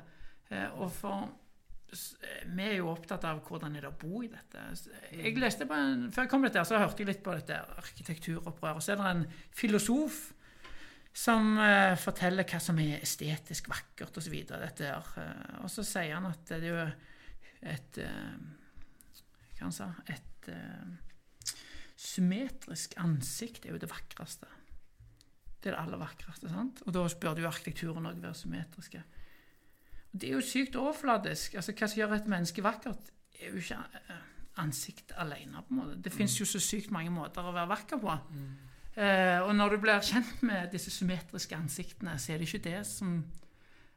Eh, 0.52 0.80
og 0.82 0.92
for 0.92 1.30
vi 1.90 2.66
er 2.66 2.76
jo 2.78 2.92
opptatt 2.92 3.24
av 3.26 3.40
hvordan 3.46 3.76
er 3.76 3.86
det 3.86 3.90
å 3.90 3.98
bo 3.98 4.22
i 4.22 4.30
dette. 4.30 4.62
Jeg 5.16 5.38
leste 5.42 5.66
på 5.70 5.78
en, 5.78 6.10
Før 6.14 6.26
jeg 6.26 6.32
kom 6.32 6.46
dit 6.46 6.54
der, 6.54 6.68
så 6.68 6.82
hørte 6.82 7.02
jeg 7.02 7.10
litt 7.10 7.24
på 7.26 7.34
dette 7.34 7.58
arkitekturopprøret. 7.82 8.86
Så 8.86 8.94
er 8.94 9.02
det 9.02 9.10
en 9.10 9.26
filosof 9.58 10.20
som 11.16 11.56
uh, 11.58 11.96
forteller 12.00 12.46
hva 12.48 12.62
som 12.62 12.78
er 12.84 13.02
estetisk 13.02 13.72
vakkert 13.72 14.22
osv. 14.22 14.36
Uh, 14.54 15.64
og 15.64 15.70
så 15.74 15.86
sier 15.88 16.16
han 16.16 16.30
at 16.30 16.46
det 16.52 16.60
er 16.62 16.68
jo 16.70 16.88
et 17.74 18.02
uh, 18.06 18.34
Hva 19.58 19.66
han 19.66 19.76
sa 19.76 19.90
Et 20.08 20.52
uh, 20.54 21.56
symmetrisk 22.00 22.94
ansikt 23.02 23.66
er 23.66 23.76
jo 23.76 23.82
det 23.82 23.90
vakreste. 23.92 24.48
Det 25.60 25.72
er 25.72 25.76
det 25.76 25.82
aller 25.82 26.00
vakreste. 26.00 26.48
sant? 26.48 26.80
Og 26.86 26.96
da 26.96 27.04
burde 27.04 27.44
jo 27.44 27.50
arkitekturen 27.50 28.08
òg 28.08 28.22
være 28.24 28.38
symmetriske. 28.40 29.02
Det 30.12 30.30
er 30.30 30.34
jo 30.38 30.42
sykt 30.42 30.76
overfladisk. 30.80 31.56
altså 31.56 31.76
Hva 31.76 31.88
som 31.88 32.00
gjør 32.02 32.16
et 32.18 32.30
menneske 32.32 32.64
vakkert, 32.66 33.12
er 33.40 33.52
jo 33.54 33.62
ikke 33.62 33.78
ansikt 34.60 35.14
alene. 35.18 35.62
på 35.68 35.74
en 35.74 35.82
måte. 35.82 36.02
Det 36.02 36.14
fins 36.14 36.40
jo 36.40 36.46
så 36.46 36.60
sykt 36.60 36.92
mange 36.92 37.12
måter 37.14 37.46
å 37.46 37.54
være 37.56 37.70
vakker 37.70 38.02
på. 38.02 38.18
Mm. 38.32 38.48
Eh, 39.00 39.40
og 39.42 39.54
når 39.56 39.76
du 39.76 39.82
blir 39.84 40.02
kjent 40.04 40.42
med 40.44 40.72
disse 40.74 40.92
symmetriske 40.92 41.56
ansiktene, 41.56 42.18
så 42.20 42.34
er 42.34 42.42
det 42.42 42.50
ikke 42.50 42.66
det 42.70 42.86
som 42.88 43.24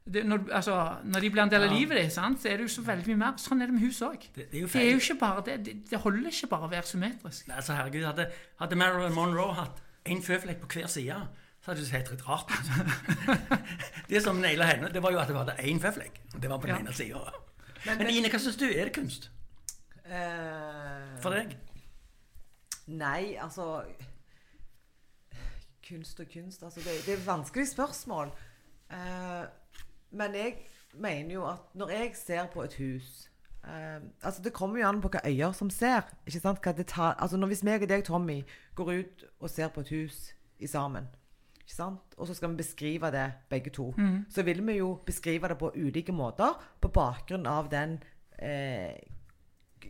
det, 0.04 0.24
når, 0.26 0.48
altså, 0.50 0.96
når, 1.04 1.20
de 1.20 1.30
blir 1.30 1.42
en 1.42 1.50
del 1.50 1.62
av 1.62 1.70
ja. 1.70 1.78
livet 1.78 2.00
ditt, 2.00 2.12
så 2.12 2.48
er 2.50 2.56
det 2.58 2.66
jo 2.66 2.72
så 2.74 2.82
veldig 2.82 3.06
mye 3.06 3.18
mer. 3.20 3.36
Sånn 3.38 3.62
er 3.62 3.70
det 3.70 3.76
med 3.76 3.84
hus 3.86 4.00
òg. 4.02 4.24
Det, 4.34 4.48
det, 4.50 4.64
det, 4.66 4.80
er 4.80 4.88
jo 4.90 5.02
ikke 5.02 5.18
bare 5.20 5.44
det. 5.46 5.54
Det, 5.66 5.74
det 5.90 6.00
holder 6.02 6.32
ikke 6.32 6.48
bare 6.50 6.66
å 6.66 6.70
være 6.72 6.88
symmetrisk. 6.90 7.46
Nei, 7.46 7.60
altså 7.60 7.76
herregud, 7.78 8.08
Hadde, 8.08 8.26
hadde 8.58 8.78
Marilyn 8.80 9.14
Monroe 9.14 9.54
hatt 9.60 9.78
én 10.10 10.22
føflekk 10.24 10.64
på 10.64 10.72
hver 10.74 10.90
side, 10.90 11.20
så 11.62 11.70
hadde 11.70 11.80
det 11.80 11.88
sett 11.88 12.10
litt 12.10 12.24
rart 12.26 12.50
det 14.10 14.22
som 14.22 14.40
naila 14.42 14.66
henne, 14.66 14.90
det 14.90 15.02
var 15.02 15.14
jo 15.14 15.20
at 15.22 15.30
det 15.30 15.36
var 15.36 15.52
én 15.62 15.78
føflekk. 15.80 16.18
Det 16.34 16.50
var 16.50 16.58
på 16.58 16.66
den 16.66 16.74
ja. 16.74 16.80
ene 16.82 16.94
sida. 16.94 17.20
Men, 17.86 17.98
men, 17.98 18.10
Ine, 18.10 18.30
hva 18.30 18.40
syns 18.42 18.58
du? 18.58 18.66
Er 18.66 18.90
det 18.90 18.94
kunst? 18.96 19.30
Uh, 20.02 21.14
For 21.22 21.34
deg? 21.34 21.54
Nei, 22.90 23.36
altså 23.38 23.84
kunst 25.86 26.20
og 26.20 26.26
kunst. 26.34 26.62
Altså 26.62 26.82
det, 26.82 26.98
det 27.06 27.14
er 27.14 27.24
vanskelig 27.26 27.68
spørsmål. 27.68 28.34
Uh, 28.90 29.46
men 30.10 30.34
jeg 30.34 30.56
mener 30.94 31.34
jo 31.34 31.46
at 31.46 31.74
når 31.74 31.90
jeg 31.90 32.10
ser 32.14 32.46
på 32.52 32.62
et 32.62 32.74
hus 32.74 33.30
uh, 33.64 34.02
altså 34.22 34.42
Det 34.42 34.52
kommer 34.52 34.80
jo 34.80 34.88
an 34.88 35.00
på 35.00 35.08
hva 35.08 35.22
øyer 35.24 35.52
som 35.52 35.70
ser. 35.70 36.02
ikke 36.26 36.40
sant? 36.40 36.58
Tar, 36.86 37.14
altså 37.14 37.36
når 37.36 37.46
Hvis 37.46 37.62
meg 37.62 37.82
og 37.82 37.88
deg, 37.88 38.04
Tommy, 38.04 38.42
går 38.74 38.92
ut 38.92 39.24
og 39.40 39.50
ser 39.50 39.68
på 39.68 39.80
et 39.80 39.88
hus 39.88 40.34
i 40.58 40.66
sammen? 40.66 41.08
Og 42.16 42.26
så 42.26 42.34
skal 42.34 42.50
vi 42.50 42.60
beskrive 42.60 43.10
det 43.14 43.26
begge 43.50 43.70
to, 43.70 43.92
mm. 43.96 44.24
så 44.30 44.42
vil 44.42 44.66
vi 44.66 44.78
jo 44.80 44.94
beskrive 45.06 45.48
det 45.48 45.58
på 45.58 45.72
ulike 45.74 46.12
måter 46.12 46.58
på 46.80 46.90
bakgrunn 46.92 47.46
av 47.46 47.70
den 47.72 47.98
eh, 48.38 48.98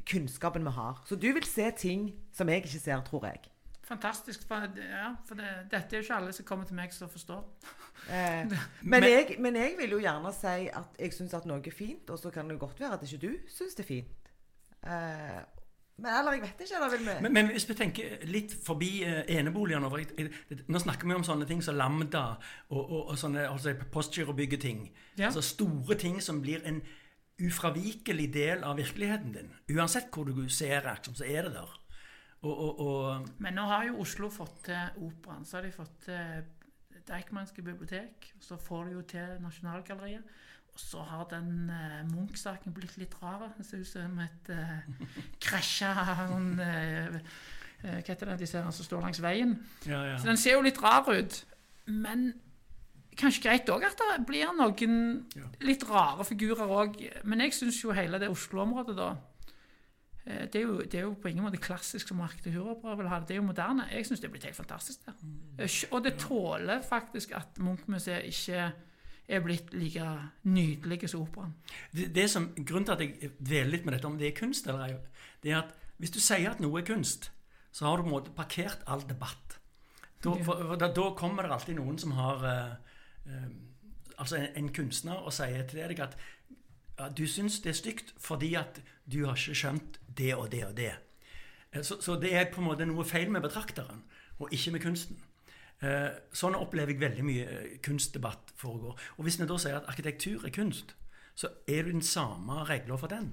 kunnskapen 0.06 0.64
vi 0.64 0.70
har. 0.70 1.02
Så 1.06 1.16
du 1.16 1.32
vil 1.32 1.44
se 1.44 1.70
ting 1.76 2.12
som 2.32 2.48
jeg 2.48 2.62
ikke 2.62 2.78
ser, 2.78 3.00
tror 3.08 3.26
jeg 3.26 3.52
fantastisk. 3.92 4.46
For, 4.48 4.68
ja, 4.76 5.12
for 5.26 5.38
det, 5.38 5.50
dette 5.70 5.96
er 5.96 6.00
jo 6.00 6.06
ikke 6.06 6.18
alle 6.20 6.34
som 6.36 6.46
kommer 6.48 6.68
til 6.68 6.78
meg 6.78 6.94
som 6.94 7.10
forstår. 7.12 7.42
Eh, 8.08 8.52
men, 8.92 9.08
jeg, 9.08 9.36
men, 9.38 9.56
jeg, 9.56 9.74
vil 9.78 9.96
jo 9.96 10.02
gjerne 10.02 10.32
si 10.36 10.68
at 10.68 11.00
jeg 11.00 11.16
syns 11.16 11.36
at 11.38 11.48
noe 11.48 11.62
er 11.64 11.76
fint, 11.76 12.10
og 12.10 12.20
så 12.20 12.32
kan 12.34 12.50
det 12.50 12.60
godt 12.62 12.80
være 12.80 12.98
at 12.98 13.06
ikke 13.06 13.26
du 13.26 13.32
syns 13.52 13.76
det 13.78 13.84
er 13.86 13.90
fint. 13.90 14.30
Eh, 14.82 15.40
men 16.02 16.14
eller 16.18 16.36
jeg 16.36 16.42
vet 16.42 16.64
ikke. 16.64 16.78
Eller 16.78 16.90
vil 16.92 17.04
vi 17.06 17.14
men, 17.24 17.34
men, 17.36 17.50
hvis 17.54 17.68
vi 17.68 17.76
tenker 17.78 18.24
litt 18.30 18.54
forbi 18.66 18.90
eh, 19.06 19.20
eneboligene 19.36 19.90
Nå 20.66 20.82
snakker 20.82 21.08
vi 21.08 21.14
om 21.16 21.26
sånne 21.26 21.46
ting 21.48 21.62
som 21.64 21.78
Lambda 21.78 22.24
og, 22.70 22.80
og, 22.80 22.98
og 23.12 23.20
sånne 23.20 23.46
altså 23.48 23.76
postgirobyggeting. 23.94 24.88
Ja. 25.16 25.30
Altså 25.30 25.44
store 25.46 25.98
ting 26.00 26.18
som 26.22 26.42
blir 26.42 26.64
en 26.68 26.82
ufravikelig 27.42 28.28
del 28.34 28.64
av 28.66 28.76
virkeligheten 28.78 29.36
din. 29.36 29.54
Uansett 29.76 30.10
hvor 30.14 30.28
du 30.28 30.48
ser 30.52 30.86
action, 30.90 31.14
så 31.18 31.24
er 31.26 31.48
det 31.48 31.54
der. 31.56 31.78
Og, 32.42 32.52
og, 32.52 32.80
og, 32.80 33.28
Men 33.38 33.54
nå 33.54 33.66
har 33.70 33.86
jo 33.86 34.00
Oslo 34.02 34.30
fått 34.32 34.64
til 34.66 35.04
operaen. 35.06 35.46
Så 35.46 35.58
har 35.58 35.66
de 35.66 35.74
fått 35.74 35.94
til 36.08 37.02
Deichmanske 37.06 37.62
bibliotek. 37.62 38.32
Så 38.42 38.58
får 38.58 38.88
de 38.88 38.96
jo 38.98 39.04
til 39.14 39.36
Nasjonalgalleriet. 39.42 40.26
Og 40.72 40.80
så 40.80 41.02
har 41.04 41.26
den 41.28 41.68
uh, 41.68 41.98
Munch-saken 42.08 42.72
blitt 42.72 42.94
litt 43.00 43.14
rar. 43.22 43.50
Det 43.58 43.66
ser 43.68 43.82
ut 43.82 43.90
som 43.90 44.20
et 44.24 44.52
uh, 44.52 45.10
krasja 45.42 45.92
uh, 45.92 47.18
Hva 47.82 47.98
heter 48.06 48.30
det, 48.30 48.38
de 48.40 48.48
ser 48.48 48.70
som 48.70 48.86
står 48.86 49.02
langs 49.04 49.20
veien. 49.22 49.56
Ja, 49.84 50.04
ja. 50.12 50.16
Så 50.18 50.30
den 50.30 50.40
ser 50.40 50.56
jo 50.56 50.64
litt 50.64 50.80
rar 50.80 51.08
ut. 51.10 51.42
Men 51.90 52.30
kanskje 53.18 53.42
greit 53.44 53.68
òg 53.68 53.84
at 53.84 53.98
det 54.00 54.22
blir 54.24 54.54
noen 54.56 54.94
ja. 55.36 55.50
litt 55.66 55.84
rare 55.90 56.24
figurer 56.24 56.70
òg. 56.70 56.96
Men 57.28 57.44
jeg 57.44 57.58
syns 57.58 57.82
jo 57.82 57.92
hele 57.96 58.22
det 58.22 58.32
Oslo-området, 58.32 58.96
da 58.96 59.12
det 60.22 60.54
er, 60.54 60.62
jo, 60.62 60.76
det 60.78 60.94
er, 60.94 61.00
jo, 61.02 61.16
på 61.18 61.32
ingen 61.32 61.42
måte 61.42 61.58
klassisk 61.58 62.12
som 62.12 62.20
arkitekturopera 62.22 62.94
vil 62.94 63.08
ha 63.10 63.16
det. 63.18 63.26
Det 63.28 63.34
er 63.34 63.40
jo 63.40 63.46
moderne. 63.48 63.88
Jeg 63.90 64.06
syns 64.06 64.20
det 64.22 64.28
er 64.28 64.32
blitt 64.36 64.44
helt 64.46 64.56
fantastisk 64.56 65.02
der. 65.06 65.16
Mm. 65.18 65.64
Og 65.90 66.04
det 66.04 66.12
tåler 66.22 66.84
faktisk 66.86 67.32
at 67.34 67.58
Munch-museet 67.58 68.28
ikke 68.30 68.68
er 69.28 69.42
blitt 69.44 69.72
like 69.74 70.06
nydelig 70.42 71.08
som 71.10 71.22
operaen. 71.22 71.54
Det, 71.92 72.08
det 72.14 72.28
som, 72.30 72.50
grunnen 72.58 72.88
til 72.88 72.96
at 72.96 73.04
jeg 73.04 73.32
dveler 73.38 73.70
litt 73.70 73.86
med 73.86 73.96
dette 73.96 74.10
om 74.10 74.18
det 74.18 74.28
er 74.30 74.38
kunst 74.38 74.66
eller 74.66 74.86
ei, 74.86 74.96
det 75.42 75.52
er 75.52 75.62
at 75.62 75.74
hvis 76.02 76.14
du 76.14 76.20
sier 76.22 76.50
at 76.50 76.62
noe 76.62 76.80
er 76.80 76.86
kunst, 76.86 77.30
så 77.72 77.86
har 77.86 77.96
du 77.96 78.04
på 78.04 78.10
en 78.10 78.16
måte 78.16 78.34
parkert 78.36 78.82
all 78.90 79.04
debatt. 79.08 79.58
Da, 80.22 80.34
for, 80.44 80.58
for 80.58 80.78
da, 80.78 80.88
da 80.94 81.04
kommer 81.18 81.46
det 81.46 81.54
alltid 81.54 81.78
noen 81.78 81.98
som 81.98 82.14
har 82.14 82.42
uh, 82.46 82.74
uh, 83.26 83.52
Altså 84.20 84.36
en, 84.36 84.50
en, 84.54 84.68
kunstner 84.70 85.18
og 85.24 85.32
sier 85.34 85.64
til 85.66 85.80
deg 85.80 85.98
at 86.04 86.12
ja, 86.98 87.08
du 87.08 87.24
syns 87.26 87.56
det 87.64 87.72
er 87.72 87.78
stygt 87.78 88.12
fordi 88.20 88.52
at 88.60 88.76
du 89.08 89.24
har 89.24 89.34
ikke 89.34 89.56
skjønt 89.56 89.96
det 90.06 90.34
og 90.36 90.50
det 90.52 90.60
og 90.66 90.76
det. 90.76 90.92
Eh, 91.72 91.82
så, 91.82 91.96
så, 92.00 92.14
det 92.20 92.34
er 92.36 92.50
på 92.52 92.60
en 92.60 92.68
måte 92.68 92.86
noe 92.86 93.06
feil 93.08 93.32
med 93.32 93.42
betrakteren, 93.42 94.04
og 94.38 94.52
ikke 94.52 94.76
med 94.76 94.84
kunsten. 94.84 95.18
Eh, 95.82 96.10
sånn 96.30 96.54
opplever 96.54 96.94
jeg 96.94 97.02
veldig 97.02 97.26
mye 97.26 97.46
kunstdebatt 97.82 98.51
foregår. 98.62 98.98
Og 99.18 99.26
hvis 99.26 99.38
vi 99.40 99.48
da 99.48 99.58
sier 99.60 99.78
at 99.78 99.90
arkitektur 99.90 100.46
er 100.46 100.54
kunst, 100.54 100.94
så 101.34 101.50
er 101.66 101.86
det 101.86 101.94
den 101.96 102.06
samme 102.06 102.62
regler 102.68 103.00
for 103.00 103.10
den. 103.12 103.32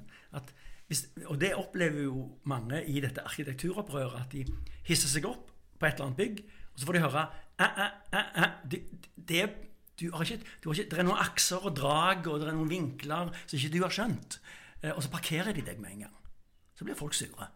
Hvis, 0.90 1.06
og 1.28 1.40
det 1.42 1.54
opplever 1.56 2.04
jo 2.08 2.26
mange 2.50 2.82
i 2.90 3.02
dette 3.04 3.22
arkitekturopprøret, 3.22 4.22
at 4.24 4.34
de 4.34 4.46
hisser 4.88 5.12
seg 5.12 5.28
opp 5.30 5.52
på 5.80 5.86
et 5.88 5.98
eller 5.98 6.10
annet 6.10 6.22
bygg, 6.22 6.44
og 6.74 6.80
så 6.80 6.88
får 6.88 6.98
de 6.98 7.04
høre 7.04 7.26
æ, 7.60 7.68
æ, 7.68 8.22
æ, 8.44 8.48
det, 8.72 8.80
det, 9.30 9.50
du 10.00 10.08
har 10.16 10.24
ikke, 10.24 10.40
du 10.64 10.70
har 10.70 10.80
ikke, 10.80 10.90
Det 10.90 11.00
er 11.00 11.08
noen 11.08 11.22
akser 11.22 11.66
og 11.66 11.76
drag, 11.78 12.28
og 12.28 12.40
det 12.40 12.48
er 12.48 12.58
noen 12.58 12.72
vinkler 12.72 13.36
som 13.46 13.60
ikke 13.60 13.76
du 13.76 13.84
har 13.84 13.94
skjønt. 13.94 14.40
Og 14.96 15.04
så 15.04 15.12
parkerer 15.12 15.52
de 15.54 15.66
deg 15.66 15.80
med 15.84 15.92
en 15.92 16.08
gang 16.08 16.20
så 16.80 16.86
blir 16.88 16.96
folk 16.96 17.14
sure. 17.14 17.48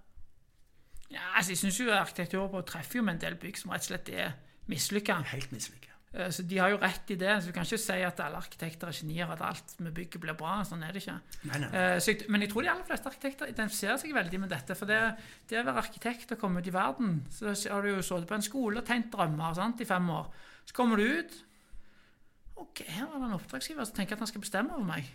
Ja, 1.11 1.37
altså 1.37 1.51
Jeg 1.51 1.57
syns 1.57 1.79
jo 1.79 1.91
arkitekturer 1.91 2.61
treffer 2.67 2.99
jo 2.99 3.03
med 3.07 3.13
en 3.13 3.21
del 3.21 3.35
bygg 3.39 3.57
som 3.61 3.71
rett 3.71 3.85
og 3.85 3.91
slett 3.93 4.09
er 4.11 4.33
mislykka. 4.67 5.21
Helt 5.31 5.51
mislykka. 5.55 5.92
Eh, 6.13 6.29
så 6.29 6.43
De 6.45 6.57
har 6.61 6.69
jo 6.69 6.77
rett 6.77 7.11
i 7.11 7.15
det. 7.17 7.41
så 7.41 7.47
Du 7.49 7.53
kan 7.53 7.65
ikke 7.65 7.77
si 7.81 8.01
at 8.05 8.19
alle 8.21 8.37
arkitekter 8.37 8.87
er 8.87 8.97
genier, 8.97 9.31
at 9.31 9.41
alt 9.41 9.79
med 9.79 9.93
bygget 9.93 10.21
blir 10.21 10.37
bra. 10.37 10.59
Sånn 10.67 10.83
er 10.85 10.93
det 10.93 11.01
ikke. 11.01 11.15
Nei, 11.49 11.61
nei. 11.63 11.69
Eh, 11.73 11.97
jeg, 11.97 12.27
men 12.29 12.45
jeg 12.45 12.51
tror 12.51 12.65
de 12.65 12.69
aller 12.73 12.89
fleste 12.89 13.09
arkitekter 13.09 13.49
identifiserer 13.49 13.97
seg 14.01 14.13
veldig 14.13 14.41
med 14.43 14.53
dette. 14.53 14.77
For 14.77 14.89
det, 14.89 14.99
det 15.49 15.61
å 15.61 15.65
være 15.65 15.85
arkitekt 15.85 16.35
og 16.35 16.43
komme 16.43 16.61
ut 16.61 16.69
i 16.69 16.73
verden 16.73 17.23
Så 17.33 17.55
har 17.71 17.81
du 17.81 17.95
jo 17.95 18.05
sittet 18.05 18.29
på 18.29 18.37
en 18.37 18.45
skole 18.45 18.83
og 18.83 18.87
tegnet 18.87 19.11
drømmer 19.13 19.57
sant, 19.57 19.81
i 19.81 19.89
fem 19.89 20.13
år. 20.13 20.29
Så 20.65 20.77
kommer 20.77 21.01
du 21.01 21.07
ut. 21.17 21.35
Ok, 22.61 22.85
her 22.85 23.09
er 23.09 23.17
det 23.17 23.27
en 23.31 23.37
oppdragsgiver 23.39 23.85
som 23.89 23.97
tenker 23.97 24.15
at 24.15 24.23
han 24.23 24.29
skal 24.29 24.43
bestemme 24.45 24.77
over 24.77 24.85
meg. 24.85 25.09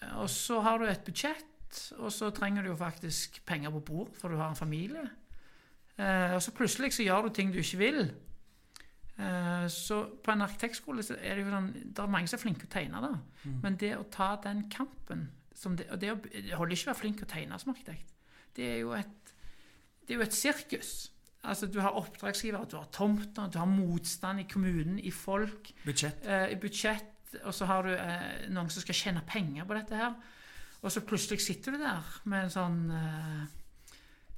Eh, 0.00 0.14
og 0.22 0.30
så 0.30 0.62
har 0.62 0.78
du 0.78 0.86
et 0.86 1.04
budsjett 1.06 1.52
og 1.98 2.12
så 2.14 2.30
trenger 2.30 2.62
du 2.62 2.70
jo 2.70 2.76
faktisk 2.78 3.40
penger 3.44 3.72
på 3.74 3.80
bord, 3.84 4.12
for 4.16 4.30
du 4.30 4.38
har 4.38 4.48
en 4.48 4.56
familie. 4.56 5.02
Og 5.98 6.38
så 6.40 6.52
plutselig 6.54 6.92
så 6.94 7.02
gjør 7.02 7.26
du 7.26 7.34
ting 7.34 7.50
du 7.52 7.58
ikke 7.58 7.80
vil. 7.80 7.98
Eh, 9.16 9.66
så 9.72 10.02
på 10.22 10.32
en 10.32 10.44
arkitektskole 10.44 11.04
så 11.06 11.14
er 11.16 11.38
det 11.38 11.46
jo 11.46 11.52
sånn 11.54 11.70
Det 11.72 12.02
er 12.02 12.10
mange 12.12 12.28
som 12.28 12.36
er 12.36 12.42
flinke 12.42 12.66
til 12.66 12.68
å 12.68 12.74
tegne, 12.74 13.00
da. 13.00 13.12
Mm. 13.46 13.58
Men 13.62 13.78
det 13.80 13.92
å 13.96 14.04
ta 14.12 14.34
den 14.44 14.66
kampen 14.72 15.30
det, 15.56 15.86
Og 15.88 16.00
det, 16.02 16.10
å, 16.12 16.18
det 16.20 16.52
holder 16.52 16.76
ikke 16.76 16.90
å 16.90 16.92
være 16.92 17.00
flink 17.00 17.20
til 17.22 17.24
å 17.24 17.30
tegne 17.30 17.58
som 17.62 17.72
arkitekt. 17.72 18.12
Det 18.56 18.66
er 18.74 18.80
jo 18.82 18.92
et, 18.96 19.32
det 20.04 20.12
er 20.14 20.20
jo 20.20 20.26
et 20.26 20.36
sirkus. 20.36 20.90
Altså, 21.46 21.68
du 21.70 21.78
har 21.80 21.96
oppdragsgivere, 21.96 22.68
du 22.68 22.76
har 22.76 22.88
tomter, 22.92 23.48
du 23.48 23.56
har 23.60 23.68
motstand 23.70 24.42
i 24.42 24.46
kommunen, 24.50 24.98
i 24.98 25.12
folk. 25.14 25.70
Budsjett. 25.86 26.26
Eh, 26.26 26.52
i 26.52 26.58
budsjett, 26.60 27.12
Og 27.44 27.54
så 27.54 27.66
har 27.68 27.82
du 27.82 27.90
eh, 27.92 28.48
noen 28.52 28.68
som 28.70 28.84
skal 28.84 28.96
tjene 28.96 29.24
penger 29.26 29.64
på 29.66 29.76
dette 29.76 29.96
her. 29.96 30.12
Og 30.82 30.92
så 30.92 31.02
plutselig 31.04 31.40
sitter 31.42 31.74
du 31.74 31.80
der 31.80 32.12
med 32.28 32.46
en 32.46 32.52
sånn 32.52 32.78
uh, 32.92 33.48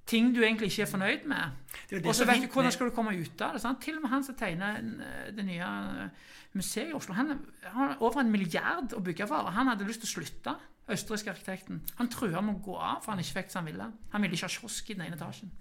ting 0.08 0.32
du 0.34 0.40
egentlig 0.42 0.70
ikke 0.72 0.82
er 0.86 0.90
fornøyd 0.90 1.28
med. 1.28 1.58
Og 2.04 2.14
så 2.16 2.26
vet 2.28 2.42
du 2.42 2.48
hvordan 2.52 2.72
skal 2.72 2.88
du 2.88 2.94
komme 2.96 3.12
ut 3.16 3.44
av 3.44 3.54
det. 3.56 3.62
Sant? 3.62 3.82
Til 3.84 3.98
og 3.98 4.04
med 4.04 4.12
han 4.12 4.24
som 4.24 4.36
tegner 4.38 4.80
eh, 4.80 5.28
det 5.36 5.44
nye 5.44 5.68
eh, 5.68 6.32
museet 6.56 6.90
i 6.90 6.96
Oslo, 6.96 7.14
han 7.14 7.36
har 7.64 7.96
over 8.00 8.22
en 8.22 8.32
milliard 8.32 8.96
å 8.96 9.02
bygge 9.04 9.28
for. 9.28 9.52
Han 9.54 9.70
hadde 9.70 9.86
lyst 9.88 10.04
til 10.04 10.08
å 10.08 10.14
slutte, 10.16 10.54
østerrikske 10.88 11.32
arkitekten. 11.34 11.82
Han 11.98 12.08
trua 12.08 12.40
med 12.40 12.56
å 12.56 12.62
gå 12.64 12.76
av 12.80 13.02
for 13.04 13.12
han 13.12 13.20
ikke 13.20 13.42
fikk 13.42 13.52
som 13.52 13.60
han 13.60 13.72
ville. 13.72 13.88
Han 14.14 14.24
ville 14.24 14.38
ikke 14.38 14.48
ha 14.48 14.54
kiosk 14.54 14.88
i 14.88 14.96
den 14.96 15.04
ene 15.04 15.18
etasjen. 15.18 15.52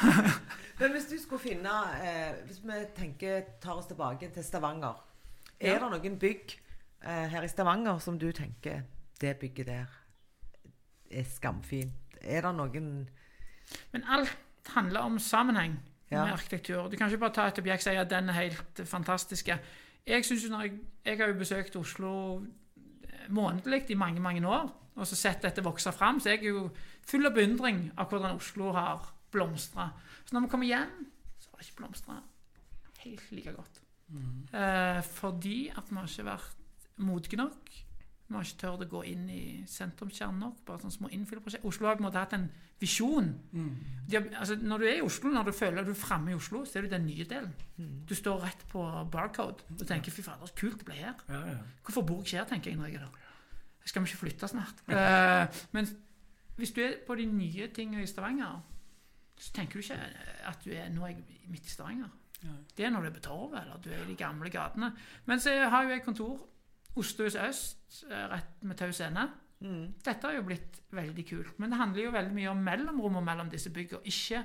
Men 0.80 0.94
hvis 0.96 1.10
du 1.10 1.18
skulle 1.20 1.42
finne 1.42 1.74
eh, 2.00 2.38
Hvis 2.48 2.62
vi 2.64 2.78
tenker, 2.96 3.42
tar 3.60 3.76
oss 3.76 3.90
tilbake 3.90 4.30
til 4.32 4.46
Stavanger. 4.46 5.02
Er 5.60 5.76
ja. 5.76 5.82
det 5.82 5.90
noen 5.92 6.16
bygg 6.20 6.56
eh, 7.04 7.26
her 7.34 7.44
i 7.44 7.52
Stavanger 7.52 8.00
som 8.02 8.16
du 8.18 8.30
tenker 8.32 8.82
det 9.20 9.36
bygget 9.38 9.68
der 9.68 10.00
er 11.10 11.28
skamfint. 11.28 12.16
Er 12.20 12.42
det 12.42 12.54
noen 12.56 12.88
Men 13.92 14.04
alt 14.08 14.36
handler 14.74 15.00
om 15.00 15.18
sammenheng. 15.18 15.80
Ja. 16.10 16.24
med 16.24 16.32
arkitektur. 16.32 16.88
Du 16.88 16.96
kan 16.96 17.08
ikke 17.08 17.18
bare 17.18 17.32
ta 17.32 17.46
et 17.48 17.58
objekt 17.58 17.86
og 17.86 17.92
si 17.92 17.96
at 17.98 18.10
den 18.10 18.28
er 18.28 18.36
helt 18.36 18.80
fantastisk. 18.84 19.48
Jeg 19.48 19.58
jeg, 20.06 20.72
jeg 21.04 21.16
har 21.16 21.26
jo 21.26 21.38
besøkt 21.38 21.76
Oslo 21.76 22.42
månedlig 23.28 23.90
i 23.90 23.94
mange 23.94 24.20
mange 24.20 24.48
år, 24.48 24.68
og 24.94 25.06
så 25.06 25.16
sett 25.16 25.42
dette 25.42 25.64
vokse 25.64 25.92
fram, 25.92 26.20
så 26.20 26.28
jeg 26.28 26.44
er 26.44 26.48
jo 26.48 26.70
full 27.08 27.26
av 27.26 27.34
beundring 27.34 27.90
av 27.96 28.10
hvordan 28.10 28.36
Oslo 28.36 28.72
har 28.72 29.14
blomstra. 29.32 29.88
Så 30.24 30.36
når 30.36 30.40
vi 30.44 30.48
kommer 30.48 30.66
hjem, 30.66 31.06
så 31.38 31.48
har 31.50 31.58
det 31.58 31.66
ikke 31.66 31.80
blomstra 31.80 32.20
helt 33.04 33.32
like 33.32 33.52
godt. 33.52 33.80
Eh, 34.54 35.02
fordi 35.02 35.68
at 35.76 35.90
vi 35.90 35.96
har 35.96 36.08
ikke 36.08 36.24
vært 36.28 36.56
modige 36.96 37.40
nok. 37.40 37.72
Vi 38.24 38.34
har 38.34 38.46
ikke 38.46 38.60
turt 38.62 38.82
å 38.86 38.88
gå 38.88 39.00
inn 39.04 39.24
i 39.28 39.40
sentrumskjernen 39.68 40.40
nok. 40.40 40.62
bare 40.64 40.80
sånne 40.80 40.94
små 40.96 41.10
innfyllprosjekt. 41.12 41.64
Oslo 41.68 41.86
har 41.86 41.98
på 41.98 42.02
en 42.02 42.06
måte 42.06 42.18
hatt 42.22 42.32
en 42.32 42.46
visjon. 42.80 43.28
De 43.52 44.16
har, 44.16 44.24
altså, 44.40 44.56
når 44.56 44.78
du 44.78 44.84
er 44.88 44.96
i 44.96 45.02
Oslo, 45.04 45.30
når 45.30 45.44
du 45.44 45.52
føler 45.52 45.80
at 45.80 45.86
du 45.86 45.92
er 45.92 45.98
framme 46.00 46.32
i 46.32 46.34
Oslo, 46.34 46.64
så 46.64 46.78
er 46.78 46.82
du 46.86 46.88
den 46.94 47.06
nye 47.06 47.24
delen. 47.28 47.52
Du 48.08 48.14
står 48.16 48.40
rett 48.46 48.64
på 48.72 48.80
barcode 49.12 49.62
og 49.70 49.86
tenker 49.86 50.10
'fy 50.12 50.22
fader, 50.22 50.46
så 50.46 50.54
kult 50.56 50.78
det 50.78 50.86
ble 50.88 50.94
her'. 50.94 51.20
Ja, 51.28 51.42
ja. 51.52 51.58
Hvorfor 51.84 52.02
bor 52.02 52.22
jeg 52.24 52.40
her, 52.40 52.48
tenker 52.48 52.70
jeg 52.70 52.78
når 52.78 52.86
jeg 52.86 52.94
er 52.94 52.98
der. 53.00 53.18
Skal 53.84 54.02
vi 54.02 54.08
ikke 54.08 54.18
flytte 54.24 54.48
snart? 54.48 54.80
Eh, 54.88 55.46
men 55.72 55.86
hvis 56.56 56.70
du 56.72 56.80
er 56.80 56.94
på 57.06 57.14
de 57.14 57.26
nye 57.26 57.68
tingene 57.68 58.02
i 58.02 58.06
Stavanger, 58.06 58.62
så 59.36 59.52
tenker 59.52 59.72
du 59.72 59.78
ikke 59.78 60.00
at 60.46 60.64
du 60.64 60.70
er 60.70 60.88
nå 60.88 61.04
er 61.04 61.08
jeg 61.08 61.24
midt 61.48 61.66
i 61.66 61.70
Stavanger. 61.70 62.08
Det 62.76 62.84
er 62.86 62.90
når 62.90 63.00
du 63.00 63.06
er 63.06 63.10
på 63.10 63.20
Torvet, 63.20 63.60
eller 63.62 63.76
du 63.84 63.90
er 63.90 64.02
i 64.04 64.06
de 64.10 64.16
gamle 64.16 64.50
gatene. 64.50 64.92
Men 65.26 65.40
så 65.40 65.50
har 65.68 65.82
jo 65.82 65.88
jeg 65.90 66.02
kontor 66.04 66.48
Osthus 66.96 67.34
øst, 67.34 68.04
eh, 68.10 68.26
rett 68.30 68.62
med 68.62 68.76
Tau 68.78 68.92
scene. 68.92 69.28
Dette 70.04 70.26
har 70.26 70.34
jo 70.36 70.42
blitt 70.42 70.82
veldig 70.92 71.24
kult. 71.28 71.58
Men 71.58 71.70
det 71.70 71.78
handler 71.78 72.04
jo 72.04 72.10
veldig 72.14 72.34
mye 72.34 72.50
om 72.50 72.64
mellomrommet 72.64 73.24
mellom 73.24 73.50
disse 73.50 73.70
byggene, 73.70 74.04
ikke 74.04 74.44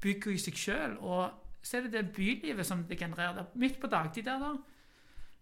byggene 0.00 0.34
i 0.34 0.38
seg 0.38 0.54
sjøl. 0.54 0.98
Og 1.00 1.32
så 1.62 1.78
er 1.78 1.86
det 1.86 1.92
det 1.92 2.12
bylivet 2.14 2.66
som 2.66 2.84
det 2.84 2.98
genererer. 2.98 3.46
Midt 3.54 3.80
på 3.80 3.90
dagtid 3.90 4.24
der, 4.28 4.38
da. 4.38 4.52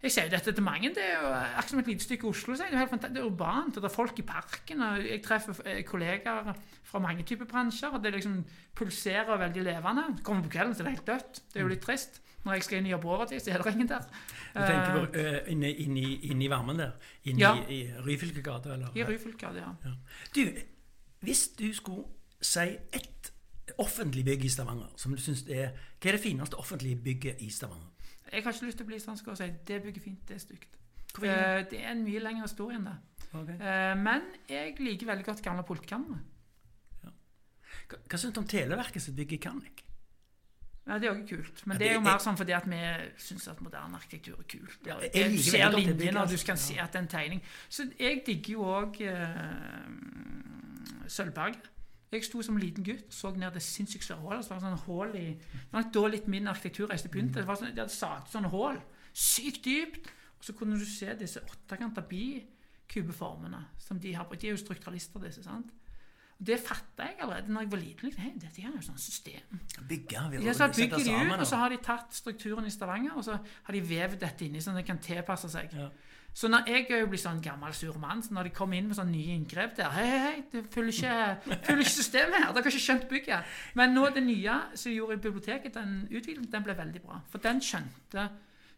Jeg 0.03 0.11
sier 0.11 0.25
jo 0.27 0.31
dette 0.33 0.51
til 0.51 0.63
mange. 0.65 0.89
Det 0.95 1.03
er 1.03 1.21
jo 1.21 1.29
akkurat 1.31 1.69
som 1.69 1.79
et 1.79 1.87
lite 1.87 2.03
stykke 2.03 2.27
Oslo. 2.27 2.53
Det 2.59 2.65
er 2.65 2.73
jo 2.73 2.77
helt 2.81 2.89
fantastisk. 2.91 3.15
det 3.15 3.21
er 3.23 3.29
urbant, 3.29 3.77
og 3.77 3.83
det 3.85 3.89
er 3.89 3.93
folk 3.95 4.17
i 4.19 4.25
parken. 4.27 4.81
og 4.83 5.05
Jeg 5.07 5.21
treffer 5.23 5.61
eh, 5.65 5.83
kollegaer 5.87 6.49
fra 6.83 6.99
mange 6.99 7.23
typer 7.23 7.45
bransjer, 7.45 7.89
og 7.95 8.03
det 8.03 8.11
liksom 8.17 8.41
pulserer 8.75 9.37
veldig 9.39 9.63
levende. 9.63 10.03
Kommer 10.23 10.43
på 10.43 10.49
kvelden, 10.57 10.75
så 10.75 10.83
er 10.83 10.89
det 10.89 10.95
helt 10.97 11.07
dødt. 11.07 11.41
Det 11.53 11.59
er 11.61 11.63
jo 11.63 11.71
litt 11.71 11.81
trist. 11.85 12.19
Når 12.43 12.53
jeg 12.57 12.63
skal 12.67 12.77
inn 12.81 12.89
i 12.89 12.91
jobb 12.91 13.05
overtid, 13.07 13.39
så 13.39 13.53
er 13.55 13.61
det 13.63 13.71
ingen 13.73 13.87
der. 13.87 14.03
Du 14.53 14.59
tenker 14.59 14.97
på 14.97 15.03
uh, 15.15 15.51
inne, 15.53 15.69
inn, 15.85 15.95
i- 15.97 16.19
inne 16.27 16.43
i 16.43 16.49
varmen 16.51 16.77
der? 16.81 16.91
Inn 17.23 17.39
Ja. 17.39 17.53
i, 17.69 17.77
i 17.77 17.93
Ryfylkegata, 18.03 18.73
eller? 18.73 18.91
I 18.99 19.03
Ryfylkegata, 19.07 19.61
ja. 19.63 19.71
Ja. 19.85 19.93
Du, 20.35 20.41
hvis 21.23 21.45
du 21.55 21.69
skulle 21.73 22.03
si 22.43 22.65
ett 22.91 23.31
offentlig 23.79 24.25
bygg 24.27 24.43
i 24.43 24.49
Stavanger 24.51 24.91
som 24.99 25.15
du 25.15 25.21
synes 25.23 25.45
er 25.47 25.69
Hva 26.01 26.09
er 26.11 26.17
det 26.17 26.21
fineste 26.25 26.59
offentlige 26.59 26.99
bygget 26.99 27.39
i 27.39 27.47
Stavanger? 27.49 27.92
Jeg 28.33 28.43
har 28.43 28.55
ikke 28.55 28.65
lyst 28.65 28.79
til 28.81 28.85
å 28.87 28.89
bli 28.89 28.99
sånn 28.99 29.19
jeg 29.19 29.37
si 29.37 29.49
det 29.69 29.79
bygger 29.83 30.01
fint, 30.01 30.21
det 30.27 30.35
er 30.39 30.41
stygt. 30.41 30.77
Uh. 31.19 31.27
Eh, 31.29 31.63
Det 31.69 31.79
er 31.79 31.91
en 31.91 32.03
mye 32.03 32.19
lengre 32.19 32.47
historie 32.47 32.79
enn 32.79 32.87
det. 32.89 32.97
Okay. 33.33 33.57
Uh, 33.61 33.95
Men 33.97 34.25
jeg 34.49 34.75
liker 34.79 35.09
veldig 35.09 35.25
godt 35.25 35.43
gamle 35.45 35.63
politikammeret. 35.67 36.29
Hva, 37.89 37.97
hva 38.09 38.17
syns 38.17 38.33
du 38.33 38.39
om 38.41 38.47
Televerket 38.47 39.03
sitt 39.03 39.15
bygg 39.17 39.35
i 39.37 39.41
Kannik? 39.43 39.83
Ja, 40.87 40.97
det 40.99 41.07
er 41.07 41.13
også 41.13 41.27
kult. 41.29 41.61
Men 41.65 41.75
Ja, 41.75 41.79
det 41.79 41.89
er 41.89 41.93
jo 41.93 42.01
mer 42.03 42.11
mer 42.11 42.23
sånn 42.23 42.37
fordi 42.39 42.55
at 42.57 42.65
vi 42.67 42.79
syns 43.21 43.45
at 43.47 43.61
moderne 43.63 43.99
arkitektur 43.99 44.39
er 44.39 44.47
kult. 44.49 44.79
Ja, 44.87 44.97
jeg, 45.03 45.11
jeg 45.15 45.37
du 45.37 45.43
ser 45.43 45.69
det 45.69 45.83
linjene, 45.85 46.23
og 46.23 46.31
du 46.31 46.37
kan 46.41 46.45
kan 46.53 46.59
se 46.63 46.79
at 46.81 46.91
det 46.91 46.99
er 46.99 47.05
en 47.05 47.11
tegning. 47.13 47.43
Så 47.69 47.85
jeg 47.99 48.23
digger 48.25 48.57
jo 48.57 48.65
òg 48.81 48.99
Sølvberget. 51.07 51.69
Jeg 52.13 52.23
sto 52.27 52.41
som 52.45 52.57
liten 52.57 52.83
gutt 52.85 53.05
og 53.07 53.13
så 53.13 53.31
ned 53.35 53.53
det 53.53 53.61
sinnssykt 53.65 54.03
svære 54.05 54.21
hullet. 54.21 54.45
Så 54.45 54.53
var 54.53 54.59
det 54.59 54.67
sånn 54.69 54.85
hull 54.87 55.15
i 55.15 55.25
Det 55.33 55.71
var 55.73 55.87
da 55.93 56.07
litt 56.07 56.27
min 56.27 56.47
arkitekturreise 56.47 57.09
begynte. 57.09 57.41
Det 57.41 57.47
var 57.47 57.55
sånn, 57.55 57.73
de 57.73 57.81
hadde 57.81 57.93
sagt 57.95 58.31
sånne 58.31 58.49
hull. 58.53 58.79
Sykt 59.13 59.63
dypt. 59.65 60.07
Og 60.39 60.43
så 60.45 60.53
kunne 60.53 60.77
du 60.79 60.85
se 60.85 61.13
disse 61.15 61.39
åttekanta 61.39 62.01
bikubeformene 62.09 63.63
som 63.79 63.99
de 63.99 64.13
har 64.13 64.25
på. 64.29 64.35
De 64.35 64.47
er 64.49 64.55
jo 64.57 64.61
strukturalister, 64.61 65.19
disse. 65.23 65.43
sant? 65.43 65.71
Og 66.39 66.45
Det 66.45 66.59
fatta 66.59 67.03
jeg 67.07 67.15
allerede 67.21 67.47
når 67.53 67.61
jeg 67.61 67.71
var 67.71 67.77
liten. 67.79 68.09
Liksom, 68.09 68.23
hey, 68.23 68.33
dette 68.41 68.61
er 68.61 68.71
jo 68.75 68.81
sånn 68.81 68.97
system. 68.99 69.59
Bygge? 69.87 70.29
vi- 70.31 70.43
Ja, 70.45 70.53
så 70.53 70.67
bygger 70.67 70.97
de 70.97 71.11
ut, 71.33 71.39
og 71.39 71.47
så 71.47 71.55
har 71.57 71.69
de 71.69 71.77
tatt 71.77 72.13
strukturen 72.13 72.65
i 72.65 72.69
Stavanger, 72.69 73.13
og 73.15 73.23
så 73.23 73.39
har 73.63 73.71
de 73.73 73.81
vevet 73.81 74.19
dette 74.19 74.41
inni 74.45 74.59
sånn 74.59 74.75
at 74.77 74.85
det 74.85 74.87
kan 74.87 74.97
tilpasse 74.97 75.49
seg. 75.49 75.71
Ja. 75.73 75.89
Så 76.33 76.49
når 76.49 76.65
jeg 76.67 76.87
òg 76.97 77.09
blir 77.11 77.21
sånn 77.21 77.41
gammel 77.45 77.73
sur 77.77 77.97
mann, 78.01 78.23
så 78.25 78.33
når 78.33 78.47
de 78.49 78.53
kommer 78.57 78.79
inn 78.79 78.87
med 78.89 78.97
sånne 78.97 79.13
nye 79.13 79.35
inngrep 79.37 79.75
der 79.77 79.91
Hei, 79.93 80.05
hei, 80.09 80.19
hei, 80.23 80.39
det 80.51 80.63
følger 80.73 80.95
ikke, 80.97 81.57
følger 81.67 81.83
ikke 81.85 81.93
systemet 81.93 82.37
her. 82.39 82.47
Dere 82.55 82.63
har 82.63 82.71
ikke 82.73 82.85
skjønt 82.87 83.05
bygget. 83.11 83.51
Men 83.77 83.93
nå 83.93 84.07
det 84.15 84.23
nye 84.25 84.55
som 84.73 84.89
de 84.89 84.95
gjorde 84.97 85.19
i 85.19 85.21
biblioteket, 85.27 85.75
den 85.77 85.93
utviklingen, 86.09 86.49
den 86.51 86.65
ble 86.65 86.77
veldig 86.77 87.01
bra. 87.05 87.19
For 87.29 87.43
den 87.43 87.61
skjønte 87.61 88.25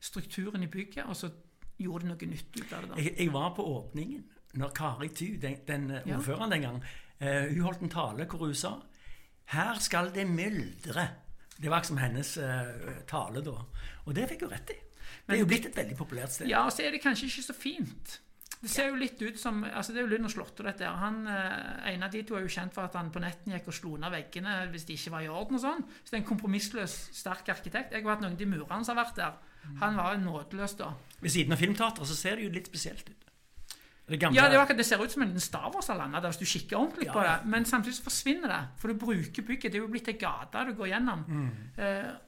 strukturen 0.03 0.63
i 0.63 0.67
bygget, 0.67 1.05
og 1.07 1.15
så 1.15 1.31
gjorde 1.79 2.03
det 2.05 2.11
noe 2.11 2.31
nytt 2.33 2.59
ut 2.59 2.73
av 2.73 2.81
det. 2.81 2.89
da. 2.91 2.99
Jeg, 3.01 3.15
jeg 3.23 3.33
var 3.33 3.53
på 3.55 3.63
åpningen 3.71 4.23
når 4.59 4.71
Kari 4.75 5.09
Tu, 5.11 5.25
den, 5.41 5.57
den 5.67 5.89
eh, 5.91 6.01
Ja. 6.05 6.17
ordføreren 6.17 6.51
den 6.51 6.61
gang, 6.67 6.83
uh, 7.21 7.47
hun 7.51 7.61
holdt 7.65 7.81
en 7.83 7.91
tale 7.91 8.27
hvor 8.31 8.45
hun 8.45 8.55
sa 8.55 8.75
Her 9.51 9.79
skal 9.79 10.11
det 10.15 10.27
myldre. 10.27 11.07
Det 11.55 11.69
var 11.71 11.79
liksom 11.83 11.97
hennes 11.97 12.37
uh, 12.37 13.03
tale 13.07 13.43
da. 13.45 13.59
Og 14.05 14.15
det 14.15 14.27
fikk 14.29 14.43
hun 14.47 14.51
rett 14.51 14.71
i. 14.73 14.77
Det 15.25 15.35
er 15.35 15.41
jo 15.41 15.49
blitt 15.49 15.65
et 15.71 15.77
veldig 15.77 15.97
populært 15.97 16.31
sted. 16.35 16.47
Ja, 16.51 16.65
og 16.65 16.71
så 16.75 16.85
er 16.85 16.91
det 16.95 17.01
kanskje 17.03 17.29
ikke 17.29 17.43
så 17.49 17.55
fint. 17.57 18.19
Det 18.61 18.71
ser 18.71 18.87
jo 18.89 18.95
litt 18.97 19.19
ut 19.21 19.37
som 19.37 19.59
altså 19.63 19.93
Det 19.93 19.99
er 19.99 20.05
jo 20.07 20.11
Lund 20.15 20.25
og 20.25 20.31
Slåtte, 20.33 20.63
dette 20.65 20.85
her. 20.87 20.95
Han, 20.97 21.27
eh, 21.29 21.91
En 21.93 22.03
av 22.07 22.11
de 22.11 22.23
to 22.25 22.37
er 22.37 22.45
jo 22.47 22.53
kjent 22.55 22.73
for 22.73 22.87
at 22.87 22.95
han 22.97 23.11
på 23.13 23.21
netten 23.21 23.53
gikk 23.53 23.67
og 23.69 23.73
slo 23.77 23.97
ned 24.01 24.09
veggene 24.11 24.55
hvis 24.71 24.87
de 24.87 24.93
ikke 24.97 25.11
var 25.13 25.21
i 25.25 25.29
orden 25.29 25.59
og 25.59 25.61
sånn. 25.61 25.83
Så 26.01 26.09
det 26.09 26.17
er 26.17 26.23
en 26.23 26.29
kompromissløs, 26.31 26.95
sterk 27.13 27.51
arkitekt. 27.53 27.93
Jeg 27.93 28.01
har 28.01 28.15
vært 28.15 28.23
noen 28.25 28.33
av 28.33 28.41
de 28.41 28.45
murene 28.49 28.87
som 28.87 28.97
har 28.97 29.05
vært 29.05 29.19
der. 29.21 29.37
Han 29.81 29.95
var 29.97 30.15
jo 30.15 30.23
nådeløs 30.23 30.77
da. 30.77 30.93
Ved 31.21 31.31
siden 31.33 31.53
av 31.53 31.61
Filmteatret 31.61 32.09
så 32.09 32.17
ser 32.17 32.35
det 32.37 32.45
jo 32.45 32.55
litt 32.57 32.67
spesielt 32.69 33.09
ut. 33.09 33.21
Det 34.05 34.19
gamle 34.21 34.37
Ja, 34.37 34.49
det, 34.49 34.57
var, 34.57 34.69
det 34.77 34.85
ser 34.85 35.01
ut 35.01 35.11
som 35.11 35.23
en 35.25 35.39
Star 35.41 35.71
Wars-landa 35.73 36.21
hvis 36.29 36.37
du 36.37 36.45
kikker 36.45 36.77
ordentlig 36.77 37.07
Ja, 37.07 37.13
på 37.13 37.23
det. 37.25 37.35
Men 37.49 37.65
samtidig 37.65 37.95
så 37.97 38.03
forsvinner 38.05 38.47
det. 38.53 38.61
For 38.77 38.87
du 38.93 38.99
bruker 39.01 39.41
bygget. 39.45 39.71
Det 39.73 39.79
er 39.79 39.81
jo 39.81 39.89
blitt 39.89 40.09
ei 40.09 40.17
gate 40.21 40.65
du 40.69 40.73
går 40.77 40.91
gjennom. 40.93 41.23
Eh, 41.77 42.11
og 42.13 42.24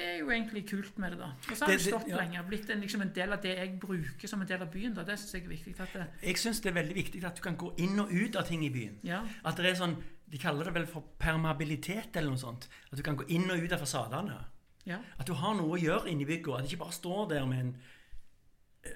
det 0.00 0.06
er 0.14 0.18
jo 0.22 0.30
egentlig 0.32 0.62
kult 0.70 0.98
med 0.98 1.12
det, 1.12 1.18
da. 1.20 1.26
Og 1.50 1.56
så 1.56 1.64
har 1.66 1.72
Det- 1.72 1.80
stått 1.84 2.08
ja. 2.08 2.16
lenge. 2.22 2.42
Blitt 2.48 2.70
en, 2.70 2.80
liksom 2.80 3.02
en 3.04 3.12
del 3.14 3.32
av 3.36 3.42
det 3.42 3.52
jeg 3.58 3.74
bruker 3.80 4.28
som 4.28 4.40
en 4.40 4.48
del 4.48 4.62
av 4.64 4.70
byen. 4.72 4.94
da. 4.94 5.02
Det 5.04 5.18
syns 5.18 5.32
jeg 5.34 5.44
er 5.44 5.48
viktig. 5.48 5.80
at 5.80 5.92
det, 5.92 6.06
Jeg 6.22 6.36
syns 6.38 6.60
det 6.60 6.70
er 6.70 6.82
veldig 6.82 6.94
viktig 6.94 7.24
at 7.24 7.36
du 7.36 7.42
kan 7.42 7.56
gå 7.56 7.74
inn 7.78 7.98
og 8.00 8.08
ut 8.12 8.36
av 8.36 8.46
ting 8.48 8.64
i 8.64 8.70
byen. 8.70 8.98
ja. 9.04 9.20
At 9.44 9.56
det 9.56 9.66
er 9.66 9.74
sånn 9.74 9.96
De 10.30 10.38
kaller 10.38 10.64
det 10.64 10.74
vel 10.74 10.86
for 10.86 11.02
permeabilitet 11.18 12.14
eller 12.16 12.30
noe 12.30 12.38
sånt. 12.38 12.68
At 12.92 12.96
du 12.96 13.02
kan 13.02 13.16
gå 13.16 13.24
inn 13.28 13.50
og 13.50 13.58
ut 13.58 13.72
av 13.72 13.80
fasadene. 13.80 14.44
Ja. 14.86 14.98
At 15.18 15.26
du 15.26 15.32
har 15.34 15.54
noe 15.54 15.76
å 15.76 15.80
gjøre 15.82 16.06
inni 16.08 16.24
bygget, 16.24 16.54
at 16.54 16.62
det 16.62 16.70
ikke 16.72 16.84
bare 16.84 16.92
står 16.92 17.28
der 17.28 17.46
med 17.46 17.58
en 17.58 17.76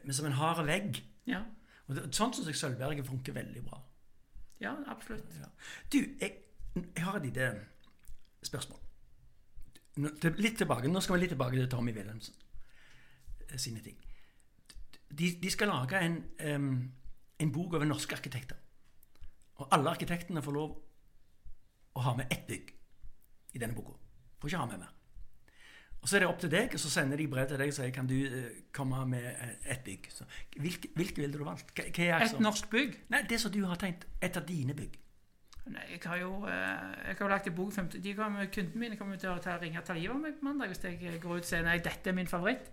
med 0.05 0.15
som 0.15 0.27
en 0.27 0.33
hard 0.33 0.65
vegg. 0.67 1.03
ja. 1.27 1.43
Og 1.89 1.97
det, 1.97 2.05
sånn 2.15 2.33
syns 2.33 2.47
jeg 2.47 2.55
Sølvberget 2.55 3.05
funker 3.07 3.33
veldig 3.35 3.65
bra. 3.67 3.81
Ja, 4.61 4.75
absolutt. 4.87 5.25
Du, 5.93 5.99
jeg, 6.21 6.33
jeg 6.77 7.05
har 7.05 7.17
et 7.17 7.23
lite 7.27 7.61
spørsmål. 8.43 8.79
Litt 9.97 10.57
tilbake, 10.59 10.89
Nå 10.91 11.01
skal 11.01 11.17
vi 11.17 11.21
litt 11.23 11.35
tilbake 11.37 11.55
til 11.55 11.69
Tommy 11.71 11.93
Wilhelmsen 11.95 12.35
eh, 13.49 13.59
sine 13.61 13.83
ting. 13.85 13.99
De, 15.15 15.29
de 15.43 15.51
skal 15.51 15.71
lage 15.71 16.01
en, 16.03 16.17
um, 16.55 16.71
en 17.39 17.53
bok 17.55 17.77
over 17.79 17.87
norske 17.87 18.17
arkitekter. 18.17 18.59
Og 19.63 19.69
alle 19.71 19.93
arkitektene 19.93 20.43
får 20.43 20.57
lov 20.57 20.73
å 21.95 22.03
ha 22.03 22.17
med 22.19 22.33
ett 22.35 22.43
bygg 22.49 22.73
i 23.55 23.63
denne 23.63 23.77
boka. 23.77 23.95
Får 24.43 24.51
ikke 24.51 24.63
ha 24.65 24.67
med 24.73 24.83
mer. 24.83 24.91
Og 26.03 26.09
Så 26.09 26.17
er 26.17 26.25
det 26.25 26.29
opp 26.29 26.41
til 26.43 26.51
deg, 26.53 26.75
og 26.75 26.81
så 26.83 26.91
sender 26.93 27.17
de 27.17 27.29
brev 27.33 27.47
til 27.49 27.63
deg 27.63 27.71
og 27.71 27.77
sier 27.79 27.95
kan 27.95 28.11
du 28.11 28.17
uh, 28.19 28.51
komme 28.77 28.99
med 29.15 29.31
eh, 29.31 29.55
ett 29.73 29.87
bygg. 29.87 30.11
Så, 30.13 30.27
hvilke, 30.59 30.91
hvilke 30.99 31.23
ville 31.23 31.39
du 31.39 31.47
valgt? 31.47 31.71
Hva 31.79 31.87
er 31.87 32.17
Et 32.19 32.27
altså- 32.27 32.43
norsk 32.43 32.69
bygg. 32.71 32.99
Nei, 33.15 33.23
det 33.31 33.39
som 33.41 33.53
du 33.55 33.63
har 33.65 33.79
tenkt. 33.81 34.05
Et 34.21 34.37
av 34.37 34.45
dine 34.45 34.75
bygg. 34.75 34.99
Nei, 35.73 35.85
jeg 35.95 36.01
har 36.05 36.19
jo 36.21 36.31
eh, 36.45 36.89
jeg 37.09 37.17
har 37.17 37.23
jo 37.23 37.29
lagt 37.31 37.47
en 37.49 37.55
bok 37.57 37.73
de 37.93 38.15
kommer, 38.15 38.49
Kundene 38.53 38.81
mine 38.81 38.97
kommer 39.01 39.17
til 39.17 39.31
å 39.33 39.39
ta, 39.41 39.57
ringe 39.63 39.81
ta 39.81 39.95
livet 39.97 40.21
meg 40.21 40.35
på 40.37 40.45
mandag 40.45 40.69
hvis 40.69 40.85
jeg 40.85 40.99
eh, 41.01 41.17
går 41.23 41.39
ut 41.39 41.47
og 41.47 41.49
sier 41.49 41.65
nei, 41.65 41.79
dette 41.81 42.11
er 42.11 42.17
min 42.17 42.29
favoritt. 42.29 42.69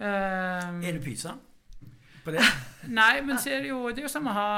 Um, 0.00 0.80
Er 0.82 0.96
du 0.96 1.04
pysa 1.04 1.36
på 2.24 2.32
det? 2.34 2.42
Nei, 3.00 3.20
men 3.20 3.38
så 3.38 3.50
er 3.52 3.62
det 3.62 3.68
jo 3.68 3.90
Det 3.90 4.00
er 4.00 4.06
jo 4.06 4.10
som 4.12 4.28
å 4.28 4.32
ha 4.32 4.48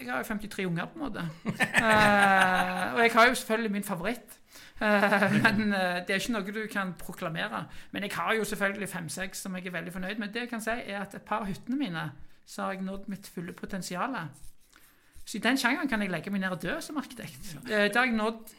Jeg 0.00 0.08
har 0.10 0.18
jo 0.18 0.26
53 0.26 0.66
unger, 0.66 0.90
på 0.90 0.98
en 0.98 1.04
måte. 1.06 1.24
uh, 1.46 2.84
og 2.96 3.00
jeg 3.04 3.14
har 3.14 3.28
jo 3.30 3.38
selvfølgelig 3.38 3.72
min 3.72 3.86
favoritt. 3.86 4.36
Uh, 4.80 5.36
men 5.44 5.72
uh, 5.72 6.00
det 6.02 6.14
er 6.14 6.18
ikke 6.18 6.34
noe 6.34 6.54
du 6.56 6.62
kan 6.72 6.92
proklamere. 6.98 7.64
Men 7.92 8.06
jeg 8.06 8.16
har 8.16 8.34
jo 8.34 8.44
selvfølgelig 8.44 8.88
fem-seks 8.88 9.46
som 9.46 9.56
jeg 9.56 9.70
er 9.70 9.76
veldig 9.78 9.94
fornøyd 9.94 10.18
med. 10.18 10.34
Det 10.34 10.44
jeg 10.44 10.52
kan 10.52 10.64
si, 10.64 10.74
er 10.74 11.00
at 11.04 11.14
et 11.14 11.26
par 11.26 11.44
av 11.44 11.50
hyttene 11.50 11.78
mine 11.80 12.10
så 12.50 12.66
har 12.66 12.74
jeg 12.74 12.82
nådd 12.82 13.08
mitt 13.12 13.30
fulle 13.30 13.54
potensial. 13.54 14.16
Så 15.30 15.38
i 15.38 15.42
den 15.44 15.58
sjangeren 15.60 15.86
kan 15.90 16.02
jeg 16.02 16.10
legge 16.10 16.32
meg 16.34 16.42
ned 16.42 16.56
og 16.56 16.62
dø 16.62 16.80
som 16.82 16.98
arkitekt. 16.98 17.52
Eh, 17.68 17.86
det 17.86 17.94
har 17.94 18.08
jeg 18.08 18.16
nådd 18.18 18.56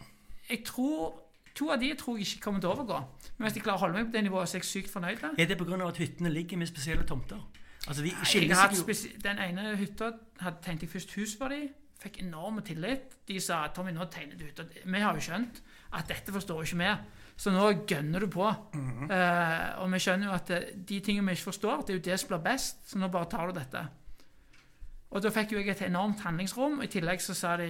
Jeg 0.49 0.63
tror 0.67 1.17
To 1.59 1.67
av 1.73 1.81
de 1.81 1.89
tror 1.99 2.15
jeg 2.15 2.29
ikke 2.29 2.45
kommer 2.45 2.61
til 2.63 2.69
å 2.69 2.75
overgå. 2.77 2.97
Men 3.35 3.43
hvis 3.43 3.57
jeg 3.57 3.63
klarer 3.65 3.81
å 3.81 3.83
holde 3.83 3.97
meg 3.97 4.05
på 4.07 4.15
det 4.15 4.21
nivået, 4.23 4.47
så 4.47 4.55
er 4.55 4.61
jeg 4.61 4.69
sykt 4.69 4.93
fornøyd. 4.93 5.25
Er 5.35 5.49
det 5.49 5.57
pga. 5.59 5.79
at 5.87 5.97
hyttene 5.99 6.31
ligger 6.31 6.57
med 6.61 6.69
spesielle 6.69 7.03
tomter? 7.03 7.41
Altså, 7.89 8.05
de 8.05 8.13
skiller 8.23 8.55
seg 8.55 8.77
jo 8.77 9.19
den 9.23 9.41
ene 9.41 9.75
hytta 9.75 10.13
hadde, 10.39 10.61
tegnet 10.63 10.85
jeg 10.85 10.93
først 10.93 11.15
hus 11.17 11.35
for 11.35 11.51
de. 11.51 11.69
fikk 12.01 12.21
enorm 12.23 12.61
tillit. 12.65 13.19
De 13.27 13.39
sa 13.39 13.67
'Tommy, 13.67 13.91
nå 13.91 14.07
tegner 14.09 14.35
du 14.37 14.45
ut'. 14.45 14.65
Vi 14.85 14.99
har 14.99 15.13
jo 15.13 15.19
skjønt 15.21 15.61
at 15.93 16.07
dette 16.07 16.31
forstår 16.31 16.63
ikke 16.63 16.77
vi. 16.77 16.95
Så 17.37 17.51
nå 17.51 17.85
gønner 17.85 18.19
du 18.19 18.27
på. 18.27 18.47
Eh, 19.11 19.81
og 19.81 19.91
vi 19.91 19.99
skjønner 19.99 20.27
jo 20.27 20.33
at 20.33 20.49
eh, 20.49 20.71
de 20.73 20.99
tingene 20.99 21.27
vi 21.27 21.31
ikke 21.37 21.51
forstår, 21.51 21.81
det 21.81 21.89
er 21.89 21.99
jo 21.99 22.05
det 22.09 22.19
som 22.19 22.27
blir 22.31 22.43
best. 22.45 22.89
Så 22.89 22.97
nå 22.97 23.07
bare 23.07 23.29
tar 23.29 23.51
du 23.51 23.59
dette. 23.59 23.87
Og 25.11 25.23
da 25.23 25.29
fikk 25.29 25.51
jo 25.51 25.59
jeg 25.59 25.69
et 25.73 25.81
enormt 25.87 26.21
handlingsrom. 26.23 26.81
I 26.81 26.87
tillegg 26.87 27.21
så 27.21 27.33
sa 27.35 27.57
de 27.59 27.67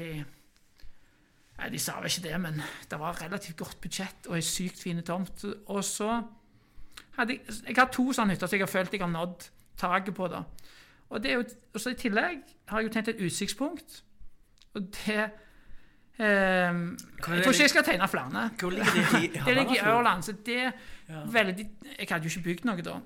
Nei, 1.62 1.70
de 1.70 1.80
sa 1.80 2.00
vel 2.00 2.10
ikke 2.10 2.24
det, 2.26 2.38
men 2.42 2.62
det 2.90 2.98
var 3.00 3.20
relativt 3.22 3.58
godt 3.58 3.82
budsjett 3.82 4.28
og 4.30 4.36
ei 4.40 4.42
sykt 4.46 4.80
fin 4.82 5.02
tomt. 5.06 5.44
Og 5.70 5.84
så 5.86 6.24
hadde 7.18 7.34
jeg 7.36 7.42
Jeg 7.68 7.76
har 7.78 7.90
to 7.94 8.08
sånne 8.14 8.34
hytter 8.34 8.48
som 8.50 8.58
jeg 8.58 8.66
har 8.66 8.72
følt 8.72 8.94
jeg 8.94 9.02
har 9.02 9.12
nådd 9.14 9.50
taket 9.78 10.16
på. 10.16 10.28
da. 10.28 10.44
Og, 11.10 11.24
det 11.24 11.32
er 11.32 11.36
jo, 11.36 11.44
og 11.74 11.82
så 11.82 11.90
I 11.90 12.00
tillegg 12.00 12.42
har 12.68 12.80
jeg 12.80 12.88
jo 12.88 12.94
tegnet 12.94 13.16
et 13.16 13.26
utsiktspunkt. 13.26 14.04
Og 14.74 14.82
det 15.06 15.32
Um, 16.22 16.28
Jeg 17.18 17.44
tror 17.44 17.52
ikke 17.52 17.62
jeg 17.64 17.70
skal 17.70 17.84
tegne 17.84 18.08
flere. 18.08 18.50
Hvor 18.60 18.70
ligger 18.70 18.92
det 18.94 19.24
i 19.24 19.28
Det 19.48 19.56
ligger 19.56 19.74
i 19.74 19.80
Ørland. 19.80 20.24
Så 20.24 20.32
det 20.46 20.74
Ja. 21.10 21.24
veldig 21.26 21.70
Jeg 22.00 22.08
hadde 22.10 22.24
jo 22.24 22.30
ikke 22.30 22.44
bygd 22.44 22.66
noe 22.66 22.82
da. 22.82 23.00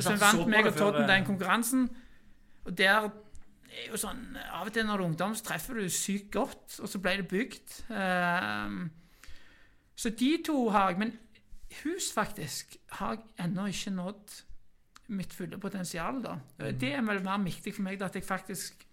Så 0.00 0.16
vant 0.16 0.48
meg 0.48 0.66
og 0.66 0.74
Todden 0.74 1.08
den 1.08 1.24
konkurransen. 1.24 1.90
Og 2.64 2.78
der 2.78 3.10
er 3.72 3.90
jo 3.92 3.98
sånn 4.00 4.36
Av 4.38 4.68
og 4.68 4.74
til 4.74 4.86
når 4.86 5.00
du 5.00 5.04
er 5.04 5.08
ungdom, 5.10 5.34
så 5.36 5.46
treffer 5.46 5.80
du 5.80 5.88
sykt 5.92 6.30
godt, 6.34 6.78
og 6.80 6.90
så 6.90 7.00
ble 7.02 7.16
det 7.20 7.28
bygd. 7.30 7.76
Ehm, 7.96 8.84
så 9.96 10.12
de 10.18 10.30
to 10.46 10.56
har 10.74 10.92
jeg. 10.92 10.98
Men 11.02 11.12
hus, 11.82 12.10
faktisk, 12.14 12.76
har 12.98 13.16
jeg 13.16 13.46
ennå 13.46 13.66
ikke 13.72 13.94
nådd 13.96 14.38
mitt 15.12 15.34
fulle 15.34 15.58
potensial. 15.60 16.22
da. 16.24 16.36
Det 16.70 16.94
er 16.94 17.02
vel 17.02 17.22
mer 17.24 17.42
viktig 17.44 17.74
for 17.74 17.84
meg 17.86 18.00
da, 18.00 18.10
at 18.10 18.16
jeg 18.18 18.24
faktisk 18.24 18.88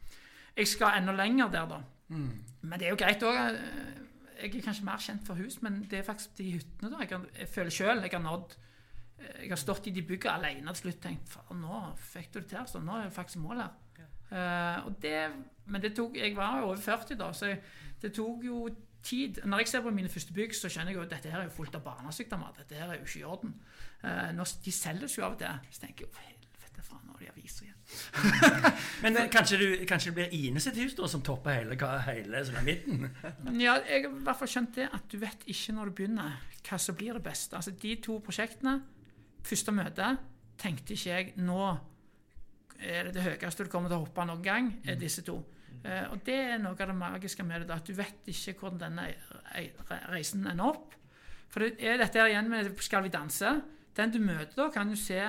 Jeg 0.57 0.67
skal 0.67 0.97
enda 0.97 1.13
lenger 1.15 1.47
der, 1.47 1.67
da. 1.69 1.77
Mm. 2.09 2.31
Men 2.61 2.79
det 2.79 2.87
er 2.87 2.89
jo 2.89 2.97
greit 2.99 3.21
òg. 3.23 3.37
Jeg 4.41 4.49
er 4.49 4.63
kanskje 4.65 4.83
mer 4.83 4.97
kjent 4.99 5.27
for 5.27 5.39
hus, 5.39 5.61
men 5.61 5.85
det 5.87 5.99
er 5.99 6.03
faktisk 6.03 6.37
de 6.37 6.51
hyttene. 6.57 6.89
da. 6.91 6.97
Jeg, 6.99 7.07
kan, 7.07 7.27
jeg 7.39 7.47
føler 7.47 7.71
sjøl 7.71 8.01
jeg 8.03 8.11
har 8.11 8.23
nådd 8.23 8.57
Jeg 9.19 9.49
har 9.49 9.59
stått 9.59 9.87
i 9.87 9.91
de 9.91 10.01
byggene 10.01 10.33
alene 10.35 10.73
til 10.73 10.81
slutt 10.81 11.01
tenkt 11.03 11.29
faen, 11.29 11.61
nå 11.61 11.79
fikk 12.11 12.33
du 12.33 12.39
det 12.39 12.49
til. 12.49 12.67
Så 12.67 12.81
nå 12.83 12.97
er 12.97 13.03
jeg 13.03 13.15
faktisk 13.15 13.39
mål 13.43 13.61
her. 13.61 13.71
Eh, 14.31 14.85
og 14.85 14.95
det, 15.01 15.15
men 15.65 15.81
det 15.81 15.95
tok, 15.97 16.17
jeg 16.17 16.35
var 16.37 16.59
jo 16.59 16.69
over 16.71 16.77
40 16.81 17.17
da, 17.17 17.31
så 17.33 17.51
jeg, 17.51 17.61
det 18.01 18.13
tok 18.13 18.45
jo 18.45 18.67
tid. 19.03 19.39
Når 19.45 19.63
jeg 19.63 19.67
ser 19.67 19.81
på 19.81 19.93
mine 19.95 20.09
første 20.09 20.33
bygg, 20.33 20.55
så 20.55 20.69
skjønner 20.69 20.93
jeg 20.93 20.99
jo 20.99 21.05
at 21.05 21.13
dette 21.15 21.31
her 21.31 21.41
er 21.41 21.47
jo 21.49 21.55
fullt 21.55 21.77
av 21.79 21.85
barnesykdommer. 21.85 22.53
Dette 22.57 22.77
her 22.77 22.89
er 22.89 22.99
jo 22.99 23.07
ikke 23.07 23.19
i 23.19 23.23
orden. 23.27 23.55
Uh, 24.03 24.29
når 24.35 24.53
de 24.65 24.71
selges 24.71 25.17
jo 25.17 25.25
av 25.25 25.37
og 25.37 25.41
til. 25.41 25.71
Så 25.71 25.83
tenker 25.85 26.05
jeg 26.05 26.09
jo 26.09 26.23
helvete, 26.25 26.85
faen, 26.85 27.01
nå 27.07 27.15
har 27.15 27.23
de 27.23 27.31
aviser 27.33 27.67
igjen. 27.67 27.77
Men 29.03 29.17
eh, 29.17 29.29
kanskje, 29.33 29.59
du, 29.59 29.67
kanskje 29.89 30.11
det 30.11 30.17
blir 30.19 30.35
Ine 30.37 30.61
sitt 30.63 30.77
hus 30.79 30.95
da, 30.97 31.07
som 31.09 31.23
topper 31.25 31.57
hele, 31.61 31.77
hele 32.05 32.63
midten? 32.65 33.09
Ja, 33.65 33.79
jeg 33.87 34.05
har 34.05 34.09
i 34.11 34.23
hvert 34.27 34.39
fall 34.39 34.51
skjønt 34.51 34.75
det 34.77 34.89
at 34.93 35.07
du 35.11 35.19
vet 35.21 35.47
ikke 35.49 35.75
når 35.75 35.89
du 35.89 35.99
begynner 36.01 36.39
hva 36.67 36.79
som 36.79 36.97
blir 36.99 37.17
det 37.17 37.23
beste. 37.25 37.55
Altså 37.57 37.71
De 37.71 37.95
to 38.03 38.19
prosjektene, 38.23 38.79
første 39.47 39.73
møte, 39.73 40.11
tenkte 40.59 40.95
ikke 40.95 41.09
jeg 41.09 41.31
nå 41.39 41.63
er 42.79 43.09
det 43.09 43.15
det 43.17 43.25
høyeste 43.25 43.65
du 43.65 43.71
kommer 43.71 43.91
til 43.91 43.99
å 43.99 44.05
hoppe 44.05 44.25
noen 44.27 44.43
gang, 44.43 44.69
er 44.87 44.99
disse 44.99 45.23
to. 45.27 45.37
Uh, 45.79 46.11
og 46.11 46.23
det 46.27 46.35
er 46.35 46.57
noe 46.59 46.75
av 46.75 46.91
det 46.91 46.95
magiske 46.97 47.43
med 47.47 47.63
det, 47.67 47.75
at 47.75 47.87
du 47.87 47.93
vet 47.95 48.27
ikke 48.31 48.57
hvordan 48.59 48.81
denne 48.81 49.05
re- 49.53 50.01
reisen 50.11 50.47
ender 50.47 50.73
opp. 50.73 50.95
For 51.49 51.65
det 51.65 51.79
er 51.81 52.01
dette 52.01 52.19
her 52.19 52.29
igjen 52.29 52.49
med 52.51 52.75
Skal 52.83 53.05
vi 53.07 53.13
danse. 53.13 53.53
Den 53.97 54.11
du 54.13 54.19
møter 54.21 54.55
da, 54.57 54.67
kan 54.73 54.91
jo 54.91 54.97
se 54.99 55.19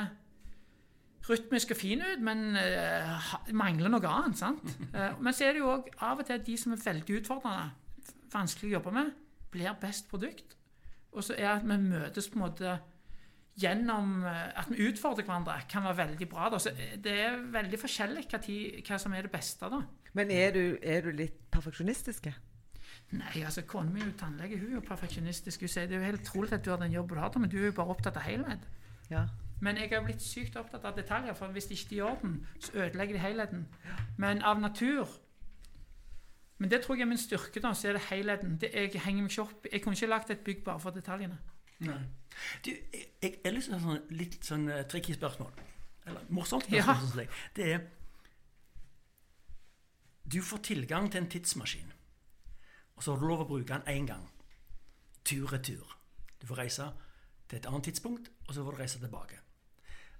rytmisk 1.30 1.74
og 1.74 1.78
fin 1.78 2.02
ut, 2.02 2.22
men 2.24 2.56
uh, 2.56 3.30
mangler 3.54 3.92
noe 3.92 4.10
annet. 4.10 4.38
sant? 4.40 4.64
Uh, 4.94 5.14
men 5.22 5.36
så 5.36 5.46
er 5.46 5.54
det 5.54 5.62
jo 5.62 5.70
òg 5.74 5.90
av 6.02 6.22
og 6.22 6.26
til 6.26 6.38
at 6.38 6.46
de 6.46 6.56
som 6.58 6.74
er 6.74 6.82
veldig 6.84 7.20
utfordrende, 7.20 8.16
vanskelig 8.32 8.70
å 8.70 8.74
jobbe 8.78 8.94
med, 8.94 9.12
blir 9.50 9.76
best 9.82 10.08
produkt. 10.10 10.56
Og 11.10 11.26
så 11.26 11.34
er 11.38 11.56
at 11.56 11.66
vi 11.66 11.76
møtes 11.82 12.28
på 12.30 12.38
en 12.38 12.44
måte 12.44 12.76
gjennom 13.58 14.22
eh, 14.24 14.60
at 14.60 14.70
vi 14.70 14.86
utfordrer 14.88 15.26
hverandre, 15.26 15.56
kan 15.68 15.84
være 15.84 15.96
veldig 15.96 16.28
bra. 16.28 16.50
Da. 16.52 16.60
Så 16.62 16.70
eh, 16.70 16.96
det 17.02 17.16
er 17.24 17.40
veldig 17.52 17.80
forskjellig 17.80 18.26
hva, 18.30 18.40
tid, 18.44 18.80
hva 18.86 18.98
som 19.00 19.14
er 19.16 19.26
det 19.26 19.32
beste. 19.34 19.70
da. 19.72 19.82
Men 20.12 20.30
er 20.30 20.54
du, 20.54 20.64
er 20.82 21.04
du 21.06 21.12
litt 21.14 21.38
perfeksjonistiske? 21.52 22.34
Nei, 23.10 23.42
altså 23.42 23.62
Kona 23.66 23.90
mi 23.90 24.00
er 24.02 24.10
jo 24.10 24.16
tannlege, 24.18 24.58
hun 24.58 24.70
er 24.70 24.78
jo 24.78 24.86
perfeksjonistisk. 24.86 25.64
Hun 25.64 25.72
sier 25.72 25.88
det 25.90 25.96
er 25.98 26.02
jo 26.02 26.10
helt 26.12 26.26
trolig 26.26 26.52
at 26.54 26.64
du 26.64 26.70
har 26.70 26.78
den 26.82 26.94
jobben 26.94 27.18
du 27.18 27.22
har, 27.22 27.38
men 27.38 27.50
du 27.50 27.58
er 27.58 27.70
jo 27.70 27.78
bare 27.78 27.94
opptatt 27.94 28.18
av 28.20 28.26
helhet. 28.26 28.68
Ja. 29.10 29.24
Men 29.60 29.76
jeg 29.76 29.92
er 29.92 30.04
blitt 30.04 30.22
sykt 30.22 30.56
opptatt 30.56 30.84
av 30.88 30.94
detaljer, 30.96 31.34
for 31.36 31.52
hvis 31.52 31.68
ikke 31.74 31.88
de 31.90 31.98
er 31.98 31.98
i 31.98 32.06
orden, 32.06 32.36
så 32.60 32.72
ødelegger 32.84 33.18
de 33.18 33.24
helheten. 33.24 33.66
Men 34.18 34.42
av 34.42 34.60
natur 34.60 35.08
Men 36.60 36.70
det 36.70 36.82
tror 36.82 36.94
jeg 36.94 37.02
er 37.02 37.08
min 37.08 37.18
styrke, 37.18 37.60
da, 37.60 37.72
så 37.72 37.88
er 37.88 37.92
det 37.96 38.02
helheten. 38.10 38.58
Det, 38.60 38.68
jeg 38.74 39.00
henger 39.00 39.22
meg 39.22 39.30
ikke 39.30 39.42
opp 39.42 39.66
Jeg 39.72 39.80
kunne 39.82 39.96
ikke 39.96 40.06
lagt 40.06 40.30
et 40.30 40.42
bygg 40.44 40.58
bare 40.64 40.80
for 40.80 40.90
detaljene. 40.90 41.38
Nei. 41.80 42.02
Du, 42.64 42.70
jeg, 42.70 43.06
jeg 43.22 43.40
har 43.44 43.52
lyst 43.56 43.68
til 43.70 43.76
å 43.76 43.80
sånn, 43.84 44.02
litt 44.16 44.38
sånn 44.46 44.68
uh, 44.70 44.82
tricky 44.88 45.14
spørsmål. 45.16 45.52
Eller 46.06 46.26
morsomt 46.28 46.68
Ja. 46.72 46.82
spørsmål, 46.82 47.08
synes 47.10 47.16
jeg. 47.24 47.28
Det 47.56 47.72
er 47.74 47.80
Du 50.30 50.40
får 50.42 50.58
tilgang 50.62 51.08
til 51.10 51.22
en 51.24 51.30
tidsmaskin, 51.30 51.92
og 52.96 53.02
så 53.02 53.12
har 53.14 53.20
du 53.20 53.26
lov 53.26 53.40
å 53.44 53.48
bruke 53.48 53.72
den 53.80 53.88
én 53.90 54.06
gang. 54.06 54.28
Tur-retur. 55.24 55.96
Du 56.40 56.46
får 56.46 56.60
reise 56.62 56.86
til 57.48 57.58
et 57.58 57.66
annet 57.66 57.84
tidspunkt, 57.88 58.30
og 58.46 58.54
så 58.54 58.62
får 58.64 58.76
du 58.76 58.82
reise 58.82 59.00
tilbake. 59.02 59.40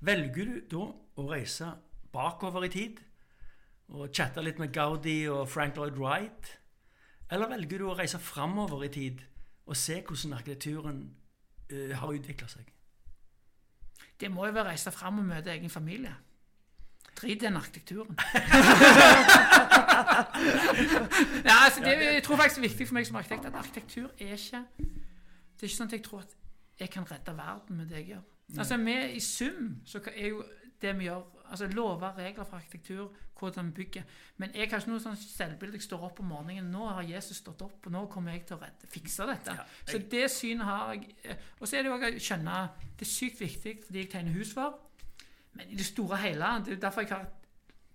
Velger 0.01 0.49
du 0.49 0.61
da 0.73 0.83
å 1.21 1.29
reise 1.31 1.69
bakover 2.13 2.65
i 2.67 2.73
tid 2.73 2.99
og 3.91 4.11
chatte 4.15 4.43
litt 4.43 4.59
med 4.59 4.73
Gaudi 4.75 5.29
og 5.31 5.49
Frank 5.49 5.77
Lloyd 5.77 5.99
Wright? 6.01 6.57
Eller 7.31 7.49
velger 7.53 7.79
du 7.79 7.87
å 7.91 7.97
reise 7.99 8.19
framover 8.19 8.83
i 8.89 8.89
tid 8.91 9.23
og 9.67 9.77
se 9.79 10.01
hvordan 10.03 10.35
arkitekturen 10.41 11.03
har 11.71 12.13
utvikla 12.13 12.49
seg? 12.51 12.67
Det 14.21 14.31
må 14.31 14.47
jo 14.47 14.53
være 14.53 14.69
å 14.69 14.71
reise 14.71 14.91
fram 14.93 15.19
og 15.23 15.25
møte 15.31 15.53
egen 15.53 15.71
familie. 15.73 16.15
Drit 17.17 17.43
i 17.43 17.47
den 17.47 17.57
arkitekturen. 17.57 18.17
ja, 21.49 21.55
altså, 21.65 21.81
det, 21.85 21.93
jeg 22.15 22.23
tror 22.25 22.37
faktisk 22.37 22.57
det 22.57 22.65
er 22.65 22.69
viktig 22.69 22.87
for 22.89 22.95
meg 22.99 23.07
som 23.09 23.17
arkitekt 23.21 23.49
at 23.49 23.55
arkitektur 23.55 24.09
er 24.19 24.37
ikke 24.37 24.61
Det 24.79 25.63
er 25.63 25.69
ikke 25.69 25.77
sånn 25.77 25.91
at 25.91 25.97
jeg 25.97 26.05
tror 26.07 26.21
at 26.25 26.37
jeg 26.81 26.91
kan 26.91 27.05
redde 27.11 27.37
verden 27.37 27.77
med 27.77 27.87
det 27.91 27.97
jeg 28.01 28.07
gjør. 28.15 28.25
Altså, 28.59 28.77
med, 28.77 29.11
I 29.11 29.21
sum 29.21 29.77
så 29.87 30.01
er 30.15 30.29
jo 30.29 30.45
det 30.81 30.99
vi 30.99 31.05
gjør 31.05 31.23
altså 31.51 31.67
Lover, 31.75 32.15
regler 32.17 32.45
for 32.45 32.57
arkitektur, 32.57 33.11
hvordan 33.39 33.67
vi 33.71 33.73
bygger. 33.85 34.03
Men 34.39 34.51
jeg 34.55 34.69
har 34.71 34.79
ikke 34.81 34.91
noe 34.93 35.01
sånn 35.03 35.17
selvbilde. 35.21 35.79
Jeg 35.81 35.83
står 35.89 36.05
opp 36.11 36.21
om 36.21 36.27
morgenen. 36.33 36.71
Nå 36.73 36.87
har 36.89 37.03
Jesus 37.09 37.37
stått 37.43 37.63
opp, 37.67 37.87
og 37.87 37.93
nå 37.93 38.05
kommer 38.13 38.33
jeg 38.37 38.47
til 38.47 38.57
å 38.57 38.61
redde, 38.63 38.89
fikse 38.93 39.27
dette. 39.29 39.55
Ja, 39.59 39.65
Så 39.89 39.99
det 40.13 40.25
synet 40.31 40.65
har 40.69 40.93
jeg. 40.95 41.15
eh, 41.25 41.37
Og 41.61 41.69
så 41.69 41.77
er 41.79 41.83
det 41.83 41.91
jo 41.91 41.99
å 41.99 42.21
skjønne 42.21 42.57
Det 42.97 43.07
er 43.07 43.11
sykt 43.11 43.41
viktig 43.41 43.77
fordi 43.87 43.99
jeg 44.05 44.11
tegner 44.11 44.33
hus 44.39 44.53
for. 44.55 44.79
Men 45.55 45.69
i 45.71 45.75
det 45.75 45.87
store 45.87 46.13
og 46.15 46.19
hele 46.23 46.51
Det 46.65 46.73
er 46.77 46.81
derfor 46.89 47.01
jeg 47.03 47.11
har 47.11 47.27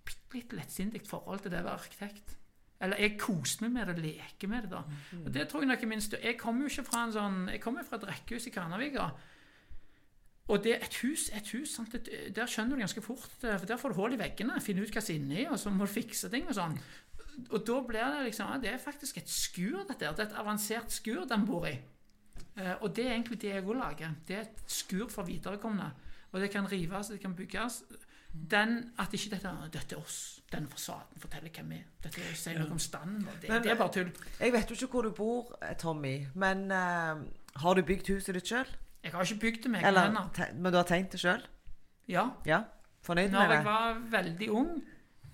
et 0.06 0.34
litt 0.34 0.52
lettsindig 0.52 1.06
forhold 1.08 1.40
til 1.40 1.50
det 1.50 1.60
å 1.62 1.64
være 1.70 1.78
arkitekt. 1.80 2.36
Eller 2.80 2.96
jeg 3.00 3.18
koser 3.18 3.62
meg 3.64 3.72
med 3.72 3.86
det, 3.96 4.02
leker 4.04 4.48
med 4.48 4.62
det. 4.66 4.70
da. 4.70 4.82
Og 5.24 5.32
det 5.32 5.48
tror 5.48 5.62
Jeg 5.62 5.68
nok 5.68 5.82
er 5.82 5.86
minst, 5.86 6.12
jeg 6.22 6.36
kommer 6.38 6.62
jo 6.62 6.68
ikke 6.68 6.84
fra 6.90 7.04
en 7.06 7.12
sånn, 7.12 7.38
jeg 7.48 7.60
kommer 7.60 7.82
fra 7.84 7.96
et 7.96 8.04
rekkehus 8.10 8.46
i 8.46 8.50
Karnavika. 8.50 9.06
Og 10.48 10.62
det 10.62 10.76
er 10.76 10.84
et 10.86 10.94
hus, 11.02 11.28
et 11.34 11.48
hus, 11.56 11.72
sant? 11.74 11.96
Der 12.36 12.46
skjønner 12.46 12.76
du 12.76 12.82
ganske 12.84 13.02
fort, 13.02 13.30
eh, 13.42 13.56
for 13.58 13.66
der 13.66 13.76
får 13.76 13.88
du 13.92 13.98
hull 13.98 14.14
i 14.14 14.20
veggene, 14.20 14.60
finne 14.62 14.84
ut 14.86 14.94
hva 14.94 15.02
som 15.02 15.14
er 15.14 15.18
inni, 15.18 15.46
og 15.50 15.58
så 15.58 15.72
må 15.74 15.86
du 15.88 15.90
fikse 15.92 16.30
ting 16.30 16.46
og 16.46 16.54
sånn. 16.54 16.78
Og 17.50 17.66
da 17.66 17.80
blir 17.84 18.14
det 18.14 18.22
liksom, 18.30 18.54
det 18.62 18.70
er 18.72 18.78
faktisk 18.80 19.18
et 19.18 19.28
skur 19.28 19.82
dette 19.88 19.98
det 19.98 20.22
er 20.22 20.28
et 20.28 20.38
avansert 20.40 20.94
skur 20.94 21.26
den 21.28 21.44
bor 21.44 21.66
i. 21.68 21.74
Eh, 22.56 22.74
og 22.80 22.94
det 22.96 23.04
er 23.06 23.16
egentlig 23.16 23.40
det 23.42 23.50
jeg 23.56 23.64
òg 23.66 23.74
lager. 23.76 24.14
Det 24.26 24.36
er 24.36 24.46
et 24.46 24.62
skur 24.70 25.08
for 25.12 25.26
viderekomne. 25.28 25.90
Og 26.32 26.40
det 26.40 26.50
kan 26.50 26.66
rives, 26.70 27.08
det 27.08 27.20
kan 27.20 27.34
bygges. 27.36 27.82
Den, 28.32 28.92
at 29.00 29.12
ikke 29.16 29.30
dette, 29.34 29.50
dette 29.72 29.94
er 29.96 30.00
oss, 30.00 30.40
denne 30.52 30.68
fasaden 30.68 31.20
forteller 31.20 31.50
hvem 31.50 31.70
vi 31.72 31.76
er. 31.80 31.84
Dette 32.04 32.24
sier 32.36 32.58
noe 32.60 32.70
om 32.76 32.78
standen. 32.78 33.26
Det, 33.40 33.48
Men- 33.48 33.62
det 33.62 33.70
er 33.72 33.78
bare 33.80 33.92
tull. 33.92 34.10
Jeg 34.40 34.52
vet 34.52 34.70
jo 34.70 34.74
ikke 34.74 34.92
hvor 34.92 35.02
du 35.02 35.10
bor, 35.10 35.54
eh, 35.62 35.74
Tommy, 35.74 36.26
men 36.34 36.70
uh, 36.70 37.24
har 37.62 37.74
du 37.74 37.82
bygd 37.82 38.12
huset 38.12 38.34
ditt 38.36 38.46
sjøl? 38.52 38.68
Jeg 39.06 39.14
har 39.14 39.22
ikke 39.22 39.40
bygd 39.40 39.62
det 39.62 39.70
med 39.70 39.84
egne 39.84 40.00
hender. 40.02 40.54
men 40.54 40.72
du 40.72 40.76
har 40.76 40.86
tenkt 40.88 41.12
det 41.14 41.20
sjøl? 41.22 41.42
Ja. 42.10 42.24
Ja? 42.46 42.64
Fornøyd 43.06 43.30
Når 43.30 43.48
med 43.48 43.54
jeg 43.54 43.64
var 43.64 43.98
veldig 44.10 44.50
ung 44.50 44.70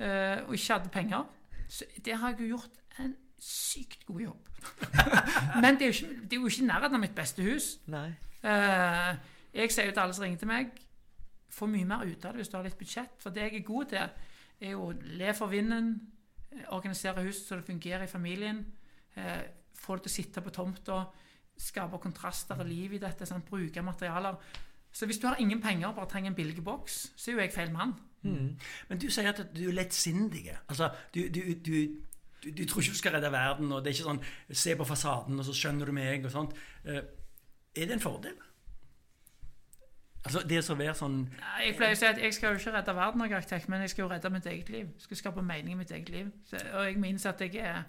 uh, 0.00 0.48
og 0.48 0.54
ikke 0.54 0.72
hadde 0.72 0.88
penger, 0.92 1.24
så 1.68 1.84
det 2.04 2.16
har 2.20 2.34
jeg 2.34 2.40
jo 2.40 2.46
gjort 2.56 3.00
en 3.00 3.14
sykt 3.38 4.06
god 4.06 4.20
jobb. 4.20 4.48
Men 5.62 5.74
det 5.74 5.82
er, 5.82 5.86
jo 5.86 6.04
ikke, 6.04 6.20
det 6.22 6.32
er 6.32 6.40
jo 6.40 6.46
ikke 6.46 6.66
nærheten 6.66 6.98
av 6.98 7.00
mitt 7.00 7.14
beste 7.14 7.42
hus. 7.42 7.78
Nei. 7.90 8.10
Uh, 8.44 9.16
jeg 9.54 9.72
sier 9.72 9.88
jo 9.88 9.94
til 9.94 10.04
alle 10.04 10.14
som 10.16 10.24
ringer 10.26 10.40
til 10.42 10.50
meg 10.50 10.70
Få 11.52 11.66
mye 11.68 11.84
mer 11.86 12.06
ut 12.08 12.24
av 12.24 12.32
det 12.32 12.40
hvis 12.40 12.48
du 12.48 12.54
har 12.56 12.64
litt 12.64 12.78
budsjett. 12.80 13.16
For 13.20 13.30
det 13.30 13.42
jeg 13.44 13.58
er 13.58 13.64
god 13.66 13.90
til, 13.90 14.28
er 14.62 14.70
jo 14.70 14.86
å 14.86 14.94
le 15.20 15.34
for 15.36 15.52
vinden, 15.52 15.90
eh, 16.48 16.62
organisere 16.72 17.24
huset 17.26 17.44
så 17.44 17.58
det 17.58 17.66
fungerer 17.66 18.06
i 18.06 18.08
familien, 18.08 18.62
uh, 19.18 19.42
få 19.76 19.98
det 19.98 20.06
til 20.06 20.12
å 20.12 20.14
sitte 20.14 20.44
på 20.44 20.54
tomta, 20.56 21.02
skape 21.58 21.98
kontraster 22.02 22.58
og 22.58 22.66
liv 22.66 22.92
i 22.92 23.00
dette, 23.02 23.26
sant? 23.26 23.44
bruke 23.48 23.82
materialer. 23.82 24.38
Så 24.92 25.06
hvis 25.06 25.18
du 25.18 25.26
har 25.26 25.36
ingen 25.40 25.62
penger 25.62 25.88
og 25.88 25.94
bare 25.94 26.08
trenger 26.08 26.30
en 26.30 26.36
billig 26.36 26.64
boks, 26.64 27.12
så 27.16 27.30
er 27.30 27.34
jo 27.34 27.40
jeg 27.40 27.52
feil 27.52 27.72
mann. 27.72 27.94
Men 28.88 28.98
du 29.00 29.08
sier 29.10 29.32
at 29.32 29.40
du 29.56 29.68
er 29.68 29.72
lettsindig. 29.72 30.52
Altså, 30.68 30.90
du, 31.14 31.20
du, 31.34 31.40
du, 31.66 32.52
du, 32.58 32.64
tror 32.66 32.80
ikke 32.80 32.92
du 32.92 32.98
skal 32.98 33.16
redde 33.16 33.32
verden, 33.32 33.72
og 33.72 33.82
det 33.82 33.90
er 33.90 33.96
ikke 33.96 34.10
sånn 34.10 34.22
Se 34.64 34.76
på 34.76 34.86
fasaden, 34.86 35.38
og 35.38 35.44
så 35.48 35.54
skjønner 35.56 35.88
du 35.88 35.96
meg, 35.96 36.24
og 36.24 36.34
sånt. 36.34 36.56
Eh, 36.84 37.02
er 37.76 37.88
det 37.88 37.96
en 37.96 38.04
fordel? 38.04 38.36
Altså, 40.22 40.42
det 40.46 40.60
å 40.70 40.76
være 40.78 40.94
sånn 40.94 41.16
Jeg 41.64 41.74
pleier 41.74 41.96
å 41.96 41.98
si 41.98 42.06
at 42.06 42.20
jeg 42.22 42.34
skal 42.36 42.52
jo 42.52 42.60
ikke 42.60 42.76
redde 42.76 42.94
verden, 42.94 43.24
er 43.26 43.64
men 43.68 43.80
jeg 43.80 43.90
skal 43.90 44.04
jo 44.04 44.10
redde 44.12 44.30
mitt 44.30 44.46
eget 44.46 44.68
liv. 44.70 44.86
Jeg 44.94 45.08
skal 45.08 45.16
skape 45.16 45.42
mening 45.42 45.74
i 45.74 45.80
mitt 45.80 45.90
eget 45.90 46.08
liv. 46.14 46.30
Og 46.52 46.84
jeg 46.86 46.98
minnes 47.02 47.26
at 47.26 47.40
jeg 47.40 47.56
er 47.56 47.82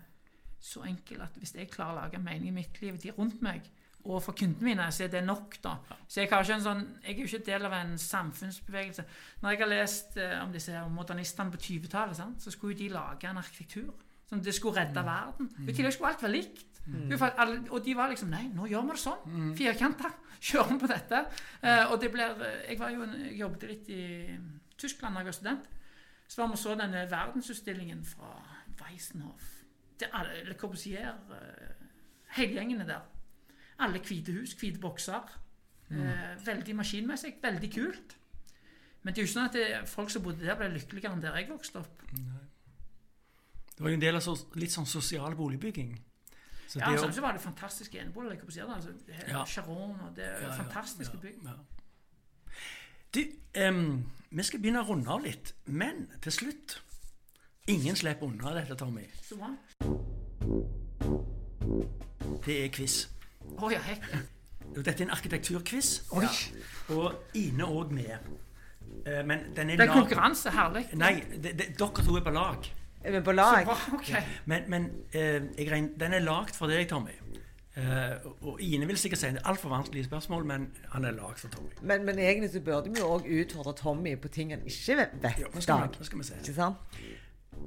så 0.64 0.84
enkel 0.88 1.24
at 1.26 1.36
hvis 1.40 1.56
jeg 1.58 1.72
klarer 1.72 1.98
å 1.98 2.02
lage 2.06 2.22
mening 2.24 2.54
i 2.54 2.58
mitt 2.62 2.80
liv, 2.82 2.96
de 3.02 3.12
rundt 3.16 3.42
meg, 3.44 3.66
og 4.04 4.20
for 4.24 4.36
kundene 4.36 4.68
mine, 4.68 4.86
så 4.92 5.06
er 5.06 5.12
det 5.14 5.22
nok, 5.24 5.56
da. 5.64 5.78
Så 6.08 6.22
jeg, 6.22 6.30
har 6.32 6.44
ikke 6.44 6.58
en 6.58 6.66
sånn, 6.66 6.82
jeg 7.06 7.14
er 7.14 7.22
jo 7.22 7.28
ikke 7.30 7.48
del 7.48 7.68
av 7.70 7.76
en 7.78 7.94
samfunnsbevegelse. 8.00 9.06
Når 9.44 9.54
jeg 9.54 9.62
har 9.62 9.72
lest 9.72 10.18
eh, 10.20 10.34
om 10.44 10.52
disse 10.52 10.76
her 10.76 10.90
modernistene 10.92 11.54
på 11.54 11.62
20-tallet, 11.64 12.20
så 12.44 12.52
skulle 12.52 12.76
jo 12.76 12.82
de 12.82 12.90
lage 12.98 13.30
en 13.30 13.40
arkitektur. 13.40 13.94
som 14.28 14.42
det 14.44 14.54
skulle 14.56 14.82
redde 14.82 15.04
verden. 15.06 15.50
I 15.68 15.74
tillegg 15.74 15.94
skulle 15.94 16.12
alt 16.12 16.24
være 16.24 16.36
likt. 16.36 16.70
Mm. 16.84 17.14
og 17.72 17.86
de 17.86 17.94
var 17.96 18.10
liksom 18.12 18.28
Nei, 18.28 18.50
nå 18.52 18.66
gjør 18.68 18.82
vi 18.90 18.92
det 18.92 19.00
sånn. 19.00 19.54
Firkanta. 19.56 20.12
Kjører 20.50 20.74
vi 20.74 20.80
på 20.82 20.92
dette. 20.92 21.26
Eh, 21.62 21.86
og 21.92 22.00
det 22.02 22.12
blir 22.12 22.44
Jeg 22.68 22.80
var 22.80 22.92
jo 22.92 23.06
en, 23.06 23.14
jeg 23.24 23.40
jobbet 23.40 23.68
litt 23.70 23.90
i 23.94 24.04
Tyskland 24.76 25.16
da 25.16 25.24
jeg 25.24 25.32
var 25.32 25.38
student. 25.40 25.70
Så 26.28 26.42
var 26.42 26.52
vi 26.52 26.58
og 26.58 26.60
så 26.60 26.76
denne 26.76 27.06
verdensutstillingen 27.12 28.04
fra 28.04 28.36
Weissenhof. 28.82 29.53
Er 30.04 30.14
alle 30.20 30.44
Le 30.50 30.54
Corbusier. 30.60 31.14
eh, 31.32 31.88
hele 32.38 32.54
gjengen 32.60 32.82
er 32.82 32.86
der. 32.86 33.02
Alle 33.80 34.00
hvite 34.00 34.32
hus, 34.34 34.54
hvite 34.60 34.80
bokser. 34.80 35.24
Eh, 35.92 36.46
veldig 36.46 36.76
maskinmessig. 36.76 37.36
Veldig 37.44 37.72
kult. 37.74 38.16
Men 39.04 39.14
det 39.14 39.20
er 39.22 39.26
jo 39.26 39.28
ikke 39.28 39.40
sånn 39.40 39.50
at 39.50 39.54
det, 39.54 39.90
folk 39.90 40.10
som 40.10 40.24
bodde 40.24 40.46
der, 40.46 40.56
ble 40.56 40.70
lykkeligere 40.78 41.14
enn 41.14 41.22
der 41.22 41.36
jeg 41.36 41.50
vokste 41.50 41.80
opp. 41.82 42.02
Det 43.74 43.82
var 43.84 43.90
jo 43.90 43.98
en 43.98 44.02
del 44.02 44.16
av 44.16 44.22
så, 44.24 44.36
litt 44.56 44.72
sånn 44.72 44.86
sosial 44.88 45.36
boligbygging. 45.36 45.96
Så 46.68 46.80
Ja, 46.80 46.94
Samtidig 46.98 47.22
var 47.22 47.34
det 47.34 47.42
fantastiske 47.42 48.00
eneboliger. 48.00 48.66
Altså, 48.74 48.94
Ja. 49.28 49.44
Charon 49.46 50.00
og 50.02 50.16
det 50.16 50.26
Ja, 50.42 50.54
fantastiske 50.58 51.14
ja, 51.18 51.20
bygg. 51.22 51.44
ja. 51.44 51.58
Du, 53.14 53.22
um, 53.68 54.06
vi 54.32 54.44
skal 54.44 54.60
begynne 54.60 54.82
å 54.82 54.88
runde 54.88 55.08
av 55.10 55.22
litt, 55.22 55.54
men 55.66 56.08
til 56.22 56.32
slutt 56.32 56.80
Ingen 57.68 57.96
slipper 57.96 58.26
unna 58.28 58.54
dette, 58.58 58.76
Tommy. 58.76 59.02
Så 59.24 59.36
bra. 59.40 59.50
Det 62.46 62.58
er 62.66 62.72
quiz. 62.76 62.96
Å 63.56 63.70
ja, 63.72 63.80
hekk. 63.86 64.08
Dette 64.74 64.92
er 64.98 65.06
en 65.06 65.14
arkitekturquiz, 65.16 65.92
Oi. 66.18 66.26
og 66.98 67.14
Ine 67.40 67.64
òg 67.68 67.92
med. 67.96 68.18
Eh, 69.06 69.24
Men 69.26 69.46
den 69.56 69.70
er 69.70 69.78
Det 69.78 69.86
er 69.88 69.94
lag- 69.94 69.96
konkurranse. 69.96 70.50
Herlig. 70.52 70.86
Nei, 70.94 71.14
det, 71.44 71.54
det, 71.58 71.68
dere 71.80 72.04
to 72.04 72.18
er 72.18 72.22
på 72.26 72.34
lag. 72.36 72.68
Er 73.04 73.12
vi 73.12 73.22
på 73.22 73.32
Så 73.32 73.64
bra. 73.66 73.78
Ok. 73.94 74.12
Men, 74.46 74.64
men 74.68 74.90
eh, 75.14 75.42
jeg 75.58 75.72
regner, 75.72 75.90
den 76.00 76.14
er 76.14 76.20
lagd 76.20 76.56
for 76.56 76.68
deg, 76.68 76.88
Tommy. 76.90 77.12
Eh, 77.78 78.18
og- 78.42 78.60
Ine 78.62 78.86
vil 78.88 78.98
sikkert 78.98 79.20
si 79.20 79.28
det 79.32 79.40
er 79.42 79.48
altfor 79.50 79.70
vanskelige 79.70 80.06
spørsmål, 80.12 80.46
men 80.46 80.68
han 80.92 81.06
er 81.06 81.12
lagd 81.12 81.40
for 81.40 81.48
Tommy. 81.48 81.70
Men, 81.82 82.04
men 82.06 82.20
egentlig 82.20 82.52
så 82.52 82.60
burde 82.60 82.92
vi 82.92 83.00
jo 83.00 83.08
òg 83.08 83.24
utfordre 83.40 83.74
Tommy 83.76 84.16
på 84.20 84.28
ting 84.28 84.52
han 84.52 84.62
ikke 84.68 84.98
vet. 85.00 85.10
Ja, 85.24 85.48
nå 85.54 85.62
skal 85.62 85.82
vi, 85.88 85.98
nå 86.00 86.04
skal 86.12 86.18
vi 86.20 86.24
se. 86.24 86.34
Ikke 86.44 86.54
sant? 86.60 86.76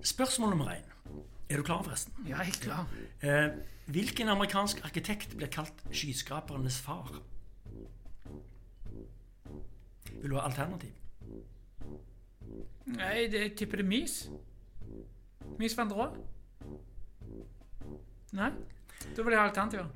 Spørsmål 0.04 0.50
nummer 0.50 0.70
én. 0.74 0.84
Er 1.48 1.56
du 1.56 1.62
klar, 1.62 1.82
forresten? 1.82 2.12
Ja, 2.28 2.42
helt 2.42 2.60
klar. 2.60 2.86
Eh, 3.22 3.48
hvilken 3.86 4.28
amerikansk 4.28 4.84
arkitekt 4.84 5.36
blir 5.36 5.46
kalt 5.46 5.84
skyskrapernes 5.92 6.80
far? 6.80 7.22
Vil 10.22 10.30
du 10.30 10.36
ha 10.36 10.46
alternativ? 10.46 10.90
Nei, 12.86 13.26
det 13.30 13.56
tipper 13.58 13.76
det 13.76 13.84
er 13.84 13.88
Mies. 13.88 14.30
Mies 15.58 15.76
van 15.76 15.88
der 15.90 15.96
Rohe? 15.96 16.10
Nei? 18.32 18.50
Da 19.16 19.22
vil 19.22 19.32
jeg 19.32 19.40
ha 19.40 19.48
alternativer. 19.48 19.86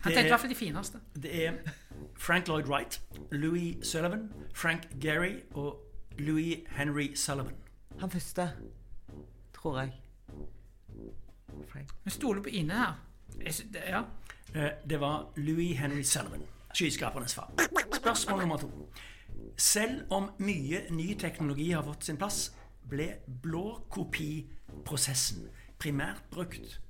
Han 0.00 0.12
tenkte 0.12 0.26
i 0.26 0.28
hvert 0.28 0.40
fall 0.40 0.50
de 0.50 0.54
fineste. 0.54 1.00
Det 1.14 1.46
er 1.46 1.52
Frank 2.16 2.48
Lloyd 2.48 2.68
Wright, 2.68 3.00
Louis 3.32 3.76
Sullivan, 3.82 4.32
Frank 4.54 4.88
Gehry 5.00 5.40
og 5.50 5.82
Louis 6.18 6.64
Henry 6.76 7.14
Sullivan. 7.14 7.54
Han 8.00 8.10
første, 8.10 8.50
tror 9.72 9.80
jeg. 9.80 9.92
Frank. 11.68 11.88
Vi 12.04 12.10
stoler 12.10 12.42
på 12.42 12.48
Ine 12.48 12.72
her. 12.72 12.92
Det- 13.38 13.82
Ja. 13.88 14.02
Eh, 14.54 14.70
Det 14.88 15.00
var 15.00 15.32
Louis 15.36 15.78
Henry 15.78 16.02
Sullivan, 16.02 16.42
skyskrapernes 16.74 17.34
far. 17.34 17.52
Spørsmål 17.92 18.38
nummer 18.40 18.56
to. 18.56 18.88
Selv 19.56 20.02
om 20.10 20.30
mye 20.38 20.86
ny 20.90 21.14
teknologi 21.18 21.70
har 21.70 21.82
fått 21.82 22.04
sin 22.04 22.16
plass, 22.16 22.56
ble 22.88 23.14
blåkopiprosessen 23.42 25.48
primært 25.78 26.22
brukt 26.30 26.80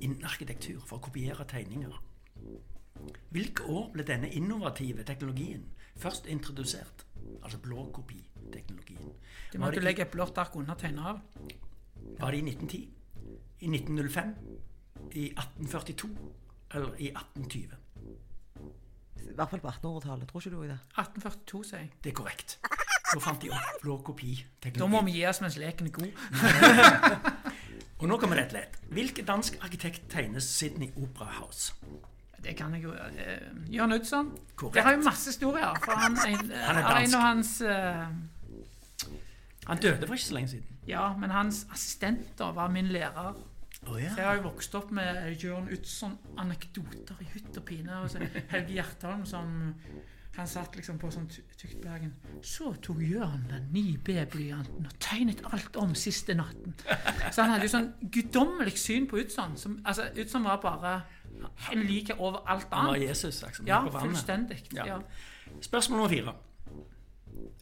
innen 0.00 0.24
arkitektur 0.24 0.80
for 0.86 0.96
å 0.98 1.00
kopiere 1.00 1.44
tegninger. 1.44 2.02
Hvilke 3.30 3.62
år 3.68 3.92
ble 3.92 4.02
denne 4.02 4.28
innovative 4.30 5.04
teknologien 5.04 5.64
først 5.96 6.26
introdusert? 6.26 7.04
Altså 7.42 7.58
blåkopiteknologien. 7.58 9.12
Det 9.52 9.60
Var 9.60 9.66
måtte 9.66 9.74
det, 9.74 9.82
legge 9.84 10.02
et 10.02 10.10
blått 10.10 10.38
ark 10.38 10.56
under 10.56 10.74
tegner 10.74 11.02
av. 11.06 11.20
var 12.18 12.30
det 12.30 12.40
i 12.40 12.46
1910? 12.50 12.80
I 13.60 13.70
1905? 13.70 14.34
I 15.12 15.24
1842? 15.30 16.10
Eller 16.74 16.94
i 16.98 17.10
1820? 17.12 17.76
I 19.30 19.34
hvert 19.34 19.50
fall 19.50 19.60
på 19.60 19.68
1800-tallet. 19.68 20.28
Tror 20.28 20.40
ikke 20.40 20.56
du 20.56 20.62
det? 20.62 20.78
1842, 20.98 21.64
sier 21.64 21.84
jeg. 21.84 21.90
Det 22.04 22.10
er 22.10 22.16
korrekt. 22.18 22.58
Nå 23.10 23.20
fant 23.22 23.42
de 23.42 23.50
opp 23.50 23.82
blå 23.82 23.96
kopi. 24.06 24.36
Da 24.62 24.86
må 24.90 25.02
vi 25.06 25.18
gi 25.18 25.24
oss 25.26 25.40
mens 25.42 25.58
leken 25.58 25.90
er 25.90 25.94
god. 25.96 26.10
Og 28.00 28.08
nå 28.08 28.16
kommer 28.20 28.38
dette 28.40 28.56
lett. 28.56 28.78
Hvilken 28.94 29.26
dansk 29.28 29.58
arkitekt 29.60 30.06
tegner 30.12 30.40
Sydney 30.40 30.88
Opera 30.96 31.28
House? 31.40 31.74
Det 32.40 32.54
kan 32.56 32.72
jeg 32.72 32.86
jo 32.86 32.94
uh, 32.94 33.72
Jørn 33.74 33.92
Utzon. 33.92 34.30
Korrekt. 34.54 34.78
Det 34.78 34.84
har 34.86 34.96
jo 34.96 35.02
masse 35.04 35.28
historier. 35.28 35.74
For 35.84 35.92
han, 36.00 36.16
en, 36.16 36.52
Han 36.54 36.80
er 36.80 37.00
en 37.02 37.16
av 37.18 37.26
hans 37.26 37.50
eh, 37.60 38.06
Han 39.70 39.80
døde 39.82 40.06
for 40.06 40.18
ikke 40.18 40.26
så 40.26 40.36
lenge 40.36 40.52
siden. 40.56 40.76
Ja, 40.90 41.06
men 41.16 41.30
hans 41.30 41.64
assistenter 41.72 42.52
var 42.56 42.68
min 42.74 42.90
lærer. 42.90 43.38
Oh, 43.88 43.96
ja. 43.96 44.10
Så 44.12 44.20
jeg 44.20 44.26
har 44.26 44.36
jo 44.36 44.42
vokst 44.50 44.74
opp 44.76 44.90
med 44.92 45.30
Jørn 45.40 45.70
Utzon-anekdoter 45.72 47.20
i 47.24 47.28
hytt 47.32 47.56
og 47.56 47.64
pine. 47.64 48.00
Og 48.02 48.10
så 48.12 48.20
Helge 48.50 48.74
Hjertholm 48.76 49.22
som 49.28 49.74
Han 50.36 50.46
satt 50.46 50.76
liksom 50.78 50.96
på 51.00 51.08
sånn 51.10 51.24
Tyktbergen. 51.28 51.56
tykt 51.58 51.80
bergen. 51.82 52.12
Så 52.46 52.70
tok 52.80 53.00
Jørn 53.02 53.42
den 53.50 53.64
9B-blyanten 53.74 54.86
og 54.86 54.92
tegnet 55.02 55.40
alt 55.52 55.76
om 55.76 55.90
siste 55.98 56.36
natten. 56.38 56.76
Så 57.32 57.42
han 57.42 57.50
hadde 57.50 57.66
jo 57.66 57.72
sånn 57.72 57.88
guddommelig 58.14 58.76
syn 58.78 59.08
på 59.10 59.18
Utzon. 59.20 59.56
Som, 59.58 59.80
altså, 59.84 60.06
Utzon 60.16 60.46
var 60.46 60.60
bare 60.62 60.94
en 61.72 61.82
like 61.82 62.14
over 62.18 62.44
alt 62.46 62.68
Han 62.70 62.86
var 62.92 62.94
annet. 62.94 63.08
Jesus, 63.10 63.42
liksom. 63.42 63.66
Ja, 63.68 63.82
fullstendig. 63.90 64.62
Ja. 64.72 64.86
Ja. 64.86 65.00
Spørsmål 65.60 65.98
nummer 65.98 66.14
fire. 66.14 66.36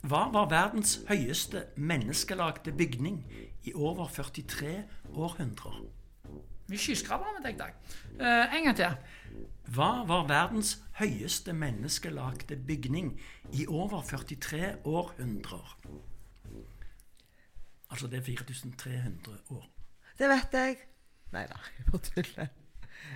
Hva 0.08 0.28
var 0.32 0.48
verdens 0.50 0.98
høyeste 1.08 1.66
menneskelagte 1.76 2.72
bygning 2.72 3.22
i 3.66 3.74
over 3.74 4.08
43 4.14 4.74
århundrer? 5.14 5.80
Mye 6.68 6.80
skyskrapere 6.80 7.32
med 7.38 7.46
deg, 7.48 7.56
Dag. 7.58 7.76
Eh, 8.20 8.54
en 8.58 8.68
gang 8.68 8.76
til. 8.76 8.96
Hva 9.72 9.88
var 10.08 10.26
verdens 10.28 10.74
høyeste 11.00 11.52
menneskelagte 11.56 12.56
bygning 12.56 13.14
i 13.52 13.66
over 13.66 14.02
43 14.04 14.74
århundrer? 14.84 15.74
Altså 17.88 18.06
det 18.06 18.20
er 18.20 18.22
4300 18.22 19.38
år. 19.56 19.68
Det 20.18 20.28
vet 20.28 20.56
jeg. 20.60 20.76
Nei 21.32 21.44
da, 21.48 21.60
jeg 21.76 21.86
bare 21.90 22.02
tuller. 22.08 22.48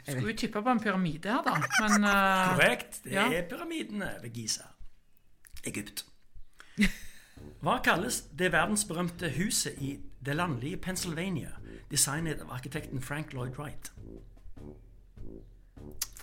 Jeg 0.07 0.15
Skulle 0.15 0.31
jo 0.31 0.37
tippe 0.39 0.63
på 0.63 0.71
en 0.71 0.81
pyramide 0.81 1.29
her, 1.29 1.43
da. 1.45 1.57
Men 1.83 2.05
uh, 2.07 2.55
Korrekt. 2.55 3.03
Det 3.05 3.13
ja. 3.13 3.27
er 3.33 3.49
pyramidene 3.49 4.15
ved 4.23 4.31
Giza. 4.31 4.69
Egypt. 5.67 6.05
Hva 7.63 7.79
kalles 7.85 8.23
det 8.39 8.53
verdensberømte 8.53 9.31
huset 9.37 9.79
i 9.83 9.97
det 10.25 10.37
landlige 10.37 10.79
Pennsylvania, 10.83 11.53
designet 11.91 12.43
av 12.43 12.53
arkitekten 12.55 13.03
Frank 13.03 13.33
Lloyd 13.33 13.59
Wright? 13.59 13.93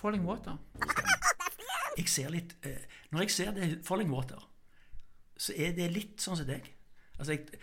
Falling 0.00 0.24
Water. 0.24 0.56
Jeg 1.98 2.08
ser 2.08 2.30
litt 2.32 2.54
eh, 2.64 2.86
Når 3.10 3.26
jeg 3.26 3.30
ser 3.34 3.50
det 3.56 3.66
Falling 3.84 4.12
Water, 4.12 4.40
så 5.36 5.52
er 5.56 5.74
det 5.76 5.90
litt 5.92 6.20
sånn 6.22 6.38
som 6.38 6.48
deg. 6.48 6.68
Altså, 7.18 7.34
jeg 7.34 7.60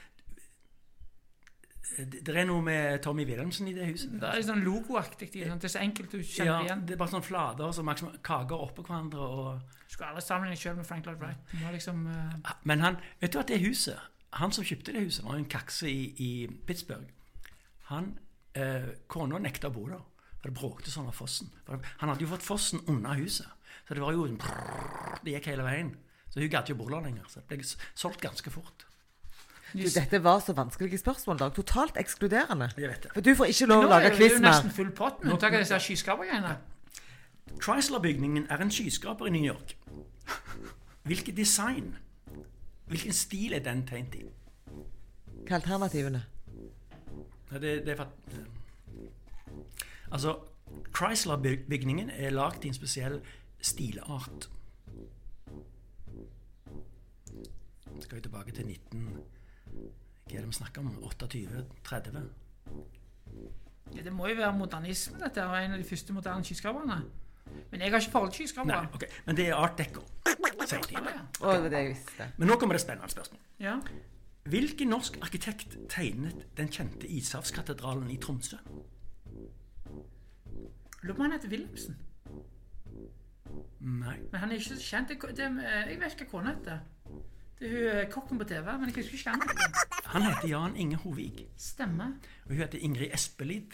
det, 1.97 2.33
er 2.35 2.45
noe 2.45 2.61
med 2.61 2.99
Tommy 3.01 3.23
Wilhelmsen 3.25 3.69
i 3.71 3.73
det 3.73 3.87
huset. 3.89 4.11
Det 4.21 4.29
er 4.29 4.43
sånn 4.45 4.61
logoaktig. 4.65 5.29
Sånn. 5.33 5.57
det, 5.57 5.69
er 5.69 5.73
så 5.73 5.81
enkelt 5.81 6.13
du 6.13 6.19
kjenner 6.19 6.51
Ja, 6.51 6.57
igjen. 6.65 6.83
det 6.85 6.95
er 6.95 6.99
bare 7.01 7.13
sånn 7.15 7.25
flater 7.25 7.73
som 7.73 7.89
så 7.97 8.11
kaker 8.25 8.65
oppå 8.67 8.85
hverandre. 8.85 9.23
og... 9.23 9.75
Skulle 9.87 10.11
aldri 10.11 10.25
sammenligne 10.25 10.59
sjøl 10.59 10.77
med 10.77 10.87
Frank 10.89 11.07
Lloyd 11.07 11.21
Wright. 11.23 11.55
Liksom 11.73 12.03
uh... 12.11 12.53
Men 12.69 12.83
han, 12.83 12.99
vet 13.21 13.33
du 13.33 13.39
at 13.39 13.49
det 13.49 13.61
huset 13.63 14.01
Han 14.37 14.51
som 14.53 14.65
kjøpte 14.67 14.93
det 14.93 15.05
huset, 15.07 15.23
var 15.25 15.39
en 15.39 15.47
kakse 15.49 15.89
i, 15.89 16.01
i 16.21 16.31
Pittsburgh. 16.67 17.07
Han, 17.87 18.11
eh, 18.59 18.89
Kona 19.07 19.39
nekta 19.39 19.71
å 19.71 19.73
bo 19.73 19.85
der, 19.87 20.01
for 20.35 20.49
det 20.49 20.57
bråkte 20.59 20.91
sånn 20.91 21.07
av 21.07 21.15
fossen. 21.15 21.49
Han 21.71 22.11
hadde 22.11 22.25
jo 22.25 22.33
fått 22.33 22.45
fossen 22.45 22.83
unna 22.91 23.15
huset, 23.17 23.47
så 23.87 23.95
det 23.95 24.03
var 24.03 24.11
jo 24.13 24.27
Det 24.27 25.31
gikk 25.31 25.47
hele 25.53 25.63
veien. 25.63 25.95
Så 26.27 26.43
hun 26.43 26.51
gadd 26.51 26.67
ikke 26.67 26.75
å 26.75 26.81
bo 26.83 26.89
der 26.91 27.07
lenger. 27.07 27.31
Så 27.31 27.41
det 27.47 27.57
ble 27.61 27.71
solgt 27.95 28.21
ganske 28.21 28.51
fort. 28.51 28.83
Du, 29.73 29.83
dette 29.83 30.23
var 30.23 30.39
så 30.39 30.53
vanskelige 30.55 30.97
spørsmål, 30.97 31.39
Dag. 31.39 31.53
Totalt 31.53 31.97
ekskluderende. 31.99 32.69
Jeg 32.77 32.89
vet 32.89 33.03
det. 33.03 33.11
For 33.13 33.21
du 33.21 33.33
får 33.35 33.51
ikke 33.51 33.67
lov 33.67 33.81
Nå 33.83 33.87
å 33.87 33.91
lage 33.91 34.09
er 34.11 34.17
det 34.17 34.29
jo 34.31 34.39
nesten 34.43 34.71
full 34.71 34.91
pott 34.95 35.23
Nå 35.27 35.35
tar 35.41 35.51
jeg 35.51 35.65
disse 35.65 35.79
skyskrapergreiene. 35.83 36.53
Chrysler-bygningen 37.63 38.47
er 38.49 38.63
en 38.63 38.71
skyskraper 38.71 39.27
i 39.27 39.33
New 39.35 39.43
York. 39.43 39.75
Hvilket 41.07 41.37
design, 41.37 41.95
hvilken 42.87 43.13
stil 43.13 43.53
er 43.53 43.63
den 43.65 43.85
tegnet 43.87 44.15
i? 44.21 44.25
Hva 45.47 45.55
er 45.55 45.59
alternativene? 45.59 46.23
Nei, 47.51 47.59
Det, 47.59 47.73
det 47.85 47.95
er 47.95 47.95
for, 47.95 48.11
altså, 50.11 50.37
Chrysler-bygningen 50.95 52.09
er 52.09 52.35
lagd 52.35 52.65
i 52.65 52.71
en 52.71 52.75
spesiell 52.77 53.19
stilart. 53.61 54.49
Skal 57.99 58.15
vi 58.15 58.21
tilbake 58.21 58.51
til 58.51 58.65
19... 58.65 59.36
Hva 60.27 60.35
er 60.35 60.43
det 60.43 60.49
vi 60.51 60.57
snakker 60.57 60.81
om? 60.81 60.89
28-30? 61.07 62.17
Ja, 63.95 64.01
det 64.03 64.11
må 64.11 64.27
jo 64.27 64.35
være 64.35 64.51
modernisme, 64.57 65.19
dette 65.21 65.39
er 65.39 65.61
en 65.63 65.77
av 65.77 65.79
de 65.79 65.87
første 65.87 66.13
moderne 66.13 66.43
skyskraperne. 66.43 66.97
Men 67.71 67.81
jeg 67.81 67.91
har 67.91 68.01
ikke 68.01 68.11
forhold 68.11 68.31
til 68.31 68.43
skyskrapere. 68.43 68.87
Okay. 68.93 69.07
Men 69.25 69.37
det 69.39 69.47
er 69.47 69.55
art 69.55 69.77
deco. 69.79 70.03
sier 70.67 70.83
de. 70.83 70.97
Ja, 70.99 71.15
ja. 71.15 71.61
Det 71.63 71.71
jeg 71.71 71.93
visste. 71.93 72.27
Men 72.37 72.51
nå 72.51 72.57
kommer 72.59 72.75
det 72.75 72.83
spennende 72.83 73.11
spørsmål. 73.11 73.39
ja. 73.63 73.79
Hvilken 74.47 74.87
norsk 74.87 75.17
arkitekt 75.21 75.73
tegnet 75.91 76.45
den 76.57 76.69
kjente 76.71 77.07
ishavskatedralen 77.07 78.07
i 78.11 78.15
Tromsø? 78.17 78.55
Lurer 81.03 81.15
på 81.15 81.19
om 81.19 81.25
han 81.25 81.31
heter 81.35 81.51
Wilhelmsen. 81.51 81.97
Nei. 83.79 84.15
Men 84.31 84.39
han 84.39 84.51
er 84.51 84.55
ikke 84.55 84.75
så 84.75 84.79
kjent. 84.79 85.11
Jeg 85.11 85.99
vet 85.99 86.21
hva 86.21 86.29
kona 86.31 86.53
heter. 86.55 86.79
Det 87.59 87.69
er 87.73 88.03
hun 88.03 88.11
kokken 88.11 88.37
på 88.37 88.45
TV, 88.45 88.65
men 88.79 88.91
jeg 88.91 88.95
husker 88.95 89.17
ikke 89.17 89.29
han. 89.29 89.41
Han 90.13 90.21
heter 90.27 90.47
Jan 90.47 90.75
Inge 90.75 90.95
Hovig. 90.95 91.47
Stemmer. 91.57 92.13
Og 92.45 92.53
hun 92.53 92.57
heter 92.57 92.79
Ingrid 92.79 93.13
Espelid. 93.13 93.73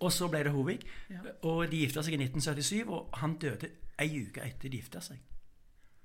Og 0.00 0.12
så 0.12 0.28
ble 0.28 0.44
det 0.44 0.52
Hovig. 0.52 0.80
Ja. 1.10 1.20
Og 1.42 1.66
de 1.70 1.82
gifta 1.84 2.02
seg 2.02 2.16
i 2.16 2.22
1977, 2.22 2.88
og 2.88 3.18
han 3.20 3.36
døde 3.38 3.68
ei 4.00 4.24
uke 4.24 4.42
etter 4.46 4.72
de 4.72 4.80
gifta 4.80 5.02
seg. 5.04 5.20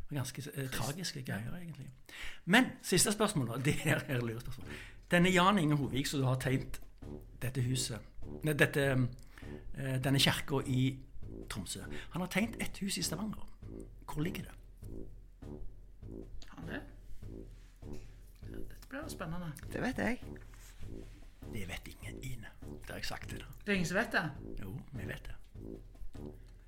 Ganske 0.10 0.44
eh, 0.54 0.68
tragiske 0.74 1.24
greier, 1.24 1.56
egentlig. 1.56 1.88
Men 2.46 2.72
siste 2.82 3.14
spørsmål, 3.16 3.48
da. 3.54 3.62
Det 3.70 3.76
er 3.86 4.04
er 4.08 4.22
lurespørsmål. 4.22 4.68
Denne 5.12 5.32
Jan 5.32 5.58
Inge 5.58 5.76
Hovig 5.76 6.08
som 6.08 6.20
du 6.20 6.26
har 6.26 6.40
tegnet 6.42 6.82
dette 7.42 7.62
huset 7.66 8.00
Nei, 8.44 8.54
dette, 8.54 8.84
eh, 9.74 9.96
denne 10.04 10.20
kirka 10.20 10.60
i 10.68 10.92
Tromsø. 11.50 11.82
Han 12.12 12.22
har 12.22 12.28
tegnet 12.30 12.60
et 12.62 12.78
hus 12.84 12.98
i 12.98 13.02
Stavanger. 13.02 13.48
Hvor 14.06 14.22
ligger 14.22 14.44
det? 14.44 14.52
Det? 16.68 16.82
Dette 18.50 18.88
blir 18.90 19.08
spennende. 19.12 19.52
Det 19.74 19.82
vet 19.82 19.98
jeg. 19.98 20.22
Det 21.54 21.68
vet 21.70 21.88
ingen, 21.88 22.24
Ine. 22.24 22.52
Det 22.62 22.90
har 22.90 23.00
jeg 23.00 23.06
sagt 23.06 23.30
til 23.30 23.40
deg. 23.42 23.48
Det 23.66 23.72
er 23.72 23.78
ingen 23.80 23.90
som 23.90 23.98
vet 24.00 24.16
det. 24.16 24.26
Jo, 24.62 24.74
vi 24.94 25.08
vet 25.08 25.30
det. 25.30 25.36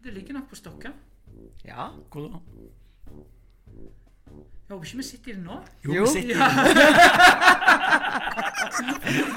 Det 0.03 0.13
ligger 0.13 0.33
nok 0.39 0.49
på 0.49 0.55
Stokka. 0.55 0.91
Ja. 1.65 1.89
Hvor 2.11 2.27
da? 2.27 2.39
Jeg 4.27 4.77
håper 4.77 4.85
ikke 4.87 4.97
vi 4.97 5.03
sitter 5.03 5.31
i 5.31 5.35
det 5.35 5.43
nå. 5.43 5.57
Jo, 5.85 5.93
Jo. 5.93 6.01
vi 6.03 6.07
sitter 6.07 6.31
i 6.31 6.33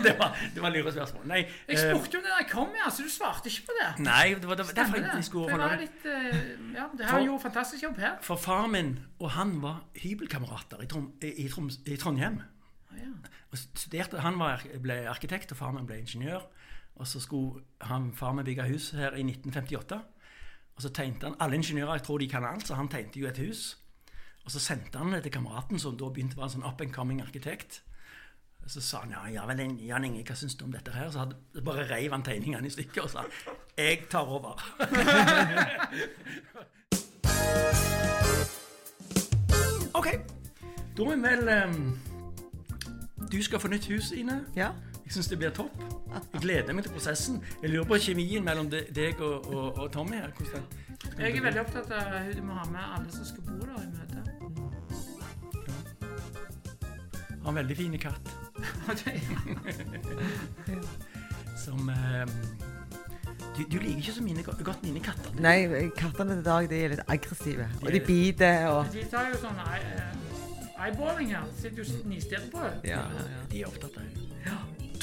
det. 0.05 0.15
var, 0.19 0.37
det 0.55 0.63
var 0.63 0.71
lurespørsmål. 0.75 1.25
Nei, 1.27 1.41
Jeg 1.69 1.75
eh, 1.75 1.79
spurte 1.91 2.17
jo 2.19 2.23
det 2.23 2.31
da 2.31 2.37
jeg 2.43 2.49
kom, 2.53 2.69
ja, 2.79 2.91
så 2.93 3.03
du 3.07 3.11
svarte 3.11 3.49
ikke 3.51 3.67
på 3.71 3.75
det. 3.81 3.89
nei, 4.05 4.35
det 4.39 4.47
var 4.49 4.55
det, 4.61 4.67
derfor 4.69 4.75
Stemmer 4.77 4.97
jeg 5.01 5.07
det? 5.17 5.25
skulle 5.27 5.49
jeg 5.51 5.59
var 5.59 5.77
litt, 5.81 6.03
eh, 6.07 6.13
ja, 6.77 6.85
det 6.99 7.05
her 7.07 7.13
For- 7.17 7.25
gjorde 7.27 7.43
fantastisk 7.49 7.83
jobb 7.83 7.97
her. 8.05 8.15
For 8.23 8.37
far 8.37 8.67
min 8.71 8.99
og 9.19 9.31
han 9.35 9.57
var 9.63 9.77
hybelkamerater 10.03 10.79
i, 10.83 10.87
Trom, 10.87 11.13
i, 11.23 11.27
i, 11.45 11.49
Troms, 11.49 11.79
i 11.87 11.97
Trondheim. 11.97 12.41
Ja. 12.95 13.11
Studerte, 13.75 14.21
han 14.23 14.39
var, 14.39 14.63
ble 14.83 15.01
arkitekt, 15.11 15.53
og 15.53 15.57
far 15.59 15.73
min 15.75 15.87
ble 15.87 15.99
ingeniør. 16.03 16.41
Og 16.97 17.07
så 17.11 17.21
skulle 17.21 17.61
han, 17.81 18.13
far 18.15 18.33
min 18.33 18.45
bygge 18.47 18.63
hus 18.71 18.91
her 18.95 19.11
i 19.19 19.23
1958. 19.27 19.99
Og 20.77 20.83
så 20.83 20.89
tegnte 20.95 21.27
han 21.27 21.35
Alle 21.41 21.55
ingeniører 21.59 21.93
jeg 21.99 22.03
tror 22.07 22.19
de 22.19 22.29
kan 22.29 22.45
alt, 22.45 22.67
så 22.67 22.75
han 22.79 22.89
tegnte 22.89 23.19
jo 23.21 23.27
et 23.27 23.39
hus. 23.39 23.77
Og 24.45 24.51
så 24.53 24.61
sendte 24.61 24.99
han 25.01 25.13
det 25.13 25.23
til 25.25 25.33
kameraten, 25.33 25.79
som 25.81 25.97
da 25.97 26.09
begynte 26.13 26.37
å 26.37 26.41
være 26.43 26.51
en 26.51 26.55
sånn 26.59 26.67
up 26.69 26.81
and 26.85 26.93
coming 26.93 27.21
arkitekt. 27.25 27.83
Så 28.67 28.81
sa 28.81 29.01
han 29.05 29.11
ja, 29.13 29.23
ja 29.29 29.45
vel, 29.49 29.61
Jan 29.85 30.05
Inge, 30.09 30.23
hva 30.25 30.35
syns 30.37 30.55
du 30.57 30.65
om 30.65 30.73
dette 30.73 30.93
her? 30.93 31.11
Så 31.13 31.19
hadde, 31.25 31.37
bare 31.65 31.85
reiv 31.91 32.13
han 32.17 32.23
tegningene 32.25 32.67
i 32.69 32.73
stykker 32.73 33.03
og 33.05 33.11
sa 33.13 33.25
jeg 33.77 34.05
tar 34.13 34.29
over. 34.31 34.55
ok, 39.99 40.09
da 40.97 41.03
er 41.03 41.17
vi 41.17 41.23
vel 41.23 41.49
um, 41.65 41.99
Du 43.33 43.43
skal 43.43 43.61
få 43.61 43.69
nytt 43.69 43.87
hus, 43.91 44.13
Ine. 44.13 44.41
Ja. 44.57 44.71
Jeg 45.05 45.13
syns 45.13 45.29
det 45.29 45.39
blir 45.39 45.51
topp. 45.53 45.75
Jeg 46.33 46.41
gleder 46.41 46.73
meg 46.73 46.85
til 46.87 46.93
prosessen. 46.95 47.43
Jeg 47.63 47.71
lurer 47.75 47.85
på 47.89 47.99
kjemien 48.01 48.45
mellom 48.47 48.71
deg 48.73 49.21
og, 49.21 49.47
og, 49.53 49.79
og 49.79 49.93
Tommy. 49.93 50.17
her. 50.17 50.31
Hvordan 50.37 50.63
den- 50.63 51.21
Jeg 51.21 51.37
er 51.37 51.43
veldig 51.43 51.61
opptatt 51.61 51.91
av 51.93 52.15
at 52.17 52.37
du 52.37 52.43
må 52.43 52.53
ha 52.57 52.65
med 52.71 52.81
alle 52.81 53.13
som 53.13 53.25
skal 53.25 53.43
bo 53.45 53.59
der 53.67 53.83
Har 57.45 57.51
en 57.51 57.57
veldig 57.61 57.77
fin 57.77 57.99
katt 58.01 58.31
som 61.65 61.89
eh, 61.89 62.27
du, 63.57 63.63
du 63.71 63.79
liker 63.79 63.97
ikke 64.01 64.13
så 64.17 64.23
mine, 64.25 64.43
godt 64.43 64.83
mine 64.83 65.01
katter. 65.05 65.31
du. 65.35 65.41
Nei, 65.45 65.91
kattene 65.97 66.35
til 66.39 66.45
Dag 66.47 66.69
de 66.71 66.77
er 66.85 66.89
litt 66.95 67.05
aggressive. 67.09 67.67
Og 67.83 67.89
de 67.93 67.99
De- 67.99 68.05
biter 68.07 68.67
og 68.73 68.87
De 68.93 69.05
tar 69.11 69.25
jo 69.31 69.37
sånn 69.43 69.59
eh, 69.65 70.13
eyeballing 70.87 71.29
her. 71.37 71.45
Sitter 71.61 71.79
jo 71.85 71.89
nistirrer 72.11 72.49
på 72.53 72.59
det. 72.65 72.75
Ja, 72.91 73.01
ja, 73.15 73.23
ja. 73.37 73.41
De 73.53 73.57
er 73.63 73.67
opptatt 73.71 73.95
av 74.01 74.03
det. 74.03 74.11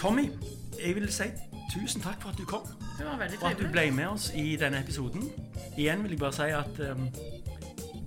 Tommy, 0.02 0.26
jeg 0.82 0.92
vil 0.98 1.08
si 1.14 1.28
tusen 1.72 2.02
takk 2.04 2.20
for 2.24 2.30
at 2.34 2.38
du 2.42 2.46
kom. 2.50 2.64
Det 2.98 3.06
var 3.08 3.18
veldig 3.22 3.38
Og 3.42 3.48
at 3.52 3.60
du 3.62 3.68
ble 3.72 3.86
med 3.96 4.08
oss 4.12 4.26
i 4.36 4.56
denne 4.60 4.78
episoden. 4.84 5.22
Igjen 5.78 6.00
vil 6.04 6.12
jeg 6.18 6.22
bare 6.22 6.36
si 6.36 6.50
at 6.52 6.76
um, 6.92 7.02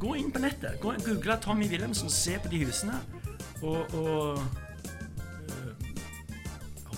gå 0.03 0.11
inn 0.21 0.31
på 0.35 0.39
nettet. 0.43 0.73
Gå, 0.83 0.89
Google 1.07 1.37
Tommy 1.43 1.67
Wilhelmsen, 1.71 2.11
se 2.13 2.35
på 2.43 2.49
de 2.53 2.59
husene. 2.67 2.97
Og, 3.65 3.95
og 3.95 4.39
øh, 5.49 5.75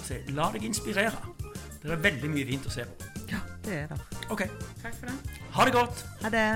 si, 0.02 0.18
la 0.34 0.50
deg 0.54 0.66
inspirere. 0.66 1.14
Det 1.82 1.92
er 1.94 2.02
veldig 2.02 2.30
mye 2.32 2.46
fint 2.48 2.66
å 2.66 2.74
se 2.74 2.84
på. 2.88 3.12
ja, 3.30 3.40
det 3.64 3.78
er 3.84 3.86
det. 3.94 4.00
OK. 4.30 4.42
Takk 4.82 4.94
for 4.98 5.06
det. 5.06 5.16
Ha 5.56 5.64
det 5.68 5.72
godt. 5.76 6.06
Ha 6.24 6.32
det. 6.34 6.46